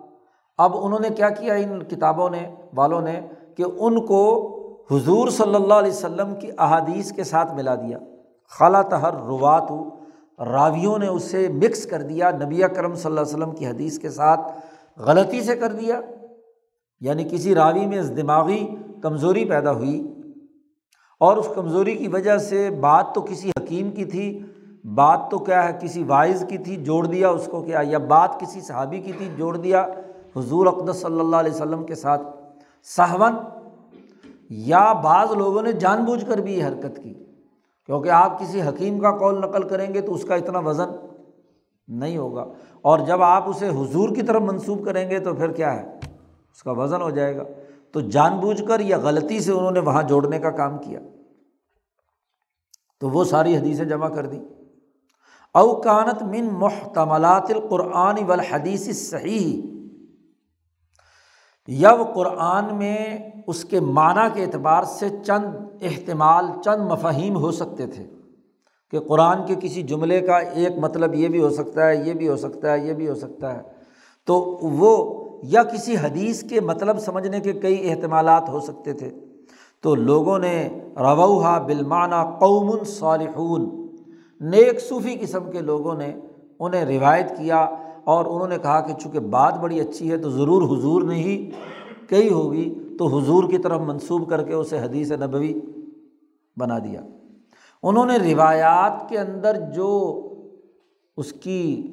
اب 0.57 0.85
انہوں 0.85 0.99
نے 0.99 1.09
کیا 1.09 1.29
کیا 1.29 1.53
ان 1.53 1.83
کتابوں 1.83 2.29
نے، 2.29 2.55
والوں 2.75 3.01
نے 3.01 3.21
کہ 3.57 3.63
ان 3.79 4.05
کو 4.05 4.49
حضور 4.91 5.27
صلی 5.27 5.55
اللہ 5.55 5.73
علیہ 5.73 5.91
وسلم 5.91 6.35
کی 6.35 6.49
احادیث 6.57 7.11
کے 7.11 7.23
ساتھ 7.23 7.53
ملا 7.53 7.75
دیا۔ 7.75 7.97
خلا 8.49 8.81
تہر 8.81 9.13
روات 9.13 9.71
ہو 9.71 9.89
راویوں 10.39 10.97
نے 10.97 11.07
اسے 11.07 11.47
مکس 11.47 11.85
کر 11.85 12.01
دیا، 12.01 12.31
نبی 12.31 12.61
کرم 12.75 12.95
صلی 12.95 13.09
اللہ 13.09 13.19
علیہ 13.19 13.35
وسلم 13.35 13.51
کی 13.51 13.67
حدیث 13.67 13.99
کے 13.99 14.09
ساتھ 14.09 14.39
غلطی 14.97 15.41
سے 15.41 15.55
کر 15.55 15.71
دیا۔ 15.71 15.99
یعنی 16.99 17.23
کسی 17.23 17.55
راوی 17.55 17.85
میں 17.85 18.01
دماغی 18.01 18.75
کمزوری 19.01 19.45
پیدا 19.45 19.71
ہوئی 19.71 20.13
اور 21.19 21.37
اس 21.37 21.49
کمزوری 21.55 21.95
کی 21.95 22.07
وجہ 22.07 22.37
سے 22.37 22.69
بات 22.69 23.15
تو 23.15 23.21
کسی 23.21 23.49
حکیم 23.49 23.91
کی 23.91 24.05
تھی، 24.05 24.43
بات 24.83 25.19
تو 25.31 25.39
کیا 25.39 25.67
ہے، 25.67 25.77
کسی 25.81 26.03
وائز 26.03 26.45
کی 26.49 26.57
تھی، 26.57 26.75
جوڑ 26.75 27.05
دیا 27.05 27.29
اس 27.29 27.47
کو 27.51 27.61
کیا، 27.61 27.79
یا 27.83 27.97
بات 27.97 28.39
کسی 28.39 28.61
صحابی 28.61 28.99
کی 28.99 29.11
تھی، 29.11 29.29
جوڑ 29.37 29.57
دیا۔ 29.57 29.87
حضور 30.35 30.65
اقدس 30.65 31.01
صلی 31.01 31.19
اللہ 31.19 31.35
علیہ 31.35 31.51
وسلم 31.51 31.83
کے 31.83 31.95
ساتھ۔ 31.95 32.21
صحون 32.83 33.35
یا 34.55 34.93
بعض 34.93 35.31
لوگوں 35.31 35.61
نے 35.61 35.71
جان 35.71 36.05
بوجھ 36.05 36.25
کر 36.25 36.37
بھی 36.37 36.53
یہ 36.53 36.65
حرکت 36.65 36.99
کی۔ 37.03 37.13
کیونکہ 37.85 38.09
آپ 38.09 38.39
کسی 38.39 38.61
حکیم 38.61 38.99
کا 38.99 39.17
کال 39.17 39.41
نقل 39.41 39.67
کریں 39.67 39.93
گے 39.93 40.01
تو 40.01 40.13
اس 40.13 40.25
کا 40.25 40.35
اتنا 40.35 40.59
وزن 40.59 40.87
نہیں 41.87 42.17
ہوگا۔ 42.17 42.45
اور 42.81 42.99
جب 42.99 43.21
آپ 43.21 43.49
اسے 43.49 43.69
حضور 43.69 44.15
کی 44.15 44.21
طرف 44.21 44.41
منسوخ 44.41 44.85
کریں 44.85 45.09
گے 45.09 45.19
تو 45.19 45.33
پھر 45.33 45.51
کیا 45.51 45.73
ہے؟ 45.73 45.99
اس 46.53 46.63
کا 46.63 46.71
وزن 46.71 47.01
ہو 47.01 47.09
جائے 47.09 47.37
گا۔ 47.37 47.43
تو 47.91 47.99
جان 47.99 48.39
بوجھ 48.39 48.63
کر 48.67 48.79
یا 48.79 48.97
غلطی 48.97 49.39
سے 49.39 49.51
انہوں 49.51 49.71
نے 49.71 49.79
وہاں 49.79 50.03
جوڑنے 50.03 50.39
کا 50.39 50.51
کام 50.51 50.77
کیا۔ 50.77 50.99
تو 52.99 53.09
وہ 53.09 53.23
ساری 53.23 53.57
حدیثیں 53.57 53.85
جمع 53.85 54.09
کر 54.09 54.25
دی 54.25 54.39
اوکانت 55.53 56.23
من 56.23 56.45
محتملات 56.51 57.45
القرآن 57.49 58.15
والحدیث 58.27 59.09
صحیح 59.09 59.72
یو 61.67 62.03
قرآن 62.15 62.75
میں 62.75 63.17
اس 63.47 63.65
کے 63.65 63.79
معنیٰ 63.79 64.27
کے 64.33 64.43
اعتبار 64.43 64.83
سے 64.83 65.09
چند 65.25 65.45
احتمال، 65.81 66.45
چند 66.65 66.91
مفاہیم 66.91 67.37
ہو 67.37 67.51
سکتے 67.51 67.87
تھے 67.87 68.05
کہ 68.91 68.99
قرآن 68.99 69.45
کے 69.45 69.55
کسی 69.61 69.81
جملے 69.81 70.21
کا 70.21 70.37
ایک 70.37 70.77
مطلب 70.77 71.15
یہ 71.15 71.27
بھی 71.27 71.41
ہو 71.41 71.49
سکتا 71.49 71.87
ہے، 71.87 71.95
یہ 71.95 72.13
بھی 72.13 72.27
ہو 72.27 72.35
سکتا 72.35 72.73
ہے، 72.73 72.87
یہ 72.87 72.93
بھی 72.93 73.09
ہو 73.09 73.15
سکتا 73.15 73.55
ہے۔ 73.55 73.61
تو 74.25 74.59
وہ 74.61 75.23
یا 75.43 75.63
کسی 75.63 75.95
حدیث 75.95 76.43
کے 76.43 76.61
مطلب 76.61 76.99
سمجھنے 76.99 77.39
کے 77.39 77.53
کئی 77.53 77.91
احتمالات 77.91 78.49
ہو 78.49 78.59
سکتے 78.59 78.93
تھے۔ 78.93 79.09
تو 79.81 79.95
لوگوں 79.95 80.39
نے 80.39 80.69
روحا 80.99 81.59
بالمانہ 81.59 82.35
قوم 82.39 82.83
صالحون۔ 82.83 83.87
نیک 84.41 84.81
صوفی 84.81 85.15
قسم 85.15 85.51
کے 85.51 85.59
لوگوں 85.59 85.95
نے 85.95 86.13
انہیں 86.59 86.99
روایت 86.99 87.29
کیا 87.29 87.69
اور 88.03 88.25
انہوں 88.25 88.47
نے 88.47 88.57
کہا 88.57 88.81
کہ 88.81 88.93
چونکہ 88.93 89.19
بات 89.19 89.59
بڑی 89.59 89.79
اچھی 89.79 90.11
ہے 90.11 90.17
تو 90.17 90.29
ضرور 90.29 90.77
حضور 90.77 91.01
نے 91.01 91.15
ہی 91.15 91.51
کہی 92.09 92.29
ہوگی، 92.29 92.95
تو 92.99 93.17
حضور 93.17 93.43
کی 93.43 93.57
طرف 93.57 93.81
منسوب 93.81 94.29
کر 94.29 94.43
کے 94.43 94.53
اسے 94.53 94.79
حدیث 94.79 95.11
نبوی 95.11 95.53
بنا 96.57 96.79
دیا۔ 96.79 97.01
انہوں 97.83 98.05
نے 98.05 98.33
روایات 98.33 99.09
کے 99.09 99.19
اندر 99.19 99.57
جو 99.75 100.19
اس 101.17 101.33
کی 101.33 101.91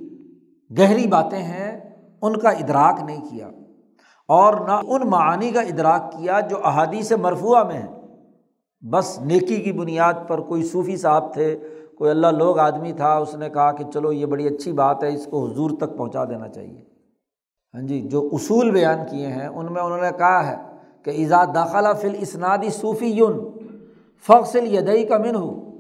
گہری 0.79 1.07
باتیں 1.07 1.43
ہیں، 1.43 1.81
ان 2.23 2.37
کا 2.37 2.49
ادراک 2.49 3.01
نہیں 3.03 3.31
کیا۔ 3.31 3.51
اور 4.29 4.55
نہ 4.55 4.81
ان 4.87 5.11
معانی 5.11 5.51
کا 5.51 5.61
ادراک 5.61 6.13
کیا 6.13 6.41
جو 6.41 6.57
احادیث 6.65 7.13
مرفوع 7.13 7.63
میں 7.63 7.79
ہیں۔ 7.79 8.01
بس 8.91 9.21
نیکی 9.21 9.57
کی 9.57 9.73
بنیاد 9.73 10.15
پر 10.29 10.41
کوئی 10.41 10.65
صوفی 10.65 10.97
صاحب 10.97 11.33
تھے 11.33 11.59
کوئی 12.01 12.11
اللہ 12.11 12.27
لوگ 12.27 12.59
آدمی 12.59 12.93
تھا، 12.93 13.17
اس 13.17 13.35
نے 13.35 13.51
کہا 13.51 13.73
کہ 13.73 13.85
چلو 13.95 14.13
یہ 14.13 14.27
بڑی 14.27 14.47
اچھی 14.47 14.73
بات 14.73 15.05
ہے، 15.05 15.15
اس 15.15 15.27
کو 15.27 15.47
حضور 15.47 15.71
تک 15.71 15.97
پہنچا 15.97 16.25
دینا 16.25 16.49
چاہیے۔ 16.49 16.85
ہاں 17.75 17.83
جی 17.83 18.01
جو 18.01 18.29
اصول 18.33 18.71
بیان 18.71 18.99
کیے 19.11 19.27
ہیں، 19.27 19.47
ان 19.47 19.73
میں 19.73 19.83
انہوں 19.83 20.01
نے 20.01 20.11
کہا 20.19 20.47
ہے 20.47 20.57
کہ 21.03 21.11
ایزا 21.11 21.45
داخلہ 21.45 21.89
فل 22.01 22.15
اسنادی 22.19 22.71
صوفی 22.71 23.07
یون 23.07 23.51
فخصل 24.27 24.75
یدئی 24.75 25.05
کا 25.05 25.19
من 25.19 25.35
ہو 25.35 25.71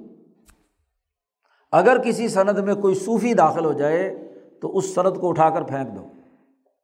اگر 1.73 1.99
کسی 1.99 2.29
صنعت 2.29 2.59
میں 2.59 2.75
کوئی 2.75 2.95
صوفی 2.95 3.35
داخل 3.35 3.65
ہو 3.65 3.73
جائے، 3.73 4.33
تو 4.61 4.77
اس 4.77 4.95
صنعت 4.95 5.15
کو 5.21 5.29
اٹھا 5.29 5.51
کر 5.51 5.63
پھینک 5.63 5.97
دو۔ 5.97 6.07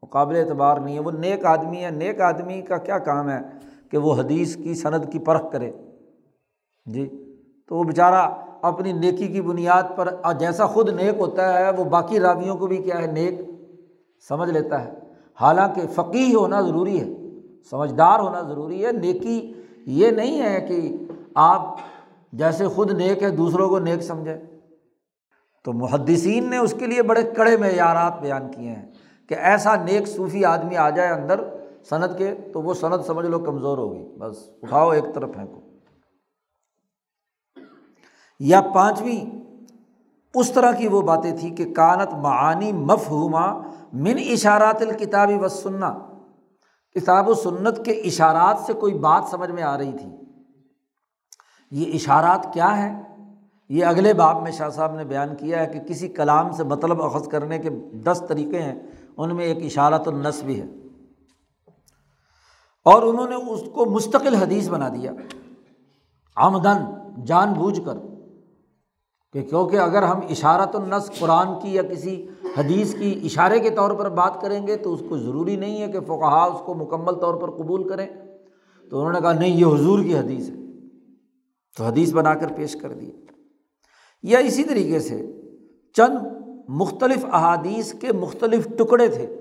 قابل 0.06 0.36
اعتبار 0.36 0.76
نہیں 0.76 0.94
ہے، 0.94 1.00
وہ 1.00 1.10
نیک 1.10 1.44
آدمی 1.44 1.84
ہے۔ 1.84 1.90
نیک 1.90 2.20
آدمی 2.20 2.62
کا 2.62 2.76
کیا 2.76 2.98
کام 2.98 3.30
ہے؟ 3.30 3.40
کہ 3.90 3.98
وہ 3.98 4.14
حدیث 4.14 4.56
کی 4.56 4.74
صنعت 4.74 5.12
کی 5.12 5.18
پرکھ 5.18 5.52
کرے۔ 5.52 5.72
جی 6.86 7.34
تو 7.68 7.76
وہ 7.76 7.84
بیچارہ 7.84 8.45
اپنی 8.66 8.92
نیکی 8.92 9.26
کی 9.26 9.40
بنیاد 9.40 9.82
پر 9.96 10.08
جیسا 10.38 10.66
خود 10.66 10.88
نیک 10.88 11.18
ہوتا 11.18 11.58
ہے، 11.58 11.70
وہ 11.76 11.84
باقی 11.84 12.20
راویوں 12.20 12.56
کو 12.56 12.66
بھی 12.66 12.76
کیا 12.76 13.00
ہے، 13.02 13.06
نیک 13.06 13.40
سمجھ 14.28 14.50
لیتا 14.50 14.84
ہے۔ 14.84 14.92
حالانکہ 15.40 15.82
فقی 15.94 16.34
ہونا 16.34 16.60
ضروری 16.60 17.00
ہے، 17.00 17.06
سمجھدار 17.70 18.20
ہونا 18.20 18.40
ضروری 18.42 18.84
ہے۔ 18.86 18.92
نیکی 18.92 19.52
یہ 19.86 20.10
نہیں 20.10 20.42
ہے 20.42 20.60
کہ 20.60 20.96
آپ 21.34 21.62
جیسے 22.32 22.66
خود 22.68 22.90
نیک 22.90 23.22
ہے 23.22 23.30
دوسروں 23.30 23.68
کو 23.68 23.78
نیک 23.78 24.02
سمجھے 24.02 24.36
تو 25.64 25.72
محدثین 25.72 26.50
نے 26.50 26.56
اس 26.56 26.74
کے 26.78 26.86
لیے 26.86 27.02
بڑے 27.02 27.22
کڑے 27.36 27.56
معیارات 27.56 28.20
بیان 28.20 28.50
کیے 28.50 28.68
ہیں 28.68 28.86
کہ 29.28 29.34
ایسا 29.34 29.74
نیک 29.76 30.06
صوفی 30.08 30.44
آدمی 30.44 30.76
آ 30.76 30.88
جائے 30.90 31.10
اندر 31.10 31.40
صنعت 31.88 32.18
کے، 32.18 32.34
تو 32.52 32.62
وہ 32.62 32.74
صنعت 32.74 33.04
سمجھ 33.04 33.26
لو 33.26 33.38
کمزور 33.38 33.78
ہوگی۔ 33.78 34.04
بس، 34.18 34.36
اٹھاؤ 34.62 34.90
ایک 34.90 35.04
طرف 35.14 35.32
پھینکو 35.34 35.60
یا 38.38 38.60
پانچویں، 38.60 39.36
اس 40.34 40.52
طرح 40.52 40.72
کی 40.72 40.88
وہ 40.88 41.02
باتیں 41.02 41.36
تھیں 41.36 41.56
کہ 41.56 41.74
کانت 41.74 42.14
معانی 42.14 42.72
مفہوما 42.72 43.60
من 43.92 44.14
اشارات 44.18 44.82
الکتابی 44.82 45.34
و 45.34 45.48
سننا 45.48 45.98
کتاب 46.94 47.28
و 47.28 47.34
سنت 47.34 47.84
کے 47.84 47.92
اشارات 47.92 48.58
سے 48.66 48.72
کوئی 48.72 48.94
بات 48.94 49.24
سمجھ 49.30 49.50
میں 49.50 49.62
آ 49.62 49.78
رہی 49.78 49.92
تھی۔ 49.92 50.08
یہ 51.70 51.94
اشارات 51.94 52.52
کیا 52.52 52.82
ہے 52.82 53.02
یہ 53.68 53.84
اگلے 53.84 54.14
باب 54.14 54.42
میں 54.42 54.50
شاہ 54.50 54.68
صاحب 54.68 54.94
نے 54.94 55.04
بیان 55.04 55.36
کیا 55.36 55.60
ہے 55.60 55.66
کہ 55.66 55.80
کسی 55.80 56.08
کلام 56.08 56.52
سے 56.52 56.64
مطلب 56.64 57.02
اخذ 57.02 57.28
کرنے 57.28 57.58
کے 57.58 57.70
دس 57.92 58.22
طریقے 58.28 58.62
ہیں، 58.62 58.74
ان 59.16 59.36
میں 59.36 59.44
ایک 59.44 59.64
اشارت 59.64 60.08
النس 60.08 60.42
بھی 60.42 60.60
ہے۔ 60.60 60.66
اور 62.84 63.02
انہوں 63.02 63.28
نے 63.28 63.34
اس 63.34 63.60
کو 63.74 63.84
مستقل 63.84 64.34
حدیث 64.34 64.68
بنا 64.68 64.88
دیا۔ 64.88 65.12
آمدن، 66.36 66.84
جان 67.24 67.52
بوجھ 67.52 67.80
کر۔ 67.84 68.05
کہ 69.36 69.42
کیونکہ 69.42 69.76
اگر 69.76 70.02
ہم 70.02 70.20
اشارت 70.30 70.76
النس 70.76 71.10
قرآن 71.18 71.46
کی 71.62 71.74
یا 71.74 71.82
کسی 71.82 72.26
حدیث 72.58 72.94
کی 72.94 73.20
اشارے 73.24 73.60
کے 73.60 73.70
طور 73.70 73.90
پر 73.90 74.08
بات 74.08 74.40
کریں 74.40 74.66
گے 74.66 74.76
تو 74.76 74.94
اس 74.94 75.02
کو 75.08 75.18
ضروری 75.18 75.56
نہیں 75.56 75.82
ہے 75.82 75.92
کہ 75.92 76.00
فقہ 76.00 76.50
اس 76.54 76.62
کو 76.64 76.74
مکمل 76.74 77.14
طور 77.14 77.34
پر 77.34 77.50
قبول 77.50 77.88
کریں۔ 77.88 78.06
تو 78.90 78.98
انہوں 78.98 79.12
نے 79.12 79.20
کہا، 79.20 79.32
نہیں، 79.32 79.56
یہ 79.56 79.66
حضور 79.66 80.02
کی 80.02 80.18
حدیث 80.18 80.50
ہے۔ 80.50 80.54
تو 81.76 81.84
حدیث 81.84 82.12
بنا 82.12 82.34
کر 82.34 82.52
پیش 82.56 82.76
کر 82.82 82.92
دی۔ 82.92 83.10
یا 84.22 84.38
اسی 84.38 84.64
طریقے 84.64 84.98
سے 84.98 85.40
چند 85.92 86.18
مختلف 86.68 87.24
احادیث 87.24 87.94
کے 87.94 88.12
مختلف 88.12 88.68
ٹکڑے 88.78 89.08
تھے۔ 89.08 89.40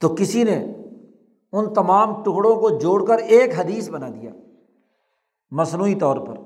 تو 0.00 0.08
کسی 0.08 0.44
نے 0.44 0.74
ان 1.52 1.74
تمام 1.74 2.22
ٹکڑوں 2.22 2.56
کو 2.56 2.70
جوڑ 2.70 3.06
کر 3.06 3.18
ایک 3.18 3.60
حدیث 3.60 3.90
بنا 3.90 4.08
دیا، 4.08 4.30
مصنوعی 5.50 5.94
طور 5.94 6.16
پر۔ 6.16 6.45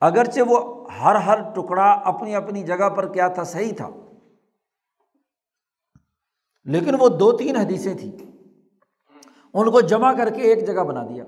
اگرچہ 0.00 0.40
وہ 0.46 0.86
ہر 0.90 1.14
ہر 1.14 1.42
ٹکڑا 1.54 1.92
اپنی 1.92 2.34
اپنی 2.34 2.62
جگہ 2.62 2.88
پر 2.88 3.12
کیا 3.12 3.28
تھا، 3.28 3.44
صحیح 3.44 3.72
تھا۔ 3.76 3.90
لیکن 6.64 6.94
وہ 7.00 7.08
دو 7.08 7.32
تین 7.32 7.56
حدیثیں 7.56 7.94
تھیں۔ 7.94 8.12
ان 9.54 9.70
کو 9.70 9.80
جمع 9.80 10.12
کر 10.12 10.30
کے 10.30 10.42
ایک 10.42 10.66
جگہ 10.66 10.82
بنا 10.82 11.02
دیا۔ 11.02 11.24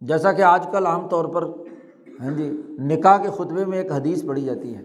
جیسا 0.00 0.32
کہ 0.32 0.42
آج 0.42 0.68
کل 0.72 0.86
عام 0.86 1.08
طور 1.08 1.24
پر 1.24 1.42
ہاں 2.20 2.30
جی 2.30 2.62
نکاح 2.68 3.22
کے 3.22 3.30
خطبے 3.30 3.64
میں 3.64 3.78
ایک 3.78 3.92
حدیث 3.92 4.24
پڑھی 4.26 4.44
جاتی 4.44 4.76
ہے۔ 4.76 4.82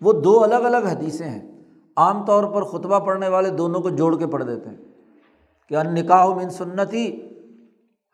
وہ 0.00 0.12
دو 0.12 0.44
الگ 0.44 0.54
الگ 0.54 0.76
حدیثیں 0.76 1.30
ہیں۔ 1.30 1.62
عام 1.96 2.24
طور 2.24 2.44
پر 2.44 2.62
خطبہ 2.62 2.98
پڑھنے 2.98 3.28
والے 3.28 3.50
دونوں 3.50 3.80
کو 3.80 3.90
جوڑ 3.90 4.18
کے 4.18 4.26
پڑھ 4.26 4.44
دیتے 4.44 4.70
ہیں۔ 4.70 4.76
کہ 5.68 5.74
ان 5.74 5.94
نکاح 5.94 6.26
من 6.26 6.50
سنتی 6.50 7.22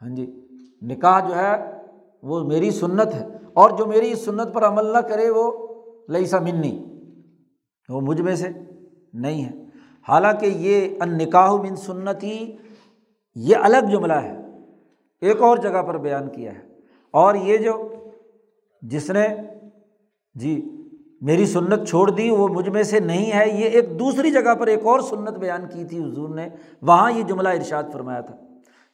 ہاں 0.02 0.08
جی 0.08 0.46
نکاح 0.82 1.28
جو 1.28 1.36
ہے، 1.36 1.78
وہ 2.22 2.40
میری 2.40 2.70
سنت 2.70 3.14
ہے۔ 3.14 3.35
اور 3.56 3.70
جو 3.70 3.86
میری 3.86 4.12
اس 4.12 4.24
سنت 4.24 4.54
پر 4.54 4.64
عمل 4.64 4.84
نہ 4.84 4.98
کرے 4.98 5.30
وہ 5.30 5.66
لئی 6.08 6.26
سا 6.26 6.38
منی، 6.38 6.84
وہ 7.88 8.00
مجھ 8.00 8.20
میں 8.20 8.34
سے 8.34 8.48
نہیں 9.12 9.44
ہے۔ 9.44 9.50
حالانکہ 10.08 10.46
یہ 10.46 10.88
ان 11.00 11.18
نکاح 11.18 11.52
من 11.52 11.76
سنتی، 11.76 12.56
یہ 13.34 13.56
الگ 13.56 13.86
جملہ 13.90 14.12
ہے۔ 14.12 14.36
ایک 15.20 15.42
اور 15.42 15.56
جگہ 15.56 15.82
پر 15.82 15.98
بیان 15.98 16.28
کیا 16.28 16.52
ہے۔ 16.54 16.58
اور 17.10 17.34
یہ 17.34 17.56
جو 17.56 17.88
جس 18.82 19.10
نے 19.10 19.28
جی 20.34 20.70
میری 21.20 21.46
سنت 21.46 21.88
چھوڑ 21.88 22.10
دی، 22.10 22.30
وہ 22.30 22.48
مجھ 22.48 22.68
میں 22.68 22.82
سے 22.82 23.00
نہیں 23.00 23.32
ہے، 23.32 23.48
یہ 23.48 23.64
ایک 23.64 23.98
دوسری 23.98 24.30
جگہ 24.30 24.54
پر 24.54 24.66
ایک 24.66 24.86
اور 24.86 25.00
سنت 25.00 25.38
بیان 25.38 25.66
کی 25.72 25.84
تھی 25.84 26.04
حضور 26.04 26.28
نے۔ 26.28 26.48
وہاں 26.82 27.12
یہ 27.12 27.22
جملہ 27.22 27.48
ارشاد 27.48 27.84
فرمایا 27.92 28.20
تھا۔ 28.20 28.36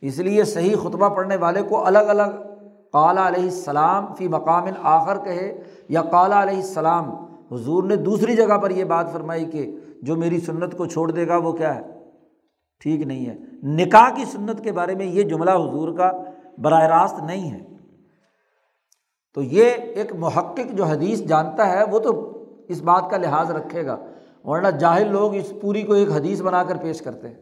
اس 0.01 0.19
لیے 0.19 0.45
صحیح 0.45 0.77
خطبہ 0.77 1.09
پڑھنے 1.09 1.37
والے 1.37 1.63
کو 1.63 1.87
الگ 1.87 1.99
الگ 1.99 2.52
قالا 2.93 3.29
علیہ 3.29 3.43
السلام 3.43 4.15
فی 4.15 4.29
مقام 4.29 4.65
آخر 4.83 5.19
کہے 5.25 5.63
یا 5.89 6.03
قالا 6.03 6.43
علیہ 6.43 6.57
السلام، 6.57 7.11
حضور 7.53 7.85
نے 7.85 7.97
دوسری 7.97 8.37
جگہ 8.37 8.59
پر 8.59 8.71
یہ 8.71 8.85
بات 8.85 9.13
فرمائی 9.13 9.45
کہ 9.45 9.77
جو 10.03 10.17
میری 10.17 10.41
سنت 10.41 10.77
کو 10.77 10.87
چھوڑ 10.87 11.11
دے 11.11 11.29
گا 11.29 11.37
وہ 11.37 11.53
کیا 11.53 11.75
ہے؟ 11.75 11.81
ٹھیک 12.81 13.01
نہیں 13.07 13.27
ہے۔ 13.27 13.37
نکاح 13.63 14.15
کی 14.17 14.25
سنت 14.25 14.65
کے 14.65 14.73
بارے 14.73 14.95
میں 14.95 15.07
یہ 15.07 15.23
جملہ 15.23 15.51
حضور 15.51 15.97
کا 15.97 16.13
براہ 16.59 16.83
راست 16.83 17.23
نہیں 17.23 17.51
ہے۔ 17.51 17.61
تو 19.35 19.43
یہ 19.43 19.65
ایک 19.65 20.13
محقق 20.15 20.73
جو 20.73 20.85
حدیث 20.85 21.21
جانتا 21.21 21.71
ہے 21.71 21.85
وہ 21.91 21.99
تو 21.99 22.43
اس 22.69 22.83
بات 22.83 23.11
کا 23.11 23.17
لحاظ 23.17 23.51
رکھے 23.51 23.87
گا، 23.87 23.97
ورنہ 24.45 24.69
جاہل 24.69 25.13
لوگ 25.13 25.35
اس 25.35 25.53
پوری 25.61 25.83
کو 25.83 25.93
ایک 25.93 26.11
حدیث 26.11 26.43
بنا 26.43 26.65
کر 26.65 26.77
پیش 26.77 27.03
کرتے 27.03 27.29
ہیں۔ 27.29 27.37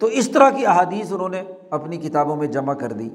تو 0.00 0.06
اس 0.06 0.30
طرح 0.30 0.50
کی 0.50 0.66
احادیث 0.66 1.12
انہوں 1.12 1.28
نے 1.28 1.42
اپنی 1.70 1.96
کتابوں 1.96 2.36
میں 2.36 2.46
جمع 2.46 2.74
کر 2.74 2.92
دی۔ 2.92 3.08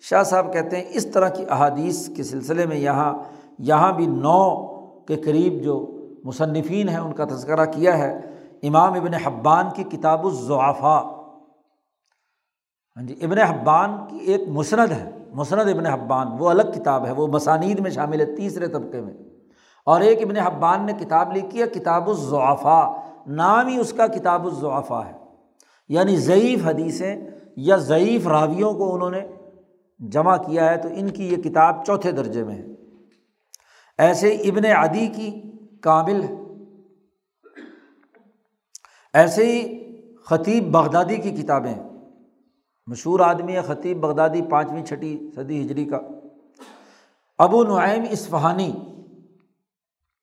شاہ 0.00 0.22
صاحب 0.22 0.52
کہتے 0.52 0.76
ہیں 0.76 0.84
اس 0.88 1.06
طرح 1.06 1.28
کی 1.28 1.44
احادیث 1.50 2.08
کے 2.16 2.22
سلسلے 2.22 2.66
میں 2.66 2.76
یہاں 2.76 3.18
یہاں 3.58 3.92
بھی 3.92 4.06
نو 4.06 4.66
کے 5.00 5.16
قریب 5.16 5.62
جو 5.62 5.94
مصنفین 6.24 6.88
ہیں 6.88 6.96
ان 6.96 7.12
کا 7.12 7.24
تذکرہ 7.24 7.64
کیا 7.64 7.98
ہے۔ 7.98 8.20
امام 8.62 8.92
ابن 8.92 9.14
حبان 9.14 9.66
کی 9.74 9.84
کتاب 9.84 10.26
الضعفا 10.26 11.14
ہاں 12.96 13.02
جی 13.02 13.14
ابن 13.22 13.38
حبان 13.38 13.90
کی 14.08 14.16
ایک 14.16 14.48
مسند 14.48 14.90
ہے۔ 14.90 15.10
مسند 15.34 15.60
ابن 15.60 15.86
حبان، 15.86 16.26
وہ 16.38 16.50
الگ 16.50 16.62
کتاب 16.74 17.06
ہے، 17.06 17.12
وہ 17.12 17.26
مسانید 17.26 17.78
میں 17.78 17.90
شامل 17.90 18.20
ہے 18.20 18.36
تیسرے 18.36 18.66
طبقے 18.66 19.00
میں۔ 19.00 19.14
اور 19.84 20.00
ایک 20.00 20.22
ابن 20.22 20.36
حبان 20.36 20.86
نے 20.86 20.92
کتاب 20.92 21.36
لکھی 21.36 21.62
ہے، 21.62 21.66
کتاب 21.66 22.08
الضعفا 22.08 23.00
نام 23.26 23.66
ہی 23.66 23.78
اس 23.78 23.92
کا 23.92 24.06
کتاب 24.06 24.44
الضعفا 24.44 25.06
ہے۔ 25.06 25.12
یعنی 25.88 26.16
ضعیف 26.16 26.66
حدیثیں 26.66 27.16
یا 27.56 27.76
ضعیف 27.76 28.26
راویوں 28.26 28.72
کو 28.72 28.94
انہوں 28.94 29.10
نے 29.10 29.20
جمع 29.98 30.36
کیا 30.36 30.70
ہے 30.70 30.76
تو 30.76 30.88
ان 30.94 31.10
کی 31.10 31.28
یہ 31.28 31.36
کتاب 31.36 31.84
چوتھے 31.84 32.10
درجے 32.12 32.44
میں 32.44 32.54
ہے۔ 32.54 32.66
ایسے 33.98 34.28
ابن 34.28 34.64
عدی 34.64 35.06
کی 35.06 35.40
کامل 35.82 36.22
ہے۔ 36.22 36.34
ایسے 39.14 39.46
ہی 39.46 39.78
خطیب 40.24 40.70
بغدادی 40.70 41.16
کی 41.16 41.30
کتابیں 41.30 41.74
مشہور 42.86 43.20
آدمی 43.20 43.56
ہے 43.56 43.60
خطیب 43.60 44.00
بغدادی، 44.00 44.42
پانچویں 44.50 44.84
چھٹی 44.84 45.30
صدی 45.34 45.60
ہجری 45.62 45.84
کا۔ 45.84 46.00
ابو 47.38 47.64
نعیم 47.64 48.02
اصفہانی، 48.10 48.72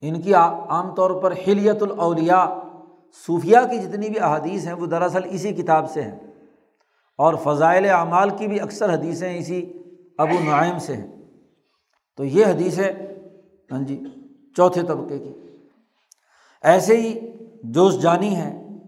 ان 0.00 0.22
کی 0.22 0.34
عام 0.34 0.94
طور 0.94 1.22
پر 1.22 1.32
حلیت 1.32 1.82
الاولیاء 1.82 2.46
صوفیہ 3.26 3.58
کی 3.70 3.78
جتنی 3.78 4.08
بھی 4.08 4.20
احادیث 4.20 4.66
ہیں 4.66 4.72
وہ 4.72 4.86
دراصل 4.86 5.20
اسی 5.24 5.52
کتاب 5.52 5.90
سے 5.90 6.02
ہیں۔ 6.02 6.25
اور 7.18 7.34
فضائل 7.34 7.90
اعمال 7.90 8.30
کی 8.30 8.46
بھی 8.46 8.60
اکثر 8.60 8.94
حدیثیں 8.94 9.38
اسی 9.38 9.72
ابو 10.18 10.50
نعیم 10.50 10.78
سے 10.78 10.96
ہیں۔ 10.96 11.06
تو 12.16 12.24
یہ 12.24 12.46
حدیثیں 12.46 12.92
ہاں 13.72 13.82
جی 13.82 14.04
چوتھے 14.56 14.82
طبقے 14.82 15.18
کی۔ 15.18 15.32
ایسے 16.62 17.00
ہی 17.00 17.32
جوش 17.62 17.98
جانی 17.98 18.36
ہیں۔ 18.36 18.78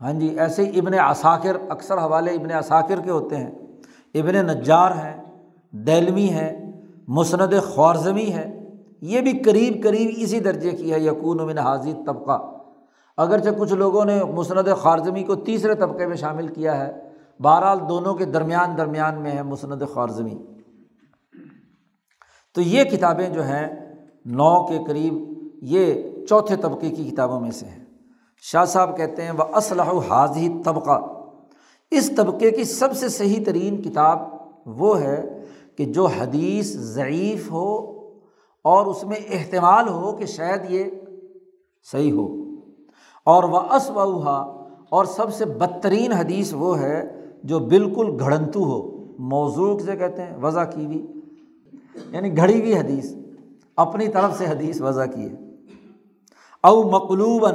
ہاں 0.00 0.12
جی 0.12 0.38
ایسے 0.38 0.64
ہی 0.64 0.78
ابن 0.78 0.98
اثاکر 0.98 1.56
اکثر 1.68 1.98
حوالے 1.98 2.30
ابن 2.30 2.52
اثاکر 2.52 3.00
کے 3.00 3.10
ہوتے 3.10 3.36
ہیں۔ 3.36 3.50
ابن 4.14 4.46
نجار 4.46 4.90
ہیں، 4.90 5.22
دہلوی 5.72 6.28
ہیں، 6.30 6.72
مسند 7.08 7.52
خوارزمی 7.64 8.32
ہے 8.32 8.58
یہ 9.00 9.20
بھی 9.20 9.32
قریب 9.32 9.82
قریب 9.82 10.10
اسی 10.16 10.40
درجے 10.40 10.70
کی 10.70 10.92
ہے 10.92 11.00
یقون 11.00 11.36
من 11.36 11.58
حاضر 11.58 11.90
طبقہ 12.06 12.60
اگرچہ 13.16 13.48
کچھ 13.58 13.72
لوگوں 13.72 14.04
نے 14.04 14.24
مسند 14.24 14.68
خوارزمی 14.78 15.22
کو 15.22 15.34
تیسرے 15.34 15.74
طبقے 15.74 16.06
میں 16.06 16.16
شامل 16.16 16.48
کیا 16.48 16.86
ہے۔ 16.86 17.01
بہرحال 17.42 17.78
دونوں 17.88 18.14
کے 18.14 18.24
درمیان 18.24 18.76
درمیان 18.78 19.22
میں 19.22 19.30
ہے 19.30 19.42
مسند 19.42 19.82
خوارزمی 19.94 20.38
تو 22.54 22.60
یہ 22.60 22.84
کتابیں 22.84 23.28
جو 23.28 23.42
ہیں 23.42 23.96
نو 24.26 24.66
کے 24.66 24.78
قریب 24.86 25.14
یہ 25.62 25.94
چوتھے 26.26 26.56
طبقے 26.56 26.90
کی 26.90 27.04
کتابوں 27.04 27.40
میں 27.40 27.50
سے 27.50 27.66
ہیں۔ 27.66 27.84
شاہ 28.42 28.64
صاحب 28.64 28.96
کہتے 28.96 29.22
ہیں 29.22 29.30
وہ 29.30 29.56
اسلح 29.56 29.92
حاضی 30.08 30.48
طبقہ 30.64 31.00
اس 31.90 32.10
طبقے 32.16 32.50
کی 32.50 32.64
سب 32.64 32.96
سے 32.96 33.08
صحیح 33.08 33.44
ترین 33.46 33.82
کتاب 33.82 34.18
وہ 34.66 35.00
ہے 35.00 35.44
کہ 35.76 35.84
جو 35.84 36.06
حدیث 36.06 36.76
ضعیف 36.76 37.50
ہو 37.50 37.90
اور 38.64 38.86
اس 38.86 39.04
میں 39.04 39.16
احتمال 39.30 39.88
ہو 39.88 40.12
کہ 40.12 40.26
شاید 40.26 40.70
یہ 40.70 40.84
صحیح 41.92 42.12
ہو۔ 42.12 42.42
اور 43.24 43.44
وہ 43.44 43.58
اسوہا 43.58 44.68
اور 44.90 45.04
سب 45.04 45.34
سے 45.34 45.44
بدترین 45.44 46.12
حدیث 46.12 46.54
وہ 46.54 46.78
ہے 46.78 47.21
جو 47.44 47.58
بالکل 47.58 48.16
گھڑنتو 48.20 48.64
ہو، 48.64 48.80
موضوع 49.18 49.78
سے 49.78 49.96
کہتے 49.96 50.22
ہیں، 50.22 50.36
وضع 50.36 50.64
کی 50.64 50.86
بھی 50.86 51.00
یعنی 52.12 52.36
گھڑی 52.36 52.60
ہوئی 52.60 52.76
حدیث، 52.78 53.14
اپنی 53.76 54.08
طرف 54.08 54.36
سے 54.38 54.46
حدیث 54.46 54.80
وضع 54.80 55.04
کی 55.04 55.28
ہے۔ 55.28 55.34
او 56.64 56.82
مقلوباً، 56.90 57.54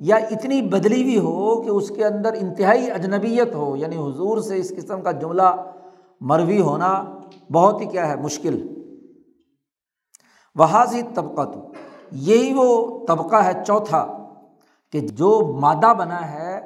یا 0.00 0.16
اتنی 0.30 0.60
بدلی 0.62 1.02
ہوئی 1.02 1.18
ہو 1.18 1.62
کہ 1.62 1.70
اس 1.70 1.88
کے 1.88 2.04
اندر 2.04 2.34
انتہائی 2.40 2.90
اجنبیت 2.90 3.54
ہو 3.54 3.76
یعنی 3.76 3.96
حضور 3.96 4.38
سے 4.38 4.56
اس 4.56 4.72
قسم 4.76 5.00
کا 5.02 5.10
جملہ 5.12 5.54
مروی 6.20 6.60
ہونا 6.60 6.90
بہت 7.52 7.80
ہی 7.80 7.86
کیا 7.86 8.08
ہے، 8.08 8.16
مشکل۔ 8.16 8.56
وہاضی 10.56 11.02
طبقہ 11.14 11.44
تو 11.44 11.60
یہی 12.12 12.52
وہ 12.54 13.06
طبقہ 13.06 13.36
ہے 13.36 13.52
چوتھا، 13.66 14.06
کہ 14.92 15.00
جو 15.00 15.30
مادہ 15.60 15.92
بنا 15.98 16.20
ہے 16.32 16.60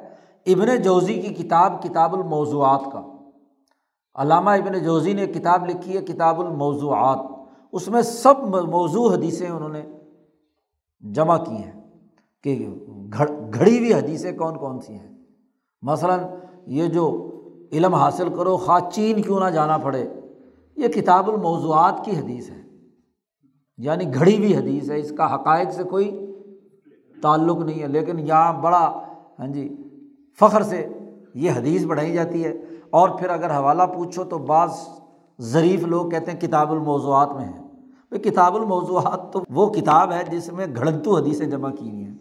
ابن 0.45 0.81
جوزی 0.81 1.13
کی 1.13 1.33
کتاب 1.33 1.83
کتاب 1.83 2.15
الموضوعات 2.15 2.81
کا۔ 2.91 3.17
علامہ 4.15 4.49
ابن 4.49 4.83
جوزی 4.83 5.13
نے 5.13 5.27
کتاب 5.27 5.69
لکھی 5.69 5.97
ہے 5.97 6.01
کتاب 6.01 6.41
الموضوعات۔ 6.41 7.19
اس 7.71 7.87
میں 7.87 8.01
سب 8.01 8.33
موضوع 8.67 9.13
حدیثیں 9.13 9.49
انہوں 9.49 9.69
نے 9.69 9.81
جمع 11.01 11.37
کی 11.37 11.55
ہیں 11.55 11.97
کہ 12.43 12.69
گھڑی 13.53 13.77
ہوئی 13.77 13.93
حدیثیں 13.93 14.37
کون 14.37 14.57
کون 14.57 14.79
سی 14.79 14.93
ہیں۔ 14.93 15.17
مثلاً 15.81 16.19
یہ 16.65 16.87
جو 16.87 17.27
علم 17.71 17.95
حاصل 17.95 18.29
کرو، 18.35 18.57
خواہ 18.57 18.89
چین 18.89 19.21
کیوں 19.21 19.39
نہ 19.39 19.49
جانا 19.49 19.77
پڑے، 19.77 20.07
یہ 20.75 20.87
کتاب 20.87 21.29
الموضوعات 21.29 22.05
کی 22.05 22.11
حدیث 22.11 22.49
ہے۔ 22.49 22.61
یعنی 23.77 24.13
گھڑی 24.13 24.37
ہوئی 24.37 24.57
حدیث 24.57 24.91
ہے، 24.91 24.99
اس 24.99 25.13
کا 25.17 25.35
حقائق 25.35 25.71
سے 25.71 25.83
کوئی 25.83 26.35
تعلق 27.21 27.57
نہیں 27.57 27.81
ہے، 27.81 27.87
لیکن 27.87 28.19
یہاں 28.19 28.53
بڑا 28.53 29.01
ہاں 29.39 29.47
جی 29.47 29.75
فخر 30.39 30.63
سے 30.63 30.87
یہ 31.33 31.51
حدیث 31.51 31.85
بڑھائی 31.85 32.13
جاتی 32.13 32.45
ہے۔ 32.45 32.53
اور 32.89 33.09
پھر 33.09 33.29
اگر 33.29 33.51
حوالہ 33.51 33.83
پوچھو 33.83 34.23
تو 34.23 34.37
بعض 34.37 34.69
ظریف 35.41 35.83
لوگ 35.83 36.09
کہتے 36.09 36.31
ہیں 36.31 36.39
کتاب 36.39 36.71
الموضوعات 36.71 37.29
میں 37.35 37.45
ہے۔ 37.45 37.59
بھائی 38.09 38.19
کتاب 38.19 38.55
الموضوعات 38.55 39.33
تو 39.33 39.43
وہ 39.49 39.69
کتاب 39.69 40.11
ہے 40.11 40.23
جس 40.31 40.51
میں 40.51 40.65
گھڑنتو 40.75 41.17
حدیثیں 41.17 41.45
جمع 41.45 41.69
کی 41.69 41.89
ہوئی 41.89 42.03
ہیں۔ 42.03 42.17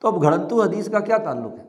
تو 0.00 0.08
اب 0.08 0.22
گھڑنتو 0.22 0.62
حدیث 0.62 0.90
کا 0.90 1.00
کیا 1.00 1.16
تعلق 1.16 1.58
ہے؟ 1.58 1.64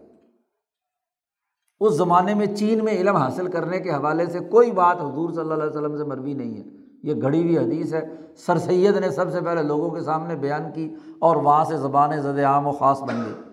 اس 1.79 1.93
زمانے 1.93 2.33
میں 2.33 2.45
چین 2.45 2.85
میں 2.85 2.93
علم 2.93 3.15
حاصل 3.15 3.47
کرنے 3.47 3.79
کے 3.79 3.91
حوالے 3.91 4.25
سے 4.25 4.39
کوئی 4.39 4.71
بات 4.71 4.97
حضور 5.01 5.29
صلی 5.29 5.41
اللہ 5.41 5.53
علیہ 5.53 5.65
وسلم 5.65 5.97
سے 5.97 6.03
مروی 6.03 6.33
نہیں 6.33 6.57
ہے۔ 6.57 6.63
یہ 7.03 7.21
گھڑی 7.21 7.43
ہوئی 7.43 7.57
حدیث 7.57 7.93
ہے۔ 7.93 8.01
سر 8.37 8.57
سید 8.57 8.97
نے 8.97 9.09
سب 9.09 9.31
سے 9.31 9.41
پہلے 9.41 9.63
لوگوں 9.63 9.89
کے 9.89 10.01
سامنے 10.01 10.35
بیان 10.35 10.61
کی 10.73 10.95
اور 11.19 11.35
وہاں 11.35 11.65
سے 11.65 11.77
زبان 11.77 12.21
زد 12.21 12.39
عام 12.39 12.67
و 12.67 12.71
خاص 12.71 13.01
بن 13.01 13.23
گئی۔ 13.25 13.52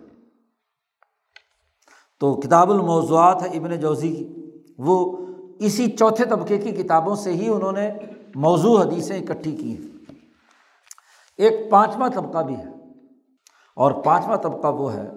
تو 2.21 2.35
کتاب 2.35 2.71
الموضوعات 2.71 3.43
ہے 3.43 3.59
ابن 3.59 3.81
جوزی 3.81 4.15
کی۔ 4.15 4.51
وہ 4.79 5.17
اسی 5.59 5.91
چوتھے 5.91 6.25
طبقے 6.25 6.59
کی 6.59 6.71
کتابوں 6.71 7.17
سے 7.17 7.33
ہی 7.33 7.49
انہوں 7.49 7.73
نے 7.73 7.91
موضوع 8.35 8.81
حدیثیں 8.81 9.21
اکٹھی 9.21 9.53
کی 9.53 9.79
ہیں۔ 9.79 10.13
ایک 11.37 11.71
پانچواں 11.71 12.09
طبقہ 12.09 12.39
بھی 12.39 12.55
ہے۔ 12.55 12.65
اور 13.77 13.93
پانچواں 13.93 14.37
طبقہ 14.37 14.67
وہ 14.67 14.95
ہے 14.95 15.11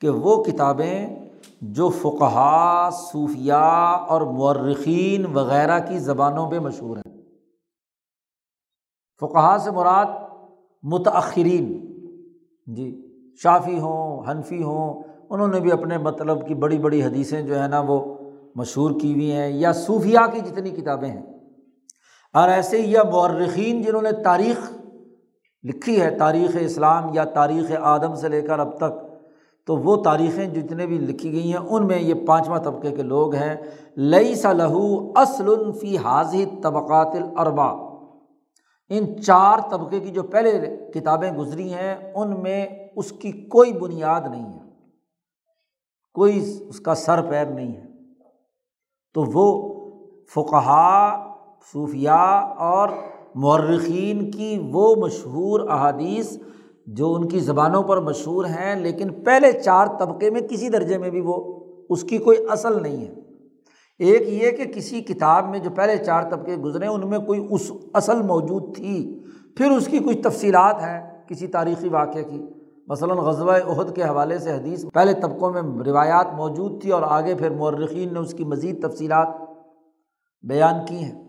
کہ 0.00 0.08
وہ 0.08 0.44
کتابیں 0.44 1.16
جو 1.60 1.88
فقہا 1.88 2.90
صوفیہ 2.92 3.52
اور 4.08 4.20
مورخین 4.20 5.26
وغیرہ 5.26 5.78
کی 5.78 5.98
زبانوں 5.98 6.50
پہ 6.50 6.58
مشہور 6.58 6.96
ہیں۔ 6.96 7.16
فقہا 9.20 9.58
سے 9.58 9.70
مراد 9.70 10.06
متأخرین۔ 10.82 11.80
جی 12.66 13.06
شافی 13.42 13.78
ہوں، 13.78 14.30
حنفی 14.30 14.62
ہوں 14.62 15.02
انہوں 15.30 15.48
نے 15.48 15.60
بھی 15.60 15.72
اپنے 15.72 15.98
مطلب 15.98 16.48
کی 16.48 16.54
بڑی 16.54 16.78
بڑی 16.78 17.02
حدیثیں 17.02 17.42
جو 17.42 17.62
ہے 17.62 17.68
نا 17.68 17.80
وہ 17.80 18.14
مشہور 18.54 18.90
کی 19.00 19.12
ہوئی 19.12 19.32
ہیں 19.32 19.50
یا 19.50 19.72
صوفیہ 19.72 20.18
کی 20.32 20.40
جتنی 20.40 20.70
کتابیں 20.70 21.08
ہیں۔ 21.08 21.22
اور 22.32 22.48
ایسے 22.48 22.78
یا 22.78 23.02
مورخین 23.02 23.82
جنہوں 23.82 24.02
نے 24.02 24.12
تاریخ 24.12 24.72
لکھی 25.64 26.02
ہے، 26.02 26.10
تاریخ 26.10 26.56
اسلام 26.60 27.02
یا 27.12 27.24
تاریخ 27.24 27.72
آدم 27.80 28.14
سے 28.14 28.28
لے 28.28 28.42
کر 28.42 28.58
اب 28.58 28.76
تک، 28.76 29.14
تو 29.66 29.76
وہ 29.76 30.02
تاریخیں 30.02 30.46
جتنے 30.46 30.86
بھی 30.86 30.98
لکھی 30.98 31.32
گئی 31.32 31.52
ہیں، 31.52 31.60
ان 31.68 31.86
میں 31.86 31.98
یہ 31.98 32.14
پانچواں 32.26 32.58
طبقے 32.58 32.90
کے 32.90 33.02
لوگ 33.02 33.34
ہیں۔ 33.34 33.56
لئی 33.96 34.34
سا 34.34 34.52
لہو 34.52 35.12
اصل 35.16 35.72
فی 35.80 35.98
حاضی 35.98 36.44
طبقات 36.62 37.16
الربا 37.36 37.94
ان 38.88 39.22
چار 39.22 39.58
طبقے 39.70 40.00
کی 40.00 40.10
جو 40.10 40.22
پہلے 40.22 40.76
کتابیں 40.94 41.32
گزری 41.32 41.74
ہیں، 41.74 42.12
ان 42.14 42.42
میں 42.42 42.66
اس 42.96 43.12
کی 43.12 43.32
کوئی 43.32 43.72
بنیاد 43.72 44.20
نہیں 44.30 44.52
ہے۔ 44.52 44.63
کوئی 46.14 46.58
اس 46.68 46.80
کا 46.80 46.94
سر 46.94 47.22
پیر 47.22 47.46
نہیں 47.46 47.72
ہے۔ 47.72 47.84
تو 49.14 49.24
وہ 49.34 49.74
فقہا 50.34 51.16
صوفیہ 51.72 52.08
اور 52.58 52.88
مورخین 53.34 54.30
کی 54.30 54.68
وہ 54.72 54.94
مشہور 54.94 55.60
احادیث 55.60 56.38
جو 56.86 57.14
ان 57.14 57.28
کی 57.28 57.40
زبانوں 57.40 57.82
پر 57.82 58.00
مشہور 58.00 58.44
ہیں، 58.44 58.74
لیکن 58.74 59.08
پہلے 59.24 59.52
چار 59.52 59.86
طبقے 59.98 60.30
میں 60.30 60.40
کسی 60.40 60.68
درجے 60.68 60.98
میں 60.98 61.10
بھی 61.10 61.20
وہ 61.20 61.64
اس 61.90 62.02
کی 62.02 62.18
کوئی 62.18 62.38
اصل 62.50 62.82
نہیں 62.82 62.96
ہے۔ 62.96 63.14
ایک 63.98 64.28
یہ 64.28 64.50
کہ 64.50 64.72
کسی 64.72 65.00
کتاب 65.00 65.48
میں 65.48 65.58
جو 65.58 65.70
پہلے 65.70 65.96
چار 65.96 66.30
طبقے 66.30 66.56
گزرے، 66.56 66.86
ان 66.86 67.10
میں 67.10 67.18
کوئی 67.18 67.46
اس 67.50 67.72
اصل 67.94 68.22
موجود 68.22 68.76
تھی۔ 68.76 69.22
پھر 69.56 69.70
اس 69.70 69.86
کی 69.86 69.98
کچھ 69.98 70.22
تفصیلات 70.22 70.74
ہیں 70.74 71.28
کسی 71.28 71.46
تاریخی 71.46 71.88
واقعے 71.88 72.24
کی۔ 72.24 72.46
مثلاً 72.86 73.18
غزوہ 73.18 73.52
عہد 73.52 73.96
کے 73.96 74.02
حوالے 74.02 74.38
سے 74.38 74.52
حدیث 74.52 74.84
پہلے 74.94 75.14
طبقوں 75.14 75.50
میں 75.50 75.62
روایات 75.84 76.26
موجود 76.34 76.82
تھی 76.82 76.90
اور 76.90 77.02
آگے 77.02 77.34
پھر 77.34 77.50
مورخین 77.50 78.12
نے 78.12 78.18
اس 78.18 78.34
کی 78.34 78.44
مزید 78.44 78.88
تفصیلات 78.88 79.28
بیان 80.42 80.86
کی 80.86 80.96
ہیں۔ 80.96 81.24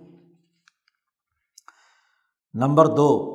نمبر 2.54 2.86
دو، 2.86 3.32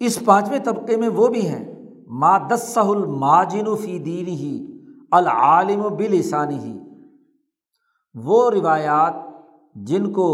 اس 0.00 0.24
پانچویں 0.24 0.58
طبقے 0.58 0.96
میں 0.96 1.08
وہ 1.08 1.28
بھی 1.28 1.48
ہیں۔ 1.48 1.74
مادسہ 2.06 2.80
الماجن 2.80 3.76
فی 3.76 3.98
دین 3.98 4.26
ہی 4.26 4.80
العالم 5.12 5.84
و 5.84 5.88
بلسانی 5.88 6.58
ہی 6.58 6.78
وہ 8.14 8.50
روایات 8.50 9.14
جن 9.74 10.12
کو 10.12 10.28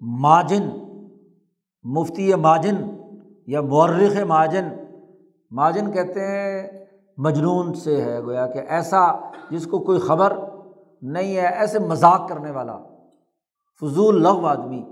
ماجن، 0.00 0.68
مفتی 1.82 2.34
ماجن 2.34 2.76
یا 3.46 3.60
مورخ 3.60 4.16
ماجن 4.26 4.83
ماجن 5.54 5.92
کہتے 5.92 6.20
ہیں، 6.20 6.84
مجنون 7.16 7.74
سے 7.74 8.00
ہے 8.00 8.20
گویا 8.20 8.46
کہ 8.46 8.58
ایسا 8.68 9.30
جس 9.50 9.66
کو 9.66 9.78
کوئی 9.78 9.98
خبر 9.98 10.36
نہیں 11.02 11.36
ہے، 11.36 11.46
ایسے 11.46 11.78
مذاق 11.78 12.28
کرنے 12.28 12.50
والا، 12.50 12.78
فضول 13.80 14.22
لغ 14.22 14.46
آدمی۔ 14.46 14.82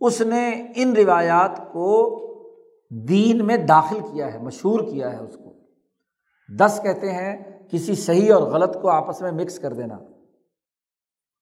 اس 0.00 0.20
نے 0.20 0.72
ان 0.76 0.92
روایات 0.92 1.72
کو 1.72 2.20
دین 2.90 3.46
میں 3.46 3.56
داخل 3.56 4.00
کیا 4.00 4.34
ہے، 4.34 4.38
مشہور 4.38 4.80
کیا 4.80 5.12
ہے 5.12 5.16
اس 5.16 5.36
کو۔ 5.36 5.52
دس 6.58 6.80
کہتے 6.82 7.10
ہیں، 7.10 7.36
کسی 7.70 7.94
صحیح 7.94 8.34
اور 8.34 8.42
غلط 8.42 8.76
کو 8.82 8.88
آپس 8.88 9.22
میں 9.22 9.32
مکس 9.32 9.58
کر 9.58 9.72
دینا۔ 9.72 9.98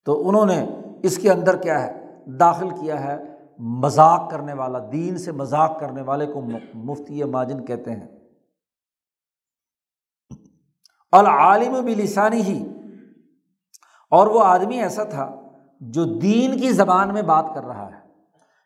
تو 0.05 0.29
انہوں 0.29 0.47
نے 0.47 0.67
اس 1.03 1.19
کے 1.19 1.31
اندر 1.31 1.57
کیا 1.57 1.87
ہے، 1.87 2.15
داخل 2.27 2.71
کیا 2.71 3.05
ہے، 3.05 3.25
مذاق 3.59 4.31
کرنے 4.31 4.53
والا، 4.53 4.79
دین 4.93 5.19
سے 5.19 5.33
مذاق 5.33 5.81
کرنے 5.81 6.03
والے 6.03 6.27
کو 6.27 6.41
مفتی 6.75 7.25
ماجن 7.25 7.65
کہتے 7.65 7.91
ہیں۔ 7.91 8.24
العالم 11.19 11.85
بھی 11.85 11.95
لسانی 11.95 12.43
ہی 12.43 12.69
اور 14.11 14.27
وہ 14.27 14.45
آدمی 14.45 14.83
ایسا 14.83 15.05
تھا 15.05 15.37
جو 15.81 16.05
دین 16.05 16.61
کی 16.61 16.71
زبان 16.71 17.15
میں 17.15 17.23
بات 17.23 17.45
کر 17.55 17.65
رہا 17.65 17.87
ہے۔ 17.87 18.05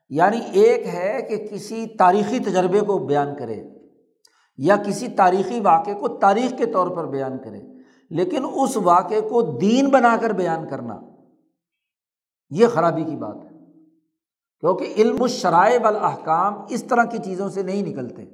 یعنی 0.09 0.40
ایک 0.53 0.86
ہے 0.86 1.22
کہ 1.28 1.46
کسی 1.46 1.86
تاریخی 1.86 2.38
تجربے 2.38 2.80
کو 2.80 2.99
بیان 2.99 3.28
کرے 3.38 3.64
یا 4.57 4.76
کسی 4.76 5.09
تاریخی 5.09 5.61
واقعے 5.61 5.94
کو 5.94 6.09
تاریخ 6.09 6.59
کے 6.59 6.66
طور 6.66 6.88
پر 6.88 7.07
بیان 7.07 7.38
کرے، 7.38 7.62
لیکن 8.11 8.44
اس 8.55 8.76
واقعے 8.76 9.20
کو 9.20 9.42
دین 9.42 9.88
بنا 9.88 10.16
کر 10.20 10.30
بیان 10.30 10.68
کرنا، 10.68 11.01
یہ 12.51 12.66
خرابی 12.66 13.05
کی 13.05 13.16
بات 13.16 13.36
ہے۔ 13.36 13.59
کیونکہ 14.61 14.92
علم 14.96 15.22
الشرائع 15.22 15.78
والاحکام 15.82 16.55
اس 16.68 16.84
طرح 16.84 17.05
کی 17.05 17.18
چیزوں 17.18 17.49
سے 17.49 17.62
نہیں 17.62 17.82
نکلتے۔ 17.82 18.24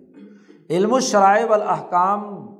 علم 0.70 0.94
الشرائع 0.94 1.46
والاحکام 1.50 2.53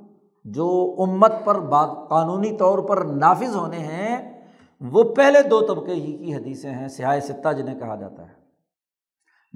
جو 0.45 0.95
امت 0.99 1.31
پر 1.43 1.59
بات 1.59 2.09
قانونی 2.09 2.57
طور 2.57 2.79
پر 2.79 2.97
نافذ 2.97 3.55
ہونے 3.55 3.77
ہیں، 3.77 4.41
وہ 4.81 5.03
پہلے 5.03 5.41
دو 5.41 5.61
طبقے 5.61 5.93
ہی 5.93 6.17
کی 6.17 6.35
حدیثیں 6.35 6.71
ہیں، 6.71 6.87
سیاہ 6.87 7.19
ستہ 7.19 7.53
جنہیں 7.53 7.79
کہا 7.79 7.95
جاتا 7.95 8.23
ہے۔ 8.23 8.45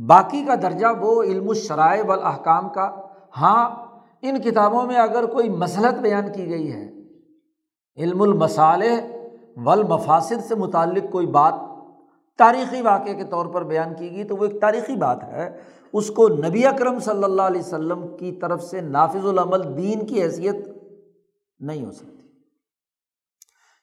باقی 0.07 0.43
کا 0.45 0.55
درجہ 0.55 0.87
وہ 0.99 1.23
علم 1.23 1.49
الشرائع 1.49 2.03
والاحکام 2.07 2.69
کا۔ 2.69 2.91
ہاں 3.37 3.69
ان 4.21 4.41
کتابوں 4.41 4.85
میں 4.85 4.95
اگر 4.95 5.25
کوئی 5.25 5.49
مسلط 5.49 5.99
بیان 5.99 6.31
کی 6.31 6.49
گئی 6.49 6.73
ہے، 6.73 6.91
علم 7.97 8.21
المصالح 8.21 8.99
والمفاصد 9.57 10.45
سے 10.47 10.55
متعلق 10.55 11.11
کوئی 11.11 11.27
بات 11.27 11.53
تاریخی 12.37 12.81
واقعے 12.81 13.13
کے 13.13 13.23
طور 13.23 13.45
پر 13.45 13.63
بیان 13.63 13.95
کی 13.95 14.11
گئی، 14.11 14.23
تو 14.23 14.35
وہ 14.35 14.45
ایک 14.45 14.61
تاریخی 14.61 14.95
بات 14.95 15.23
ہے۔ 15.23 15.57
اس 15.93 16.11
کو 16.11 16.27
نبی 16.27 16.65
اکرم 16.65 16.99
صلی 16.99 17.23
اللہ 17.23 17.41
علیہ 17.41 17.61
وسلم 17.61 18.17
کی 18.19 18.31
طرف 18.31 18.63
سے 18.63 18.81
نافذ 18.81 19.25
العمل 19.25 19.77
دین 19.77 20.05
کی 20.05 20.23
حیثیت 20.23 20.68
نہیں 21.59 21.85
ہو 21.85 21.91
سکتی۔ 21.91 22.19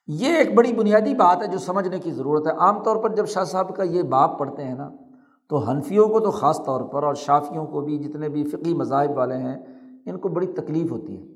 یہ 0.07 0.37
ایک 0.37 0.55
بڑی 0.55 0.73
بنیادی 0.73 1.15
بات 1.15 1.43
ہے 1.43 1.47
جو 1.47 1.59
سمجھنے 1.59 1.99
کی 1.99 2.11
ضرورت 2.11 2.47
ہے۔ 2.47 2.53
عام 2.53 2.83
طور 2.83 2.97
پر 2.97 3.15
جب 3.15 3.27
شاہ 3.27 3.45
صاحب 3.45 3.77
کا 3.77 3.83
یہ 3.83 4.03
باپ 4.03 4.39
پڑھتے 4.39 4.65
ہیں 4.65 4.75
نا، 4.75 4.91
تو 5.49 5.57
حنفیوں 5.57 6.09
کو 6.09 6.21
تو 6.21 6.31
خاص 6.31 6.65
طور 6.65 6.81
پر 6.81 7.03
اور 7.03 7.15
شافیوں 7.15 7.67
کو 7.67 7.81
بھی 7.81 7.99
جتنے 7.99 8.29
بھی 8.29 8.45
فقی 8.45 8.75
مذاہب 8.75 9.17
والے 9.17 9.37
ہیں، 9.37 9.59
ان 10.07 10.19
کو 10.19 10.29
بڑی 10.29 10.47
تکلیف 10.47 10.93
ہوتی 10.93 11.21
ہے۔ 11.21 11.27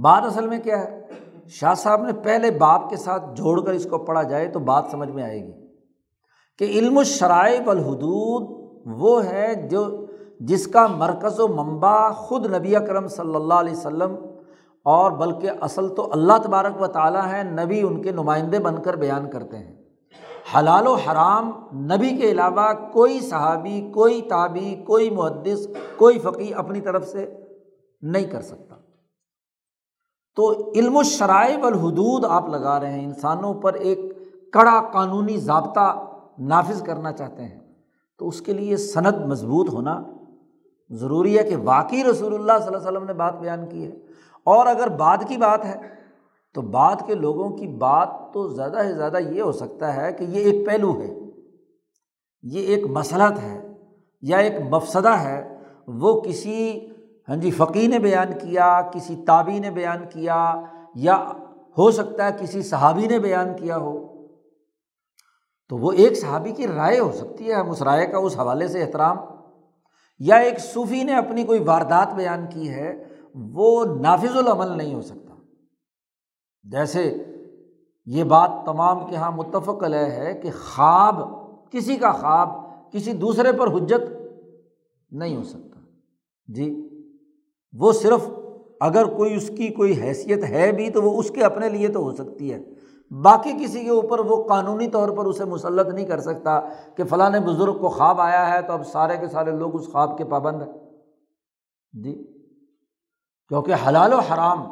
بات 0.00 0.22
اصل 0.24 0.46
میں 0.46 0.58
کیا 0.58 0.84
ہے؟ 0.84 1.02
شاہ 1.48 1.74
صاحب 1.74 2.02
نے 2.02 2.12
پہلے 2.12 2.50
باپ 2.50 2.90
کے 2.90 2.96
ساتھ 2.96 3.34
جوڑ 3.34 3.64
کر 3.64 3.72
اس 3.72 3.86
کو 3.90 3.98
پڑھا 3.98 4.22
جائے 4.22 4.48
تو 4.48 4.58
بات 4.58 4.84
سمجھ 4.90 5.08
میں 5.08 5.22
آئے 5.22 5.46
گی۔ 5.46 5.66
کہ 6.58 6.64
علم 6.64 6.98
الشرائب 6.98 7.70
الحدود 7.70 8.62
وہ 8.86 9.24
ہے 9.24 9.68
جو، 9.70 10.06
جس 10.40 10.66
کا 10.66 10.86
مرکز 10.86 11.40
و 11.40 11.48
منبع 11.48 12.10
خود 12.10 12.46
نبی 12.46 12.76
اکرم 12.76 13.08
صلی 13.08 13.34
اللہ 13.34 13.54
علیہ 13.54 13.72
وسلم 13.72 14.14
اور 14.84 15.10
بلکہ 15.10 15.50
اصل 15.60 15.88
تو 15.88 16.12
اللہ 16.12 16.32
تبارک 16.44 16.80
و 16.80 16.86
تعالیٰ 16.86 17.26
ہیں، 17.26 17.44
نبی 17.44 17.80
ان 17.80 18.02
کے 18.02 18.10
نمائندے 18.10 18.58
بن 18.58 18.82
کر 18.82 18.96
بیان 18.96 19.30
کرتے 19.30 19.58
ہیں۔ 19.58 19.82
حلال 20.58 20.86
و 20.86 20.94
حرام 20.94 21.50
نبی 21.72 22.16
کے 22.16 22.30
علاوہ 22.30 22.72
کوئی 22.92 23.20
صحابی، 23.20 23.90
کوئی 23.94 24.22
تابی 24.22 24.74
کوئی 24.86 25.10
محدث، 25.10 25.66
کوئی 25.96 26.18
فقی 26.18 26.54
اپنی 26.54 26.80
طرف 26.80 27.08
سے 27.08 27.34
نہیں 28.02 28.24
کر 28.24 28.40
سکتا۔ 28.40 28.74
تو 30.36 30.72
علم 30.74 30.96
و 30.96 31.02
شرائب 31.02 31.66
الحدود 31.66 32.24
آپ 32.24 32.48
لگا 32.48 32.80
رہے 32.80 32.92
ہیں، 32.92 33.04
انسانوں 33.04 33.54
پر 33.54 33.74
ایک 33.74 33.98
کڑا 34.52 34.82
قانونی 34.92 35.36
ضابطہ 35.36 36.06
نافذ 36.38 36.82
کرنا 36.82 37.12
چاہتے 37.12 37.44
ہیں۔ 37.44 37.60
تو 38.18 38.28
اس 38.28 38.40
کے 38.40 38.52
لیے 38.52 38.76
صنعت 38.76 39.16
مضبوط 39.18 39.68
ہونا 39.68 40.02
ضروری 40.90 41.38
ہے 41.38 41.44
کہ 41.44 41.56
واقعی 41.56 42.04
رسول 42.04 42.34
اللہ 42.34 42.52
صلی 42.58 42.66
اللہ 42.66 42.78
علیہ 42.78 42.88
وسلم 42.88 43.04
نے 43.04 43.12
بات 43.12 43.40
بیان 43.40 43.68
کی 43.68 43.86
ہے۔ 43.86 43.92
اور 44.44 44.66
اگر 44.66 44.88
بعد 44.88 45.18
کی 45.28 45.36
بات 45.36 45.64
ہے، 45.64 45.76
تو 46.54 46.62
بعد 46.62 46.96
کے 47.06 47.14
لوگوں 47.14 47.50
کی 47.50 47.66
بات 47.66 48.08
تو 48.34 48.48
زیادہ 48.48 48.78
سے 48.82 48.94
زیادہ 48.94 49.18
یہ 49.18 49.42
ہو 49.42 49.52
سکتا 49.52 49.96
ہے 49.96 50.12
کہ 50.12 50.24
یہ 50.24 50.40
ایک 50.40 50.66
پہلو 50.66 51.00
ہے، 51.00 51.14
یہ 52.42 52.60
ایک 52.60 52.84
مسلط 52.84 53.38
ہے 53.38 53.72
یا 54.22 54.38
ایک 54.38 54.52
مفسدہ 54.70 55.08
ہے۔ 55.08 55.58
وہ 55.86 56.20
کسی 56.20 56.88
ہاں 57.28 57.36
جی 57.36 57.50
فقی 57.50 57.86
نے 57.86 57.98
بیان 57.98 58.32
کیا، 58.32 58.82
کسی 58.92 59.16
تابی 59.26 59.58
نے 59.58 59.70
بیان 59.70 59.98
کیا 60.10 60.62
یا 60.94 61.24
ہو 61.78 61.90
سکتا 61.90 62.26
ہے 62.26 62.30
کسی 62.40 62.62
صحابی 62.62 63.06
نے 63.06 63.18
بیان 63.18 63.56
کیا 63.56 63.76
ہو۔ 63.76 64.08
تو 65.68 65.76
وہ 65.76 65.92
ایک 65.92 66.20
صحابی 66.20 66.52
کی 66.52 66.66
رائے 66.66 66.98
ہو 66.98 67.12
سکتی 67.12 67.48
ہے، 67.48 67.52
ہم 67.52 67.70
اس 67.70 67.82
رائے 67.82 68.06
کا 68.06 68.18
اس 68.18 68.38
حوالے 68.38 68.68
سے 68.68 68.82
احترام۔ 68.82 69.16
یا 70.18 70.36
ایک 70.36 70.58
صوفی 70.58 71.02
نے 71.02 71.14
اپنی 71.14 71.44
کوئی 71.44 71.60
واردات 71.60 72.14
بیان 72.14 72.46
کی 72.50 72.68
ہے 72.68 73.04
وہ 73.34 73.84
نافذ 73.84 74.36
العمل 74.36 74.78
نہیں 74.78 74.94
ہو 74.94 75.02
سکتا۔ 75.02 75.34
جیسے 76.62 77.24
یہ 78.06 78.24
بات 78.24 78.50
تمام 78.66 79.06
کے 79.06 79.14
یہاں 79.14 79.30
متفق 79.30 79.84
علیہ 79.84 79.98
ہے 79.98 80.34
کہ 80.34 80.50
خواب، 80.50 81.20
کسی 81.70 81.96
کا 81.96 82.12
خواب 82.12 82.48
کسی 82.92 83.12
دوسرے 83.12 83.52
پر 83.52 83.66
حجت 83.74 84.12
نہیں 85.10 85.36
ہو 85.36 85.42
سکتا۔ 85.42 85.80
جی 86.46 86.88
وہ 87.72 87.92
صرف 87.92 88.28
اگر 88.80 89.04
کوئی 89.04 89.34
اس 89.34 89.48
کی 89.48 89.68
کوئی 89.68 90.02
حیثیت 90.02 90.44
ہے 90.44 90.72
بھی 90.72 90.90
تو 90.90 91.02
وہ 91.02 91.18
اس 91.18 91.30
کے 91.30 91.44
اپنے 91.44 91.68
لیے 91.68 91.88
تو 91.88 92.00
ہو 92.00 92.12
سکتی 92.12 92.52
ہے۔ 92.52 92.64
باقی 93.22 93.52
کسی 93.52 93.84
کے 93.84 93.90
اوپر 93.90 94.18
وہ 94.18 94.44
قانونی 94.48 94.86
طور 94.86 95.08
پر 95.08 95.24
اسے 95.24 95.44
مسلط 95.44 95.88
نہیں 95.88 96.06
کر 96.06 96.20
سکتا 96.20 96.60
کہ 96.96 97.04
فلاں 97.04 97.30
بزرگ 97.30 97.78
کو 97.78 97.88
خواب 97.88 98.20
آیا 98.20 98.54
ہے 98.54 98.62
تو 98.62 98.72
اب 98.72 98.86
سارے 98.86 99.16
کے 99.16 99.28
سارے 99.28 99.50
لوگ 99.50 99.80
اس 99.80 99.86
خواب 99.92 100.18
کے 100.18 100.24
پابند 100.24 100.62
ہیں۔ 100.62 100.72
جی۔ 102.02 102.41
کیونکہ 103.52 103.74
حلال 103.88 104.12
و 104.12 104.18
حرام، 104.18 104.66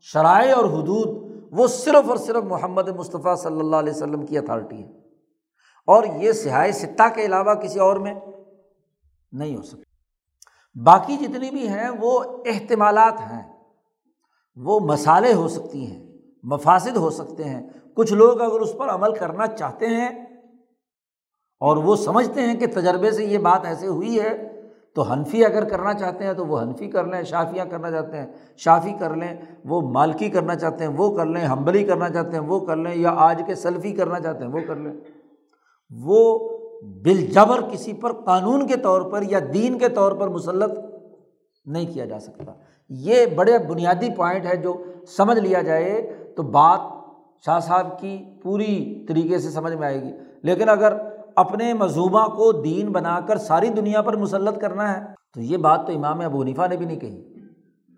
شرائع 0.00 0.56
اور 0.56 0.64
حدود 0.64 1.32
وہ 1.50 1.66
صرف 1.66 2.08
اور 2.08 2.16
صرف 2.16 2.44
محمد 2.44 2.88
مصطفیٰ 2.88 3.36
صلی 3.36 3.60
اللہ 3.60 3.76
علیہ 3.76 3.92
وسلم 3.92 4.26
کی 4.26 4.38
اتھارٹی 4.38 4.84
ہے۔ 4.84 4.88
اور 5.86 6.04
یہ 6.04 6.32
سیاح 6.32 6.70
سطح 6.70 7.02
کے 7.14 7.26
علاوہ 7.26 7.54
کسی 7.54 7.78
اور 7.78 7.96
میں 7.96 8.14
نہیں 9.32 9.56
ہو 9.56 9.62
سکتا۔ 9.62 9.82
باقی 10.84 11.16
جتنی 11.16 11.50
بھی 11.50 11.68
ہیں 11.68 11.88
وہ 12.00 12.24
احتمالات 12.46 13.20
ہیں۔ 13.20 13.52
وہ 14.56 14.80
مسالے 14.80 15.32
ہو 15.32 15.48
سکتی 15.48 15.86
ہیں 15.86 16.06
مفاصد 16.42 16.96
ہو 16.96 17.10
سکتے 17.10 17.44
ہیں۔ 17.44 17.68
کچھ 17.94 18.12
لوگ 18.12 18.40
اگر 18.40 18.60
اس 18.60 18.72
پر 18.78 18.88
عمل 18.88 19.14
کرنا 19.14 19.46
چاہتے 19.46 19.86
ہیں 19.86 20.08
اور 21.60 21.76
وہ 21.76 21.96
سمجھتے 21.96 22.40
ہیں 22.42 22.54
کہ 22.54 22.66
تجربے 22.66 23.10
سے 23.10 23.24
یہ 23.24 23.38
بات 23.38 23.64
ایسے 23.64 23.86
ہوئی 23.86 24.20
ہے 24.20 24.47
تو 24.98 25.02
حنفی 25.02 25.44
اگر 25.44 25.64
کرنا 25.64 25.94
چاہتے 25.94 26.24
ہیں 26.24 26.32
تو 26.32 26.46
وہ 26.46 26.60
حنفی 26.60 26.86
کر 26.86 27.04
لیں، 27.04 27.22
شافیاں 27.22 27.64
کرنا 27.64 27.90
چاہتے 27.90 28.16
ہیں، 28.16 28.26
شافی 28.56 28.92
کر 28.98 29.16
لیں، 29.16 29.34
وہ 29.64 29.80
مالکی 29.80 30.28
کرنا 30.28 30.54
چاہتے 30.54 30.84
ہیں، 30.84 30.90
وہ 30.96 31.16
کر 31.16 31.26
لیں 31.26 31.42
ہمبلی 31.42 31.84
کرنا 31.84 32.08
چاہتے 32.08 32.30
ہیں، 32.30 32.44
وہ 32.44 32.60
کر 32.60 32.76
لیں، 32.76 32.94
یا 32.94 33.14
آج 33.16 33.42
کے 33.46 33.54
سلفی 33.54 33.92
کرنا 33.92 34.20
چاہتے 34.20 34.44
ہیں، 34.44 34.52
وہ 34.52 34.58
کر 34.66 34.76
لیں۔ 34.76 34.92
وہ 36.04 36.48
بالجبر 36.82 37.60
کسی 37.72 37.92
پر 37.92 38.12
قانون 38.12 38.66
کے 38.66 38.76
طور 38.76 39.02
پر 39.02 39.22
یا 39.22 39.38
دین 39.54 39.78
کے 39.78 39.88
طور 39.88 40.12
پر 40.12 40.28
مسلط 40.28 40.78
نہیں 41.64 41.94
کیا 41.94 42.04
جا 42.04 42.18
سکتا۔ 42.18 42.52
یہ 42.88 43.26
بڑے 43.26 43.58
بنیادی 43.58 44.08
پوائنٹ 44.16 44.46
ہے 44.46 44.56
جو 44.56 44.84
سمجھ 45.16 45.38
لیا 45.38 45.62
جائے 45.62 46.16
تو 46.36 46.42
بات 46.42 46.80
شاہ 47.44 47.60
صاحب 47.60 48.00
کی 48.00 48.24
پوری 48.42 49.06
طریقے 49.08 49.38
سے 49.38 49.50
سمجھ 49.50 49.74
میں 49.74 49.86
آئے 49.86 50.02
گی۔ 50.02 50.12
لیکن 50.42 50.68
اگر 50.68 50.92
اپنے 51.38 51.74
مذہبہ 51.74 52.26
کو 52.26 52.62
دین 52.62 52.92
بنا 52.92 53.20
کر 53.20 53.36
ساری 53.36 53.68
دنیا 53.68 54.02
پر 54.02 54.16
مسلط 54.16 54.60
کرنا 54.60 54.96
ہے۔ 54.96 55.06
تو 55.34 55.40
یہ 55.40 55.56
بات 55.56 55.86
تو 55.86 55.92
امام 55.92 56.20
ابو 56.20 56.42
حنیفہ 56.42 56.62
نے 56.70 56.76
بھی 56.76 56.86
نہیں 56.86 57.00
کہی، 57.00 57.34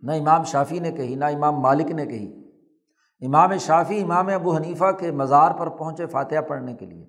نہ 0.03 0.12
امام 0.12 0.45
شافی 0.45 0.78
نے 0.78 0.93
کہی، 0.93 1.14
نہ 1.14 1.24
امام 1.24 1.61
مالک 1.61 1.91
نے 1.91 2.07
کہی۔ 2.07 2.51
امام 3.26 3.57
شافی 3.57 4.03
امام 4.03 4.28
ابو 4.28 4.57
حنیفہ 4.57 4.93
کے 4.93 5.11
مزار 5.11 5.51
پر 5.51 5.68
پہنچے 5.68 6.07
فاتحہ 6.07 6.41
پڑھنے 6.41 6.74
کے 6.74 6.86
لیے۔ 6.86 7.07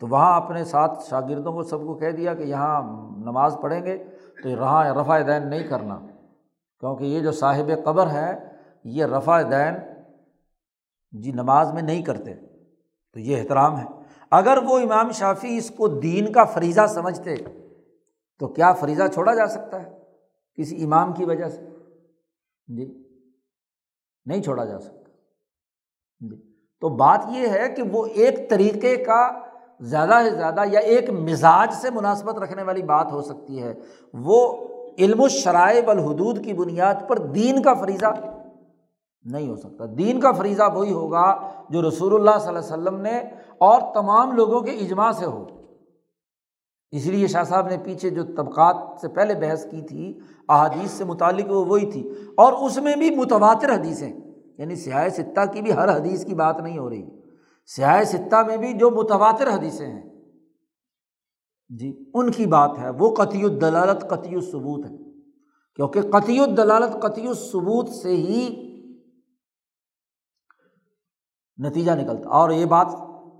تو 0.00 0.06
وہاں 0.06 0.40
اپنے 0.40 0.64
ساتھ 0.64 1.02
شاگردوں 1.10 1.52
کو 1.52 1.62
سب 1.62 1.80
کو 1.80 1.94
کہہ 1.94 2.10
دیا 2.10 2.34
کہ 2.34 2.42
یہاں 2.42 2.82
نماز 3.18 3.56
پڑھیں 3.62 3.84
گے، 3.84 4.04
تو 4.42 4.48
یہاں 4.48 4.94
رفع 4.94 5.18
دین 5.18 5.48
نہیں 5.48 5.62
کرنا۔ 5.62 5.98
کیونکہ 6.80 7.04
یہ 7.04 7.20
جو 7.20 7.32
صاحب 7.32 7.70
قبر 7.84 8.10
ہے، 8.10 8.38
یہ 8.84 9.04
رفع 9.04 9.42
دین 9.42 9.74
جی 11.12 11.32
نماز 11.32 11.72
میں 11.72 11.82
نہیں 11.82 12.02
کرتے۔ 12.02 12.51
تو 13.12 13.20
یہ 13.20 13.40
احترام 13.40 13.78
ہے۔ 13.78 13.84
اگر 14.30 14.58
وہ 14.64 14.78
امام 14.78 15.10
شافی 15.10 15.56
اس 15.56 15.70
کو 15.70 15.88
دین 15.88 16.32
کا 16.32 16.44
فریضہ 16.44 16.86
سمجھتے، 16.88 17.34
تو 18.38 18.48
کیا 18.48 18.72
فریضہ 18.72 19.02
چھوڑا 19.14 19.34
جا 19.34 19.46
سکتا 19.46 19.82
ہے 19.82 19.90
کسی 20.54 20.84
امام 20.84 21.12
کی 21.12 21.24
وجہ 21.24 21.48
سے؟ 21.48 21.62
جی 22.66 23.02
نہیں 24.24 24.42
چھوڑا 24.42 24.64
جا 24.64 24.78
سکتا۔ 24.78 25.10
جی 26.20 26.52
تو 26.80 26.88
بات 26.88 27.26
یہ 27.30 27.48
ہے 27.48 27.68
کہ 27.76 27.82
وہ 27.82 28.06
ایک 28.06 28.50
طریقے 28.50 28.96
کا 28.96 29.40
زیادہ 29.80 30.20
سے 30.24 30.30
زیادہ 30.30 30.60
یا 30.72 30.80
ایک 30.80 31.10
مزاج 31.10 31.72
سے 31.72 31.90
مناسبت 31.90 32.34
رکھنے 32.34 32.62
والی 32.62 32.82
بات 32.82 33.12
ہو 33.12 33.22
سکتی 33.22 33.62
ہے۔ 33.62 33.74
وہ 34.12 34.68
علم 34.98 35.20
و 35.20 35.28
شرائب 35.28 35.90
الحدود 35.90 36.44
کی 36.44 36.52
بنیاد 36.52 36.94
پر 37.08 37.18
دین 37.18 37.62
کا 37.62 37.74
فریضہ 37.74 38.06
نہیں 39.24 39.48
ہو 39.48 39.56
سکتا۔ 39.56 39.84
دین 39.98 40.20
کا 40.20 40.32
فریضہ 40.32 40.62
وہی 40.74 40.92
ہوگا 40.92 41.50
جو 41.70 41.88
رسول 41.88 42.14
اللہ 42.14 42.38
صلی 42.38 42.48
اللہ 42.48 42.58
علیہ 42.58 42.82
وسلم 42.82 43.00
نے 43.00 43.18
اور 43.58 43.80
تمام 43.94 44.32
لوگوں 44.32 44.60
کے 44.60 44.70
اجماع 44.70 45.12
سے 45.12 45.24
ہو۔ 45.24 45.46
اس 46.90 47.06
لیے 47.06 47.26
شاہ 47.26 47.44
صاحب 47.44 47.68
نے 47.68 47.76
پیچھے 47.84 48.10
جو 48.10 48.22
طبقات 48.24 49.00
سے 49.00 49.08
پہلے 49.08 49.34
بحث 49.34 49.64
کی 49.70 49.82
تھی، 49.82 50.18
احادیث 50.48 50.90
سے 50.90 51.04
متعلق 51.04 51.50
وہ 51.50 51.64
وہی 51.64 51.90
تھی۔ 51.90 52.12
اور 52.36 52.52
اس 52.52 52.76
میں 52.76 52.96
بھی 52.96 53.14
متواتر 53.14 53.74
حدیثیں 53.74 54.12
یعنی 54.58 54.76
سیاح 54.76 55.08
ستہ 55.08 55.40
کی 55.52 55.62
بھی 55.62 55.72
ہر 55.72 55.96
حدیث 55.96 56.24
کی 56.24 56.34
بات 56.34 56.60
نہیں 56.60 56.78
ہو 56.78 56.90
رہی۔ 56.90 57.06
سیاح 57.66 58.04
ستہ 58.04 58.36
میں 58.46 58.56
بھی 58.56 58.72
جو 58.72 58.90
متواتر 58.90 59.54
حدیثیں 59.54 59.86
ہیں۔ 59.86 60.02
جی 61.68 62.10
ان 62.14 62.30
کی 62.30 62.46
بات 62.46 62.78
ہے۔ 62.78 62.90
وہ 62.90 63.14
قطعی 63.14 63.42
الدلالت، 63.42 64.00
قطعی 64.00 64.34
الثبوت 64.34 64.90
ہے۔ 64.90 64.96
کیونکہ 65.76 66.00
قطعی 66.02 66.38
الدلالت، 66.38 67.02
قطعی 67.02 67.26
الثبوت 67.26 67.88
سے 67.88 68.08
ہی 68.08 68.71
نتیجہ 71.58 71.92
نکلتا 71.92 72.28
اور 72.28 72.50
یہ 72.50 72.64
بات 72.64 72.86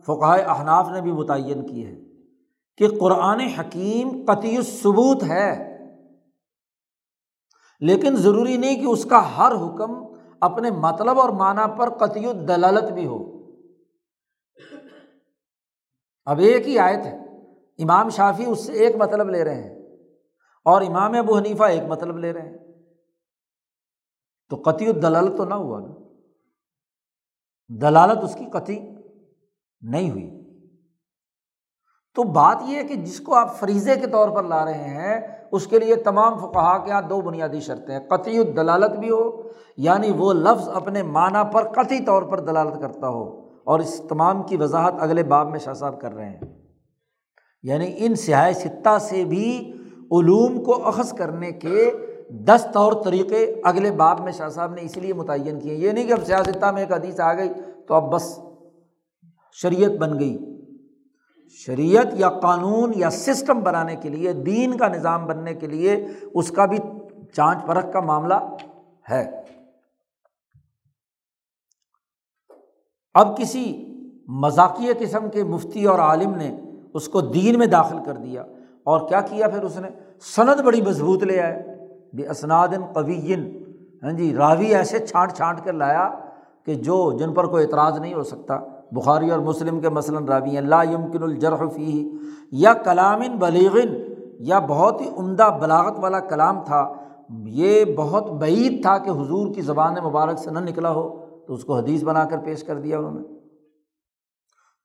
فقائے 0.06 0.42
احناف 0.42 0.88
نے 0.88 1.00
بھی 1.00 1.12
متعین 1.12 1.66
کی 1.66 1.86
ہے 1.86 1.94
کہ 2.76 2.88
قرآن 3.00 3.40
حکیم 3.40 4.24
قطعی 4.26 4.62
ثبوت 4.62 5.22
ہے۔ 5.22 5.72
لیکن 7.80 8.16
ضروری 8.16 8.56
نہیں 8.56 8.76
کہ 8.76 8.86
اس 8.86 9.04
کا 9.04 9.36
ہر 9.38 9.52
حکم 9.52 9.90
اپنے 10.40 10.70
مطلب 10.70 11.20
اور 11.20 11.28
معنی 11.28 11.78
پر 11.78 11.90
قطعی 11.90 12.32
دلالت 12.32 12.92
بھی 12.92 13.06
ہو۔ 13.06 13.48
اب 16.24 16.38
ایک 16.38 16.68
ہی 16.68 16.78
آیت 16.78 17.06
ہے۔ 17.06 17.16
امام 17.82 18.08
شافی 18.08 18.44
اس 18.44 18.66
سے 18.66 18.72
ایک 18.72 18.96
مطلب 18.96 19.28
لے 19.28 19.44
رہے 19.44 19.62
ہیں 19.62 19.78
اور 20.64 20.82
امام 20.82 21.12
ابو 21.12 21.36
حنیفہ 21.36 21.62
ایک 21.62 21.82
مطلب 21.82 22.18
لے 22.18 22.32
رہے 22.32 22.48
ہیں۔ 22.48 22.58
تو 24.50 24.56
قطعی 24.56 24.92
دلالت 24.92 25.36
تو 25.36 25.44
نہ 25.44 25.54
ہوا 25.54 25.80
نا۔ 25.80 26.01
دلالت 27.80 28.24
اس 28.24 28.34
کی 28.34 28.44
قطعی 28.44 28.78
نہیں 29.80 30.10
ہوئی۔ 30.10 30.30
تو 32.16 32.22
بات 32.22 32.62
یہ 32.66 32.76
ہے 32.76 32.84
کہ 32.84 32.94
جس 32.94 33.20
کو 33.20 33.34
آپ 33.34 33.58
فریضے 33.58 33.94
کے 33.96 34.06
طور 34.06 34.28
پر 34.28 34.44
لا 34.44 34.64
رہے 34.64 34.88
ہیں، 34.94 35.20
اس 35.52 35.66
کے 35.66 35.78
لیے 35.78 35.96
تمام 35.96 36.38
فقہا 36.38 36.76
کے 36.78 36.90
یہاں 36.90 37.02
دو 37.02 37.20
بنیادی 37.20 37.60
شرطیں 37.60 37.98
ہیں۔ 37.98 38.08
قطعی 38.08 38.38
الدلالت 38.38 38.98
بھی 38.98 39.10
ہو 39.10 39.42
یعنی 39.76 40.12
وہ 40.16 40.32
لفظ 40.32 40.68
اپنے 40.68 41.02
معنی 41.02 41.42
پر 41.52 41.68
قطعی 41.72 42.00
طور 42.04 42.22
پر 42.22 42.40
دلالت 42.40 42.80
کرتا 42.80 43.08
ہو، 43.08 43.24
اور 43.64 43.80
اس 43.80 44.00
تمام 44.08 44.42
کی 44.42 44.56
وضاحت 44.56 44.94
اگلے 45.00 45.22
باب 45.22 45.50
میں 45.50 45.58
شاہ 45.58 45.74
صاحب 45.74 46.00
کر 46.00 46.12
رہے 46.12 46.28
ہیں۔ 46.28 46.40
یعنی 47.62 47.92
ان 47.96 48.14
سیاح 48.14 48.52
ستہ 48.52 48.98
سے 49.00 49.24
بھی 49.24 49.72
علوم 50.12 50.62
کو 50.64 50.88
اخذ 50.88 51.12
کرنے 51.12 51.52
کے 51.52 51.90
دس 52.32 52.66
طور 52.72 52.92
طریقے 53.04 53.60
اگلے 53.64 53.90
باب 53.90 54.20
میں 54.20 54.32
شاہ 54.32 54.48
صاحب 54.48 54.74
نے 54.74 54.82
اسی 54.82 55.00
لیے 55.00 55.12
متعین 55.12 55.60
کیے 55.60 55.74
یہ 55.74 55.90
نہیں 55.90 56.06
کہ 56.06 56.12
اب 56.12 56.24
سیاستہ 56.26 56.70
میں 56.70 56.82
ایک 56.82 56.92
حدیث 56.92 57.20
آ 57.20 57.34
گئی 57.34 57.48
تو 57.88 57.94
اب 57.94 58.12
بس 58.12 58.38
شریعت 59.52 59.90
بن 59.90 60.18
گئی۔ 60.18 60.38
شریعت 61.66 62.06
یا 62.12 62.28
قانون 62.28 62.92
یا 62.96 63.10
سسٹم 63.10 63.60
بنانے 63.60 63.96
کے 63.96 64.08
لیے، 64.08 64.32
دین 64.32 64.76
کا 64.76 64.88
نظام 64.88 65.26
بننے 65.26 65.54
کے 65.54 65.66
لیے 65.66 66.06
اس 66.34 66.50
کا 66.50 66.64
بھی 66.64 66.78
جانچ 67.36 67.58
پرکھ 67.66 67.92
کا 67.92 68.00
معاملہ 68.00 68.34
ہے۔ 69.10 69.30
اب 73.14 73.38
کسی 73.38 73.86
مذاقیہ 74.28 74.92
قسم 74.98 75.30
کے 75.30 75.44
مفتی 75.44 75.84
اور 75.84 75.98
عالم 75.98 76.34
نے 76.34 76.60
اس 76.94 77.08
کو 77.08 77.20
دین 77.20 77.58
میں 77.58 77.66
داخل 77.66 77.96
کر 78.06 78.16
دیا 78.16 78.42
اور 78.84 79.08
کیا 79.08 79.20
کیا 79.20 79.48
پھر 79.48 79.62
اس 79.62 79.76
نے؟ 79.76 79.88
سند 80.20 80.60
بڑی 80.60 80.82
مضبوط 80.82 81.22
لے 81.22 81.40
آئے۔ 81.40 81.71
بے 82.12 82.28
اسناد 82.28 82.68
قوین 82.92 83.62
ہاں 84.02 84.12
جی 84.12 84.34
راوی 84.34 84.74
ایسے 84.74 85.06
چھانٹ 85.06 85.32
چھانٹ 85.32 85.60
کر 85.64 85.72
لایا 85.72 86.10
کہ 86.64 86.74
جو 86.74 87.12
جن 87.12 87.34
پر 87.34 87.46
کوئی 87.46 87.64
اعتراض 87.64 87.98
نہیں 87.98 88.14
ہو 88.14 88.22
سکتا۔ 88.22 88.60
بخاری 88.92 89.30
اور 89.30 89.38
مسلم 89.38 89.80
کے 89.80 89.88
مثلاً 89.88 90.24
راوی 90.24 90.58
اللہ 90.58 90.92
یمکن 90.92 91.22
الجرحفی 91.22 92.10
یا 92.52 92.74
کلام 92.74 93.20
بلیغن 93.38 94.12
یا 94.38 94.58
بہت 94.58 95.00
ہی 95.00 95.10
عمدہ 95.16 95.58
بلاغت 95.60 95.98
والا 95.98 96.20
کلام 96.20 96.64
تھا۔ 96.64 96.92
یہ 97.46 97.84
بہت 97.96 98.30
بعید 98.30 98.82
تھا 98.82 98.98
کہ 98.98 99.10
حضور 99.10 99.54
کی 99.54 99.60
زبان 99.60 99.94
مبارک 100.04 100.38
سے 100.38 100.50
نہ 100.50 100.58
نکلا 100.58 100.90
ہو۔ 100.90 101.26
تو 101.46 101.54
اس 101.54 101.64
کو 101.64 101.76
حدیث 101.76 102.04
بنا 102.04 102.24
کر 102.24 102.38
پیش 102.38 102.64
کر 102.64 102.78
دیا 102.78 102.98
انہوں 102.98 103.12
نے۔ 103.12 103.22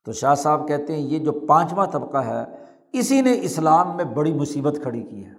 تو 0.04 0.12
شاہ 0.12 0.34
صاحب 0.34 0.68
کہتے 0.68 0.92
ہیں، 0.92 1.00
یہ 1.00 1.18
جو 1.18 1.32
پانچواں 1.32 1.86
طبقہ 1.86 2.18
ہے، 2.18 2.44
اسی 2.92 3.20
نے 3.20 3.32
اسلام 3.42 3.96
میں 3.96 4.04
بڑی 4.04 4.32
مصیبت 4.32 4.78
کھڑی 4.82 5.02
کی 5.02 5.24
ہے۔ 5.24 5.37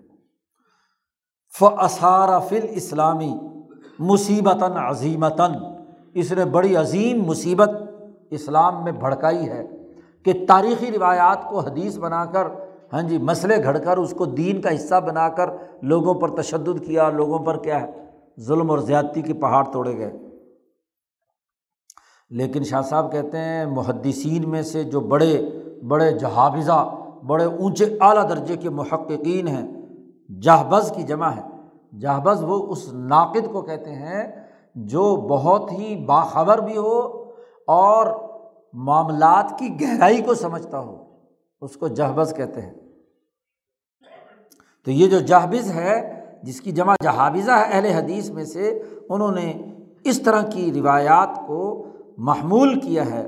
فسارہ 1.57 2.39
فل 2.39 2.65
اسلامی 2.69 3.33
مصیبتاً 3.99 4.71
عظیمتاً 4.71 5.51
اس 6.13 6.31
نے 6.31 6.45
بڑی 6.45 6.75
عظیم 6.75 7.23
مصیبت 7.23 7.69
اسلام 8.29 8.83
میں 8.83 8.91
بھڑکائی 8.91 9.49
ہے 9.49 9.67
کہ 10.23 10.33
تاریخی 10.47 10.91
روایات 10.91 11.49
کو 11.49 11.59
حدیث 11.59 11.97
بنا 11.97 12.25
کر 12.25 12.47
ہاں 12.93 13.01
جی 13.01 13.17
مسئلے 13.17 13.63
گھڑ 13.63 13.77
کر، 13.77 13.97
اس 13.97 14.13
کو 14.17 14.25
دین 14.25 14.61
کا 14.61 14.75
حصہ 14.75 14.95
بنا 14.95 15.29
کر 15.29 15.49
لوگوں 15.81 16.13
پر 16.13 16.41
تشدد 16.41 16.85
کیا، 16.85 17.09
لوگوں 17.09 17.39
پر 17.39 17.57
کیا 17.57 17.81
ہے؟ 17.81 17.91
ظلم 18.39 18.71
اور 18.71 18.79
زیادتی 18.79 19.21
کے 19.21 19.33
پہاڑ 19.33 19.63
توڑے 19.65 19.97
گئے۔ 19.97 20.17
لیکن 22.29 22.63
شاہ 22.63 22.81
صاحب 22.81 23.11
کہتے 23.11 23.37
ہیں، 23.37 23.65
محدثین 23.65 24.49
میں 24.49 24.61
سے 24.61 24.83
جو 24.83 24.99
بڑے 24.99 25.49
بڑے 25.87 26.11
جہابزہ، 26.11 26.95
بڑے 27.27 27.45
اونچے 27.45 27.97
اعلیٰ 28.01 28.29
درجے 28.29 28.57
کے 28.57 28.69
محققین 28.69 29.47
ہیں 29.47 29.67
جہبز 30.41 30.93
کی 30.95 31.03
جمع 31.03 31.29
ہے۔ 31.29 31.41
جہبز 31.99 32.43
وہ 32.43 32.67
اس 32.67 32.93
ناقد 32.93 33.51
کو 33.51 33.61
کہتے 33.61 33.91
ہیں 33.91 34.47
جو 34.75 35.15
بہت 35.15 35.71
ہی 35.71 36.05
باخبر 36.05 36.57
بھی 36.57 36.77
ہو 36.77 36.99
اور 37.67 38.07
معاملات 38.73 39.59
کی 39.59 39.81
گہرائی 39.81 40.21
کو 40.21 40.33
سمجھتا 40.33 40.79
ہو۔ 40.79 41.03
اس 41.61 41.77
کو 41.77 41.87
جہبز 41.87 42.33
کہتے 42.35 42.61
ہیں۔ 42.61 42.73
تو 44.85 44.91
یہ 44.91 45.07
جو 45.07 45.19
جہبز 45.19 45.71
ہے، 45.71 46.23
جس 46.43 46.61
کی 46.61 46.71
جمع 46.71 46.95
جہابزہ 47.03 47.51
ہے 47.51 47.63
اہل 47.71 47.85
حدیث 47.85 48.29
میں 48.29 48.43
سے، 48.43 48.83
انہوں 49.09 49.31
نے 49.31 49.53
اس 50.03 50.21
طرح 50.21 50.41
کی 50.41 50.73
روایات 50.73 51.29
کو 51.47 51.85
محمول 52.17 52.79
کیا 52.79 53.05
ہے 53.05 53.27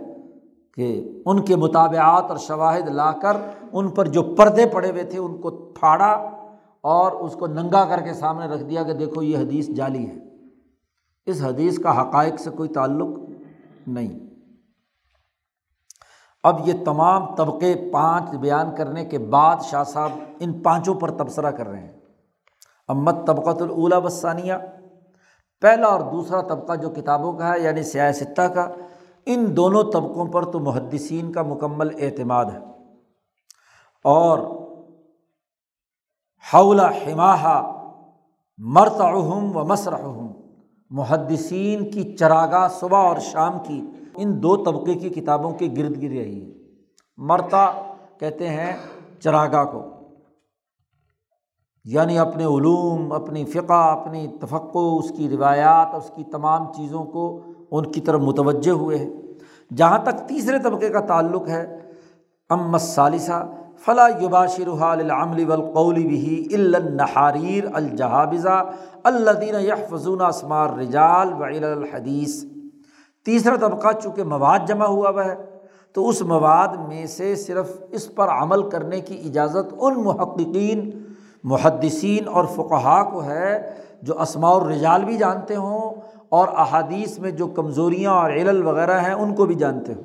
کہ 0.76 1.22
ان 1.26 1.42
کے 1.42 1.56
مطابعات 1.56 2.24
اور 2.30 2.38
شواہد 2.38 2.88
لا 2.88 3.12
کر 3.12 3.38
ان 3.72 3.88
پر 3.88 4.08
جو 4.08 4.24
پردے 4.24 4.66
پڑے 4.66 4.92
ہوئے 4.92 5.04
تھے، 5.04 5.20
ان 5.20 5.42
کو 5.42 5.50
پھاڑا 5.50 6.30
اور 6.84 7.12
اس 7.12 7.34
کو 7.34 7.48
ننگا 7.48 7.86
کر 7.86 8.02
کے 8.02 8.14
سامنے 8.14 8.46
رکھ 8.46 8.64
دیا 8.64 8.84
کہ 8.84 8.94
دیکھو 8.94 9.22
یہ 9.22 9.38
حدیث 9.38 9.70
جعلی 9.70 10.10
ہے۔ 10.10 10.16
اس 11.26 11.42
حدیث 11.42 11.80
کا 11.80 12.02
حقائق 12.02 12.40
سے 12.40 12.50
کوئی 12.50 12.70
تعلق 12.70 13.08
نہیں۔ 13.88 14.20
اب 16.44 16.68
یہ 16.68 16.74
تمام 16.86 17.36
طبقے 17.36 17.90
پانچ 17.94 18.30
بیان 18.30 18.76
کرنے 18.76 19.06
کے 19.06 19.18
بعد 19.18 19.56
شاہ 19.64 19.84
صاحب 19.84 20.12
ان 20.40 20.62
پانچوں 20.62 20.94
پر 20.94 21.12
تبصرہ 21.12 21.52
کر 21.52 21.68
رہے 21.68 21.80
ہیں۔ 21.80 22.00
امت 22.88 23.16
طبقۃ 23.28 23.62
الاولا 23.62 24.00
بسانیہ 24.00 24.54
پہلا 25.62 25.88
اور 25.88 26.12
دوسرا 26.12 26.42
طبقہ 26.42 26.76
جو 26.76 26.90
کتابوں 26.90 27.34
کا 27.34 27.54
ہے 27.54 27.60
یعنی 27.60 27.84
سیاستہ 27.84 28.42
کا، 28.42 28.70
ان 29.26 29.58
دونوں 29.58 29.84
طبقوں 29.84 30.28
پر 30.28 30.52
تو 30.52 30.60
محدثین 30.60 31.32
کا 31.32 31.42
مکمل 31.42 31.88
اعتماد 32.00 32.46
ہے۔ 32.46 32.60
اور 34.04 34.61
حولا 36.54 36.90
حماحہ 36.90 37.88
مرتعم 38.58 39.58
و 39.58 39.64
مسرحم 39.64 40.28
محدثین 40.90 41.92
کی 41.92 42.18
چراگاہ 42.18 42.68
صبح 42.68 42.98
اور 42.98 43.18
شام 43.18 43.54
کی 43.64 43.90
ان 44.18 44.44
دو 44.44 44.58
طبقے 44.58 44.94
کی 44.94 45.10
کتابوں 45.10 45.52
کے 45.52 45.68
گرد 45.78 46.02
گر 46.02 46.08
رہی 46.08 46.46
ہے۔ 46.46 46.52
مرتا 47.18 47.94
کہتے 48.20 48.50
ہیں 48.50 48.78
چراگاہ 49.20 49.64
کو۔ 49.64 49.84
یعنی 51.84 52.18
اپنے 52.18 52.44
علوم، 52.44 53.12
اپنی 53.12 53.46
فقہ، 53.46 54.00
اپنی 54.00 54.28
تفقع 54.28 55.00
اس 55.00 55.12
کی 55.18 55.30
روایات، 55.30 55.96
اس 55.96 56.12
کی 56.16 56.24
تمام 56.24 56.74
چیزوں 56.74 57.04
کو 57.04 57.42
ان 57.72 57.92
کی 57.92 58.02
طرف 58.02 58.22
متوجہ 58.22 58.72
ہوئے 58.72 58.98
ہیں۔ 58.98 59.10
جہاں 59.76 60.00
تک 60.00 60.28
تیسرے 60.28 60.60
طبقے 60.60 60.90
کا 60.90 61.00
تعلق 61.00 61.48
ہے 61.48 61.78
ام 62.50 62.78
ثالثہ 62.78 63.52
فلاں 63.86 64.10
یباشر 64.22 64.68
العمل 64.82 65.50
والقول 65.50 65.96
بھی 65.96 66.48
النحاریر 66.54 67.64
الجہابزہ 67.74 68.72
الدین 69.04 69.56
یحفظون 69.60 70.22
اسمار 70.22 70.70
رجال 70.70 71.34
و 71.34 71.44
الحدیث۔ 71.44 72.44
تیسرا 73.26 73.56
طبقہ 73.56 73.88
چونکہ 74.04 74.24
مواد 74.24 74.60
جمع 74.68 74.86
ہوا 74.86 75.10
ہوا 75.10 75.26
ہے، 75.26 75.36
تو 75.94 76.10
اس 76.10 76.22
مواد 76.22 76.68
میں 76.88 77.06
سے 77.06 77.36
صرف 77.36 77.72
اس 77.90 78.16
پر 78.16 78.30
عمل 78.30 78.70
کرنے 78.70 79.00
کی 79.00 79.22
اجازت 79.26 79.74
ان 79.80 80.04
محققین، 80.04 80.90
محدثین 81.44 82.28
اور 82.28 82.46
فقہا 82.46 83.04
کو 83.04 83.24
ہے 83.24 83.72
جو 84.02 84.22
اسماع 84.22 84.52
الرجال 84.52 85.06
بھی 85.06 85.18
جانتے 85.18 85.56
ہوں 85.56 86.02
اور 86.30 86.48
احادیث 86.48 87.20
میں 87.20 87.32
جو 87.32 87.48
کمزوریاں 87.48 88.12
اور 88.12 88.32
علل 88.32 88.66
وغیرہ 88.68 89.00
ہیں 89.00 89.14
ان 89.14 89.36
کو 89.36 89.46
بھی 89.46 89.56
جانتے 89.56 89.94
ہوں۔ 89.94 90.04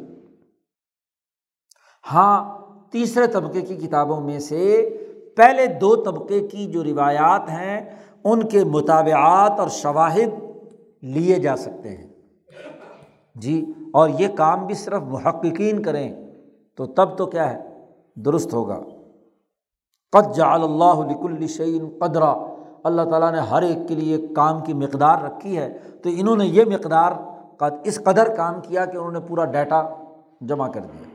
ہاں 2.13 2.56
تیسرے 2.91 3.27
طبقے 3.27 3.61
کی 3.61 3.77
کتابوں 3.77 4.21
میں 4.21 4.39
سے 4.39 4.97
پہلے 5.37 5.67
دو 5.67 5.97
طبقے 5.97 6.41
کی 6.41 6.67
جو 6.67 6.85
روایات 6.85 7.51
ہیں، 7.51 7.91
ان 8.25 8.43
کے 8.43 8.65
مطابعات 8.65 9.61
اور 9.61 9.69
شواہد 9.69 10.29
لیے 11.03 11.37
جا 11.37 11.57
سکتے 11.57 11.89
ہیں۔ 11.89 12.07
جی 13.35 13.65
اور 13.93 14.09
یہ 14.19 14.29
کام 14.29 14.67
بھی 14.67 14.75
صرف 14.75 15.03
محققین 15.03 15.83
کریں، 15.83 16.15
تو 16.77 16.87
تب 16.87 17.19
تو 17.19 17.27
کیا 17.27 17.53
ہے؟ 17.53 17.63
درست 18.17 18.55
ہوگا۔ 18.55 18.81
قد 20.13 20.37
جعل 20.37 20.63
اللہ 20.63 21.01
لک 21.11 21.25
الشعین 21.25 21.89
قدرا۔ 22.01 22.35
اللہ 22.85 23.03
تعالیٰ 23.03 23.33
نے 23.33 23.39
ہر 23.39 23.63
ایک 23.63 23.89
کے 23.89 23.95
لیے 23.95 24.27
کام 24.37 24.61
کی 24.61 24.75
مقدار 24.75 25.23
رکھی 25.23 25.59
ہے۔ 25.59 25.79
تو 26.03 26.09
انہوں 26.13 26.37
نے 26.37 26.47
یہ 26.47 26.65
مقدار 26.65 27.13
اس 27.85 28.01
قدر 28.05 28.35
کام 28.37 28.61
کیا 28.61 28.85
کہ 28.85 28.97
انہوں 28.97 29.13
نے 29.13 29.21
پورا 29.21 29.45
ڈیٹا 29.45 29.83
جمع 30.41 30.69
کر 30.69 30.81
دیا۔ 30.81 31.06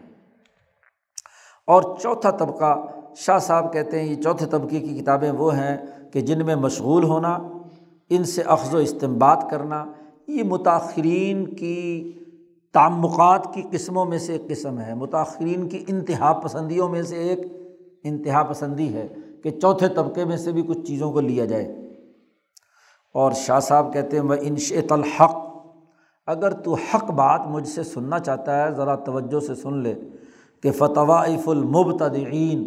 اور 1.68 1.98
چوتھا 2.02 2.32
طبقہ 2.32 2.86
شاہ 3.16 3.38
صاحب 3.38 3.74
کہتے 3.74 4.02
ہیں 4.02 4.10
یہ 4.10 4.22
چوتھے 4.22 4.46
طبقے 4.46 4.80
کی 4.80 5.00
کتابیں 5.00 5.32
وہ 5.32 5.56
ہیں 5.56 5.78
کہ 6.14 6.22
جن 6.22 6.46
میں 6.46 6.56
مشغول 6.56 7.04
ہونا، 7.04 7.40
ان 8.10 8.24
سے 8.24 8.42
اخذ 8.42 8.76
و 8.76 8.78
استمباد 8.78 9.36
کرنا، 9.52 9.86
یہ 10.28 10.44
متاثرین 10.44 11.56
کی 11.56 12.12
تعمقات 12.74 13.54
کی 13.54 13.62
قسموں 13.72 14.06
میں 14.06 14.18
سے 14.18 14.34
ایک 14.34 14.48
قسم 14.48 14.80
ہے 14.80 14.94
متاثرین 14.94 15.70
کی 15.70 15.84
انتہا 15.88 16.34
پسندیوں 16.34 16.90
میں 16.90 17.02
سے 17.02 17.16
ایک 17.16 17.40
انتہا 18.04 18.44
پسندی 18.44 18.94
ہے 18.94 19.08
کہ 19.44 19.50
چوتھے 19.50 19.88
طبقے 19.88 20.26
میں 20.26 20.38
سے 20.38 20.52
بھی 20.52 20.62
کچھ 20.62 20.80
چیزوں 20.80 21.12
کو 21.12 21.22
لیا 21.22 21.46
جائے۔ 21.46 21.92
اور 23.14 23.32
شاہ 23.32 23.60
صاحب 23.60 23.94
کہتے 23.94 24.20
ہیں 24.20 24.24
وہ 24.24 24.36
انشیت 24.42 24.92
الحق 24.92 25.36
اگر 26.28 26.52
تو 26.52 26.74
حق 26.74 27.12
بات 27.12 27.48
مجھ 27.48 27.68
سے 27.68 27.84
سننا 27.84 28.20
چاہتا 28.20 28.68
ہے، 28.68 28.72
ذرا 28.72 28.96
توجہ 28.96 29.40
سے 29.40 29.56
سن 29.56 29.78
لے۔ 29.78 29.96
کہ 30.64 30.72
فتوائف 30.72 31.48
المبتدعین 31.50 32.64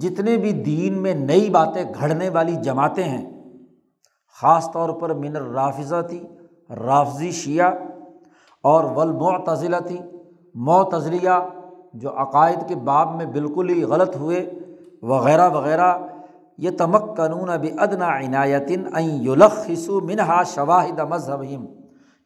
جتنے 0.00 0.36
بھی 0.36 0.52
دین 0.64 1.02
میں 1.02 1.14
نئی 1.14 1.48
باتیں 1.50 1.84
گھڑنے 1.84 2.28
والی 2.28 2.54
جماعتیں 2.62 3.04
ہیں، 3.04 3.24
خاص 4.38 4.70
طور 4.72 4.90
پر 5.00 5.14
من 5.14 5.36
الرافظہ 5.36 6.00
تھی 6.08 6.20
رافضی 6.70 7.30
شیعہ 7.32 7.70
اور 8.64 8.84
ولمعتضلہ 8.96 9.76
تھی 9.86 9.98
معتضلیہ 10.54 11.38
جو 11.94 12.10
عقائد 12.22 12.68
کے 12.68 12.74
باب 12.84 13.14
میں 13.16 13.26
بالکل 13.32 13.68
ہی 13.70 13.82
غلط 13.84 14.16
ہوئے، 14.16 14.44
وغیرہ 15.02 15.48
وغیرہ 15.54 15.96
یہ 16.58 16.70
تمک 16.78 17.16
قانون 17.16 17.50
اب 17.50 17.64
ادنا 17.78 18.08
عنایتن 18.18 18.84
یلخصو 19.24 20.00
منہا 20.00 20.42
شواہد 20.54 21.00
مذہب 21.10 21.42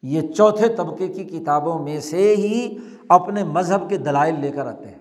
یہ 0.02 0.20
چوتھے 0.20 0.68
طبقے 0.68 1.08
کی 1.08 1.24
کتابوں 1.24 1.78
میں 1.78 2.00
سے 2.00 2.36
ہی 2.36 2.76
اپنے 3.08 3.44
مذہب 3.44 3.88
کے 3.88 3.96
دلائل 3.96 4.40
لے 4.40 4.50
کر 4.50 4.66
آتے 4.66 4.88
ہیں۔ 4.88 4.98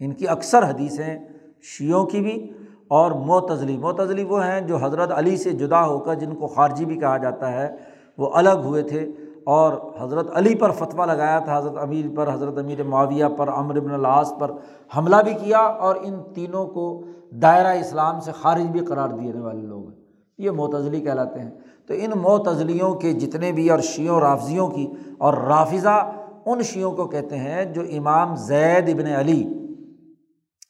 ان 0.00 0.12
کی 0.14 0.28
اکثر 0.28 0.70
حدیثیں 0.70 1.18
شیعوں 1.62 2.04
کی 2.04 2.20
بھی 2.20 2.52
اور 2.88 3.10
معتضلی 3.10 3.76
معتضلی 3.76 4.24
وہ 4.24 4.44
ہیں 4.44 4.60
جو 4.60 4.76
حضرت 4.76 5.12
علی 5.12 5.36
سے 5.36 5.52
جدا 5.52 5.86
ہو 5.86 5.98
کر 5.98 6.14
جن 6.14 6.34
کو 6.34 6.46
خارجی 6.46 6.84
بھی 6.84 6.96
کہا 6.96 7.16
جاتا 7.16 7.52
ہے، 7.52 7.76
وہ 8.18 8.30
الگ 8.34 8.62
ہوئے 8.64 8.82
تھے 8.82 9.12
اور 9.44 9.72
حضرت 10.00 10.26
علی 10.34 10.54
پر 10.54 10.70
فتویٰ 10.70 11.06
لگایا 11.06 11.38
تھا، 11.38 11.58
حضرت 11.58 11.76
امیر 11.76 12.06
پر، 12.16 12.34
حضرت 12.34 12.58
امیر 12.58 12.82
معاویہ 12.82 13.24
پر 13.36 13.48
امر 13.48 13.80
بن 13.80 13.90
العاص 13.90 14.32
پر 14.38 14.50
حملہ 14.96 15.16
بھی 15.24 15.34
کیا 15.34 15.58
اور 15.58 15.96
ان 16.02 16.22
تینوں 16.34 16.66
کو 16.66 17.04
دائرہ 17.30 17.78
اسلام 17.80 18.20
سے 18.20 18.32
خارج 18.32 18.62
بھی 18.62 18.80
قرار 18.80 19.08
دینے 19.08 19.40
والے 19.40 19.62
لوگ 19.62 19.88
ہیں۔ 19.88 19.98
یہ 20.38 20.50
معتضلی 20.50 21.00
کہلاتے 21.00 21.40
ہیں۔ 21.40 21.50
تو 21.88 21.94
ان 21.94 22.10
معتضلیوں 22.16 22.94
کے 22.94 23.12
جتنے 23.12 23.52
بھی 23.52 23.70
اور 23.70 23.78
شیعوں 23.78 24.20
رافضیوں 24.20 24.68
کی 24.70 24.86
اور 25.18 25.34
رافضہ 25.34 26.12
ان 26.46 26.62
شیعوں 26.62 26.92
کو 26.92 27.06
کہتے 27.06 27.36
ہیں 27.36 27.64
جو 27.64 27.82
امام 27.82 28.34
زید 28.36 28.88
ابن 28.88 29.06
علی، 29.06 29.42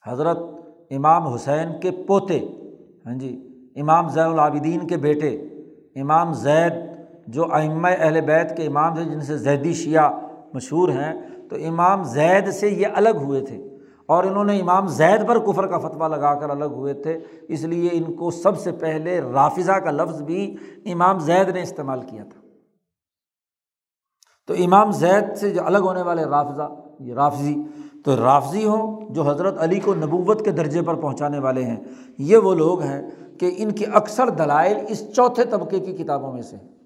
حضرت 0.07 0.37
امام 0.91 1.27
حسین 1.27 1.79
کے 1.81 1.91
پوتے 2.07 2.39
ہاں 3.05 3.17
جی 3.19 3.31
امام 3.75 4.07
زین 4.09 4.25
العابدین 4.25 4.87
کے 4.87 4.97
بیٹے، 4.97 5.29
امام 6.01 6.33
زید 6.33 6.73
جو 7.27 7.53
ائمہ 7.53 7.87
اہل 7.87 8.21
بیت 8.21 8.57
کے 8.57 8.65
امام 8.65 8.95
تھے 8.95 9.03
جن 9.03 9.21
سے 9.21 9.37
زیدی 9.37 9.73
شیعہ 9.73 10.09
مشہور 10.53 10.89
ہیں، 10.89 11.13
تو 11.49 11.55
امام 11.67 12.03
زید 12.03 12.49
سے 12.49 12.69
یہ 12.69 12.87
الگ 12.93 13.23
ہوئے 13.23 13.41
تھے۔ 13.41 13.68
اور 14.09 14.23
انہوں 14.23 14.43
نے 14.43 14.59
امام 14.59 14.87
زید 14.87 15.27
پر 15.27 15.39
کفر 15.39 15.67
کا 15.67 15.77
فتویٰ 15.77 16.09
لگا 16.09 16.33
کر 16.35 16.49
الگ 16.49 16.65
ہوئے 16.65 16.93
تھے، 16.93 17.19
اس 17.49 17.63
لیے 17.63 17.89
ان 17.93 18.13
کو 18.13 18.31
سب 18.31 18.59
سے 18.59 18.71
پہلے 18.71 19.21
رافظہ 19.21 19.71
کا 19.71 19.91
لفظ 19.91 20.21
بھی 20.21 20.57
امام 20.85 21.19
زید 21.19 21.49
نے 21.49 21.61
استعمال 21.61 22.01
کیا 22.01 22.23
تھا۔ 22.23 22.41
تو 24.47 24.53
امام 24.53 24.91
زید 24.91 25.37
سے 25.37 25.49
جو 25.49 25.65
الگ 25.65 25.77
ہونے 25.77 26.01
والے 26.01 26.23
رافظہ 26.23 26.69
یہ 26.99 27.13
رافضی، 27.13 27.55
تو 28.05 28.15
رافضی 28.15 28.65
ہوں 28.65 29.13
جو 29.13 29.29
حضرت 29.29 29.55
علی 29.59 29.79
کو 29.79 29.95
نبوت 29.95 30.45
کے 30.45 30.51
درجے 30.51 30.81
پر 30.81 30.95
پہنچانے 30.95 31.39
والے 31.39 31.63
ہیں۔ 31.63 31.83
یہ 32.17 32.37
وہ 32.37 32.55
لوگ 32.55 32.81
ہیں 32.81 33.01
کہ 33.39 33.55
ان 33.57 33.71
کے 33.71 33.85
اکثر 33.85 34.29
دلائل 34.29 34.77
اس 34.87 35.15
چوتھے 35.15 35.45
طبقے 35.45 35.79
کی 35.79 35.93
کتابوں 35.93 36.33
میں 36.33 36.41
سے 36.41 36.55
ہیں۔ 36.55 36.78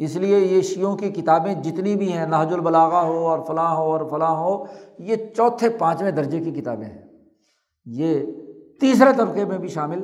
اس 0.00 0.16
لیے 0.16 0.38
یہ 0.38 0.60
شیعوں 0.60 0.96
کی 0.96 1.10
کتابیں 1.10 1.54
جتنی 1.54 1.96
بھی 1.96 2.12
ہیں 2.12 2.26
ناج 2.26 2.52
البلاغا 2.52 3.02
ہو 3.02 3.28
اور 3.28 3.38
فلاں 3.46 3.76
ہو 3.76 3.96
اور 3.96 4.00
فلاں 4.10 4.34
ہو، 4.36 4.64
یہ 4.98 5.16
چوتھے 5.36 5.68
پانچویں 5.68 6.10
درجے 6.10 6.40
کی 6.40 6.50
کتابیں 6.50 6.86
ہیں۔ 6.86 7.02
یہ 7.84 8.20
تیسرے 8.80 9.10
طبقے 9.16 9.44
میں 9.44 9.58
بھی 9.58 9.68
شامل 9.68 10.02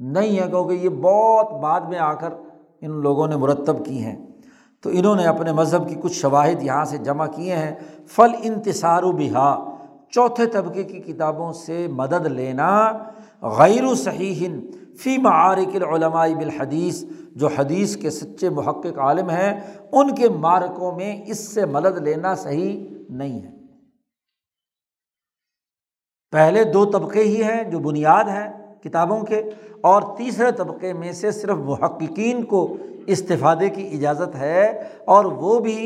نہیں 0.00 0.38
ہے 0.40 0.50
کیونکہ 0.50 0.72
یہ 0.72 0.88
بہت 0.88 1.52
بعد 1.52 1.80
میں 1.80 1.98
آ 1.98 2.14
کر 2.14 2.28
ان 2.80 2.90
لوگوں 2.90 3.26
نے 3.26 3.36
مرتب 3.36 3.84
کی 3.84 3.98
ہیں۔ 3.98 4.26
تو 4.82 4.90
انہوں 4.92 5.16
نے 5.16 5.24
اپنے 5.24 5.52
مذہب 5.52 5.88
کی 5.88 5.94
کچھ 6.00 6.12
شواہد 6.12 6.62
یہاں 6.62 6.84
سے 6.84 6.98
جمع 6.98 7.26
کیے 7.26 7.56
ہیں۔ 7.56 7.74
فل 8.06 8.30
انتصار 8.42 9.02
و 9.02 9.12
بہا، 9.12 9.76
چوتھے 10.10 10.46
طبقے 10.46 10.82
کی 10.82 10.98
کتابوں 10.98 11.52
سے 11.52 11.86
مدد 11.90 12.26
لینا 12.26 12.92
غیر 13.42 13.84
و 13.84 13.94
صحیح 13.94 14.48
فی 14.98 15.16
معارک 15.18 15.74
العلماء 15.74 16.26
بالحدیث، 16.38 17.02
جو 17.36 17.48
حدیث 17.56 17.96
کے 17.96 18.10
سچے 18.10 18.48
محقق 18.50 18.98
عالم 18.98 19.30
ہیں، 19.30 19.52
ان 19.92 20.14
کے 20.14 20.28
مارکوں 20.38 20.92
میں 20.92 21.14
اس 21.26 21.38
سے 21.48 21.66
مدد 21.66 21.98
لینا 22.06 22.34
صحیح 22.36 22.74
نہیں 23.10 23.40
ہے۔ 23.42 23.56
پہلے 26.32 26.64
دو 26.72 26.84
طبقے 26.90 27.22
ہی 27.24 27.42
ہیں 27.42 27.62
جو 27.70 27.78
بنیاد 27.80 28.24
ہیں 28.28 28.48
کتابوں 28.82 29.20
کے، 29.26 29.42
اور 29.82 30.02
تیسرے 30.16 30.50
طبقے 30.52 30.92
میں 30.92 31.12
سے 31.12 31.30
صرف 31.32 31.56
محققین 31.64 32.44
کو 32.44 32.66
استفادے 33.06 33.68
کی 33.70 33.86
اجازت 33.92 34.34
ہے، 34.36 34.66
اور 35.06 35.24
وہ 35.24 35.58
بھی 35.60 35.80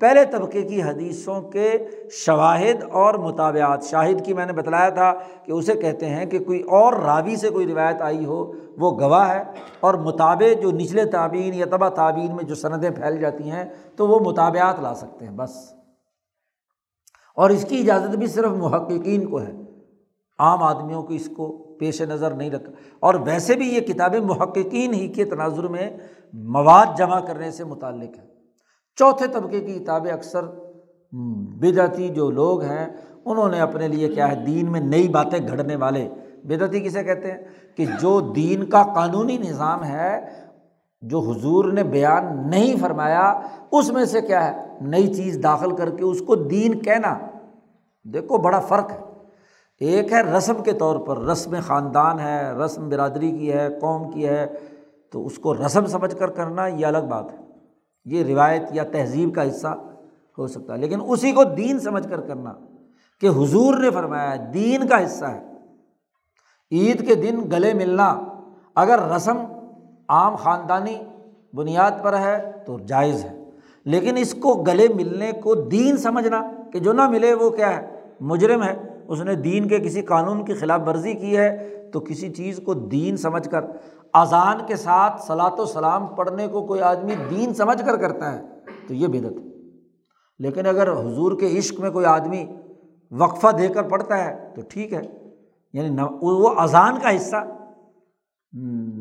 پہلے 0.00 0.24
طبقے 0.24 0.62
کی 0.62 0.82
حدیثوں 0.82 1.40
کے 1.42 1.78
شواہد 2.10 2.82
اور 2.92 3.14
مطابعات 3.14 3.84
شاہد 3.84 4.24
کی 4.24 4.34
میں 4.34 4.46
نے 4.46 4.52
بتلایا 4.52 4.88
تھا 4.88 5.14
کہ 5.44 5.52
اسے 5.52 5.74
کہتے 5.74 6.06
ہیں 6.06 6.26
کہ 6.26 6.38
کوئی 6.38 6.62
اور 6.62 6.92
راوی 6.92 7.36
سے 7.36 7.48
کوئی 7.48 7.66
روایت 7.66 8.02
آئی 8.02 8.24
ہو، 8.24 8.52
وہ 8.76 9.00
گواہ 9.00 9.30
ہے۔ 9.30 9.42
اور 9.80 9.94
مطابع 9.94 10.60
جو 10.62 10.70
نچلے 10.70 11.04
تعبین 11.04 11.54
یا 11.54 11.66
تبا 11.70 11.88
تعبین 11.88 12.36
میں 12.36 12.44
جو 12.44 12.54
سندیں 12.54 12.90
پھیل 12.90 13.20
جاتی 13.20 13.50
ہیں، 13.50 13.64
تو 13.96 14.08
وہ 14.08 14.18
مطابعات 14.20 14.80
لا 14.80 14.94
سکتے 14.94 15.24
ہیں، 15.24 15.32
بس۔ 15.32 15.72
اور 17.36 17.50
اس 17.50 17.64
کی 17.68 17.78
اجازت 17.78 18.16
بھی 18.16 18.26
صرف 18.26 18.50
محققین 18.50 19.26
کو 19.26 19.40
ہے۔ 19.42 19.52
عام 20.38 20.62
آدمیوں 20.62 21.02
کو 21.02 21.14
اس 21.14 21.30
کو 21.36 21.76
پیش 21.80 22.02
نظر 22.02 22.30
نہیں 22.30 22.50
رکھا 22.50 22.72
اور 23.00 23.14
ویسے 23.14 23.54
بھی 23.54 23.74
یہ 23.74 23.80
کتابیں 23.80 24.20
محققین 24.20 24.94
ہی 24.94 25.08
کے 25.08 25.24
تناظر 25.24 25.62
میں 25.62 25.90
مواد 26.32 26.86
جمع 26.98 27.20
کرنے 27.20 27.50
سے 27.50 27.64
متعلق 27.64 28.18
ہیں۔ 28.18 28.35
چوتھے 28.96 29.26
طبقے 29.26 29.60
کی 29.60 29.78
کتابیں 29.78 30.12
اکثر 30.12 30.40
بدعتی 31.12 32.08
جو 32.08 32.30
لوگ 32.30 32.62
ہیں، 32.62 32.88
انہوں 33.24 33.48
نے 33.48 33.60
اپنے 33.60 33.88
لیے 33.88 34.08
کیا 34.08 34.30
ہے، 34.30 34.44
دین 34.44 34.72
میں 34.72 34.80
نئی 34.80 35.08
باتیں 35.08 35.48
گھڑنے 35.48 35.76
والے۔ 35.76 36.08
بدعتی 36.44 36.80
کسے 36.80 37.04
کہتے 37.04 37.32
ہیں؟ 37.32 37.38
کہ 37.76 37.84
جو 38.00 38.20
دین 38.20 38.64
کا 38.64 38.82
قانونی 38.82 39.38
نظام 39.38 39.84
ہے، 39.84 40.26
جو 41.00 41.20
حضور 41.20 41.64
نے 41.64 41.82
بیان 41.82 42.50
نہیں 42.50 42.76
فرمایا، 42.80 43.40
اس 43.72 43.90
میں 43.90 44.04
سے 44.04 44.20
کیا 44.20 44.46
ہے؟ 44.46 44.66
نئی 44.80 45.14
چیز 45.14 45.40
داخل 45.42 45.76
کر 45.76 45.90
کے 45.90 46.04
اس 46.04 46.20
کو 46.20 46.34
دین 46.34 46.78
کہنا۔ 46.78 47.18
دیکھو، 48.04 48.36
بڑا 48.36 48.60
فرق 48.60 48.92
ہے۔ 48.92 48.98
ایک 49.80 50.12
ہے 50.12 50.22
رسم 50.22 50.62
کے 50.64 50.72
طور 50.72 50.98
پر، 50.98 51.18
رسم 51.18 51.54
خاندان 51.66 52.20
ہے، 52.20 52.52
رسم 52.64 52.88
برادری 52.88 53.30
کی 53.30 53.52
ہے، 53.52 53.68
قوم 53.80 54.10
کی 54.10 54.28
ہے، 54.28 54.46
تو 55.12 55.26
اس 55.26 55.38
کو 55.38 55.54
رسم 55.54 55.86
سمجھ 55.86 56.16
کر 56.16 56.26
کرنا 56.26 56.66
یہ 56.66 56.86
الگ 56.86 56.98
بات 56.98 57.24
ہے۔ 57.32 57.45
یہ 58.06 58.24
روایت 58.24 58.62
یا 58.70 58.84
تہذیب 58.84 59.34
کا 59.34 59.48
حصہ 59.48 59.68
ہو 60.38 60.46
سکتا 60.46 60.72
ہے۔ 60.72 60.78
لیکن 60.78 60.98
اسی 61.08 61.32
کو 61.32 61.44
دین 61.44 61.78
سمجھ 61.78 62.08
کر 62.08 62.20
کرنا 62.20 62.52
کہ 63.20 63.26
حضور 63.26 63.74
نے 63.74 63.90
فرمایا 63.90 64.34
دین 64.54 64.88
کا 64.88 65.04
حصہ 65.04 65.24
ہے۔ 65.24 65.42
عید 66.72 67.08
کے 67.08 67.14
دن 67.14 67.38
گلے 67.52 67.74
ملنا، 67.74 68.24
اگر 68.74 68.98
رسم 69.16 69.36
عام 70.08 70.36
خاندانی 70.36 70.98
بنیاد 71.54 71.90
پر 72.02 72.18
ہے 72.18 72.52
تو 72.66 72.78
جائز 72.78 73.24
ہے۔ 73.24 73.44
لیکن 73.84 74.16
اس 74.16 74.34
کو 74.34 74.54
گلے 74.54 74.88
ملنے 74.94 75.32
کو 75.32 75.54
دین 75.54 75.96
سمجھنا 75.96 76.50
کہ 76.72 76.78
جو 76.78 76.92
نہ 76.92 77.08
ملے 77.08 77.34
وہ 77.34 77.50
کیا 77.50 77.76
ہے، 77.76 77.86
مجرم 78.20 78.62
ہے۔ 78.62 78.76
اس 79.08 79.20
نے 79.20 79.34
دین 79.34 79.68
کے 79.68 79.78
کسی 79.78 80.02
قانون 80.02 80.44
کی 80.44 80.54
خلاف 80.54 80.80
ورزی 80.86 81.12
کی 81.12 81.36
ہے 81.36 81.72
تو 81.92 82.00
کسی 82.00 82.30
چیز 82.30 82.60
کو 82.64 82.74
دین 82.74 83.16
سمجھ 83.16 83.48
کر 83.48 83.60
اذان 84.20 84.58
کے 84.66 84.76
ساتھ 84.76 85.22
صلاۃ 85.22 85.58
و 85.58 85.64
سلام 85.64 86.06
پڑھنے 86.06 86.48
کو 86.48 86.66
کوئی 86.66 86.80
آدمی 86.80 87.14
دین 87.30 87.54
سمجھ 87.54 87.86
کر 87.86 87.96
کرتا 87.96 88.32
ہے، 88.32 88.42
تو 88.88 88.94
یہ 88.94 89.06
بدت 89.06 89.38
لیکن 90.38 90.66
اگر 90.66 90.92
حضور 90.92 91.38
کے 91.38 91.58
عشق 91.58 91.80
میں 91.80 91.90
کوئی 91.90 92.06
آدمی 92.06 92.46
وقفہ 93.10 93.48
دے 93.48 93.68
کر 93.68 93.82
پڑھتا 93.82 94.24
ہے، 94.24 94.52
تو 94.56 94.62
ٹھیک 94.68 94.92
ہے۔ 94.92 95.02
یعنی 95.72 96.02
وہ 96.20 96.54
اذان 96.58 96.94
کا 97.02 97.16
حصہ 97.16 97.36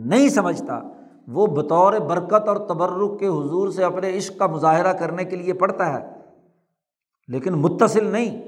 نہیں 0.05 0.30
سمجھتا، 0.30 0.82
وہ 1.28 1.47
بطور 1.47 1.93
برکت 1.93 2.47
اور 2.47 2.57
تبرک 2.57 3.20
کے 3.20 3.28
حضور 3.28 3.70
سے 3.70 3.84
اپنے 3.84 4.18
عشق 4.18 4.39
کا 4.39 4.47
مظاہرہ 4.47 4.93
کرنے 4.93 5.24
کے 5.24 5.36
لیے 5.36 5.53
پڑھتا 5.53 5.93
ہے۔ 5.93 6.09
لیکن 7.28 7.53
متصل 7.53 8.05
نہیں، 8.07 8.43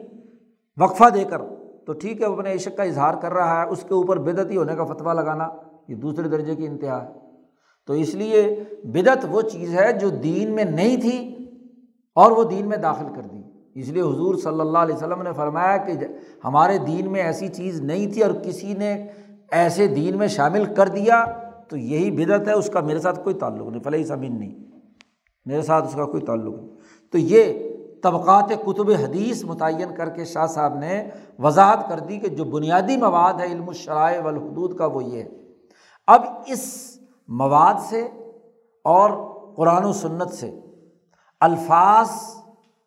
وقفہ 0.78 1.10
دے 1.10 1.24
کر، 1.24 1.42
تو 1.86 1.94
ٹھیک 1.94 2.22
ہے، 2.22 2.28
وہ 2.28 2.36
اپنے 2.36 2.54
عشق 2.54 2.78
کا 2.78 2.84
اظہار 2.84 3.14
کر 3.22 3.34
رہا 3.34 3.64
ہے، 3.64 3.68
اس 3.68 3.86
کے 3.88 3.94
اوپر 3.94 4.18
بدعتی 4.18 4.58
ہونے 4.58 4.76
کا 4.76 4.86
فتویٰ 4.86 5.14
لگانا۔ 5.14 5.50
یہ 5.88 5.96
دوسرے 5.96 6.28
درجے 6.28 6.56
کی 6.56 6.66
انتہا 6.66 7.04
ہے۔ 7.04 7.10
تو 7.88 7.94
اس 7.94 8.16
لیے 8.16 8.64
بدعت 8.84 9.26
وہ 9.32 9.42
چیز 9.42 9.80
ہے 9.80 9.94
جو 9.94 10.10
دین 10.10 10.52
میں 10.52 10.64
نہیں 10.64 10.98
تھی 10.98 11.38
اور 12.16 12.32
وہ 12.32 12.44
دین 12.44 12.68
میں 12.68 12.78
داخل 12.78 13.06
کر 13.16 13.22
دی۔ 13.22 13.42
اس 13.74 13.88
لیے 13.88 14.02
حضور 14.02 14.36
صلی 14.36 14.60
اللہ 14.60 14.78
علیہ 14.78 14.96
وسلم 14.96 15.22
نے 15.22 15.30
فرمایا 15.36 15.78
کہ 15.78 15.94
ہمارے 16.44 16.78
دین 16.78 17.12
میں 17.12 17.22
ایسی 17.22 17.48
چیز 17.48 17.82
نہیں 17.82 18.14
تھی 18.14 18.24
اور 18.24 18.32
کسی 18.32 18.74
نے 18.74 19.08
ایسے 19.52 19.88
دین 19.88 20.18
میں 20.18 20.28
شامل 20.28 20.66
کر 20.66 20.88
دیا 20.88 21.26
تو 21.68 21.78
یہی 21.78 22.26
بدعت 22.26 22.48
ہے، 22.48 22.54
اس 22.54 22.70
کا 22.70 22.80
میرے 22.80 23.00
ساتھ 23.00 23.20
کوئی 23.24 23.36
تعلق 23.36 23.68
نہیں 23.68 23.84
فلاحی 23.84 24.04
زمین 24.04 24.40
نہیں۔ 24.40 24.56
میرے 25.46 25.62
ساتھ 25.62 25.88
اس 25.88 25.94
کا 25.94 26.06
کوئی 26.06 26.24
تعلق 26.24 26.56
نہیں۔ 26.58 26.76
تو 27.12 27.18
یہ 27.18 27.54
طبقات 28.04 28.50
کتب 28.66 28.92
حدیث 28.92 29.44
متعین 29.44 29.96
کر 29.98 30.10
کے 30.10 30.26
شاہ 30.26 30.46
صاحب 30.46 30.78
نے 30.78 31.10
وضاحت 31.40 31.90
کر 31.90 32.00
دی 32.00 32.18
کہ 32.18 32.28
جو 32.28 32.44
بنیادی 32.44 32.98
مواد 32.98 33.34
ہے، 33.34 33.46
علم 33.46 33.68
الشرائع 33.68 34.22
والحدود 34.22 34.78
کا 34.78 34.86
وہ 34.86 35.04
یہ 35.04 35.24
ہے۔ 35.24 35.47
اب 36.08 36.22
اس 36.46 36.98
مواد 37.28 37.74
سے 37.90 38.08
اور 38.84 39.10
قرآن 39.56 39.86
و 39.86 39.94
سنت 39.94 40.34
سے 40.34 40.60
الفاظ 41.40 42.10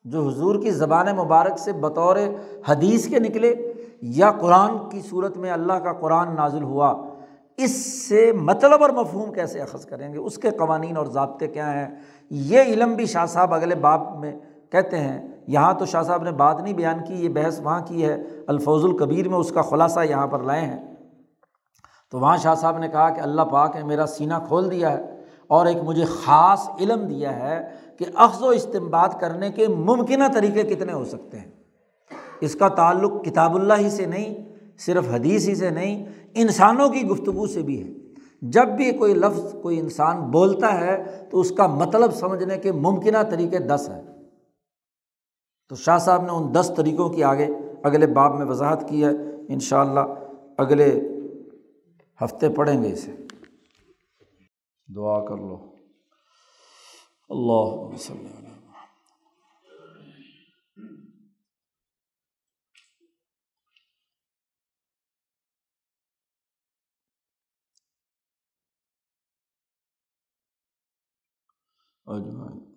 جو 0.05 0.29
حضور 0.29 0.63
کی 0.63 0.71
زبان 0.71 1.07
مبارک 1.17 1.59
سے 1.59 1.73
بطور 1.73 2.17
حدیث 2.69 3.09
کے 3.09 3.19
نکلے 3.19 3.73
یا 4.03 4.33
قرآن 4.33 4.89
کی 4.91 5.01
صورت 5.01 5.37
میں 5.37 5.51
اللہ 5.51 5.73
کا 5.73 5.93
قرآن 5.93 6.37
نازل 6.37 6.63
ہوا، 6.63 7.09
اس 7.57 8.05
سے 8.09 8.33
مطلب 8.33 8.83
اور 8.83 8.91
مفہوم 8.91 9.33
کیسے 9.33 9.61
اخذ 9.61 9.85
کریں 9.85 10.13
گے؟ 10.13 10.19
اس 10.19 10.39
کے 10.39 10.51
قوانین 10.51 10.97
اور 10.97 11.07
ضابطے 11.07 11.49
کیا 11.49 11.73
ہیں؟ 11.73 11.95
یہ 12.31 12.61
علم 12.63 12.95
بھی 12.95 13.07
شاہ 13.07 13.27
صاحب 13.27 13.55
اگلے 13.55 13.75
باب 13.75 14.19
میں 14.19 14.39
کہتے 14.71 14.99
ہیں۔ 14.99 15.29
یہاں 15.47 15.75
تو 15.75 15.85
شاہ 15.85 16.03
صاحب 16.03 16.23
نے 16.23 16.33
بات 16.33 16.61
نہیں 16.61 16.75
بیان 16.75 16.99
کی، 17.07 17.15
یہ 17.15 17.29
بحث 17.29 17.61
وہاں 17.61 17.81
کی 17.81 18.05
ہے۔ 18.05 18.23
الفوظ 18.47 18.85
القبیر 18.85 19.29
میں 19.29 19.39
اس 19.39 19.53
کا 19.53 19.63
خلاصہ 19.63 20.01
یہاں 20.01 20.27
پر 20.27 20.39
لائے 20.39 20.61
ہیں۔ 20.61 20.90
تو 22.11 22.21
وہاں 22.21 22.37
شاہ 22.37 22.55
صاحب 22.55 22.79
نے 22.79 22.89
کہا 22.89 23.11
کہ 23.11 23.21
اللہ 23.21 23.43
پاک 23.43 23.77
نے 23.77 23.83
میرا 23.83 24.07
سینہ 24.07 24.35
کھول 24.49 24.71
دیا 24.71 24.93
ہے 24.93 25.17
اور 25.47 25.67
ایک 25.67 25.77
مجھے 25.83 26.05
خاص 26.05 26.69
علم 26.81 27.07
دیا 27.07 27.37
ہے 27.37 27.71
کہ 27.99 28.05
اخذ 28.15 28.43
و 28.43 28.49
استمباد 28.49 29.09
کرنے 29.21 29.51
کے 29.51 29.69
ممکنہ 29.69 30.25
طریقے 30.35 30.63
کتنے 30.63 30.93
ہو 30.93 31.05
سکتے 31.05 31.39
ہیں۔ 31.39 31.51
اس 32.41 32.55
کا 32.55 32.69
تعلق 32.69 33.25
کتاب 33.25 33.55
اللہ 33.55 33.75
ہی 33.79 33.91
سے 33.91 34.07
نہیں، 34.07 34.35
صرف 34.79 35.05
حدیث 35.13 35.49
ہی 35.49 35.55
سے 35.55 35.71
نہیں، 35.71 36.07
انسانوں 36.35 36.89
کی 36.89 37.03
گفتگو 37.03 37.47
سے 37.47 37.63
بھی 37.63 37.85
ہے۔ 37.85 37.89
جب 38.43 38.69
بھی 38.69 38.93
کوئی 38.93 39.15
لفظ 39.15 39.55
کوئی 39.63 39.81
انسان 39.81 40.21
بولتا 40.21 40.81
ہے 40.81 41.27
تو 41.31 41.41
اس 41.41 41.51
کا 41.51 41.67
مطلب 41.67 42.15
سمجھنے 42.15 42.59
کے 42.59 42.73
ممکنہ 42.73 43.19
طریقے 43.31 43.59
دس 43.59 43.91
ہیں۔ 43.91 44.03
تو 45.69 45.77
شاہ 45.77 45.99
صاحب 45.99 46.23
نے 46.23 46.33
ان 46.33 46.55
دس 46.55 46.73
طریقوں 46.77 47.09
کی 47.09 47.25
آگے 47.25 47.49
اگلے 47.83 48.07
باب 48.07 48.39
میں 48.39 48.47
وضاحت 48.47 48.89
کی 48.89 49.05
ہے۔ 49.05 49.11
ان 49.49 49.61
شاء 49.61 49.81
اللہ 49.81 50.01
اگلے 50.59 51.10
ہفتے 52.25 52.47
پڑھیں 52.57 52.83
گے 52.83 52.93
اسے۔ 52.93 53.13
دعا 54.97 55.25
کر 55.29 55.37
لو۔ 55.37 55.77
اللہ 57.31 57.95
اجمائی 72.07 72.70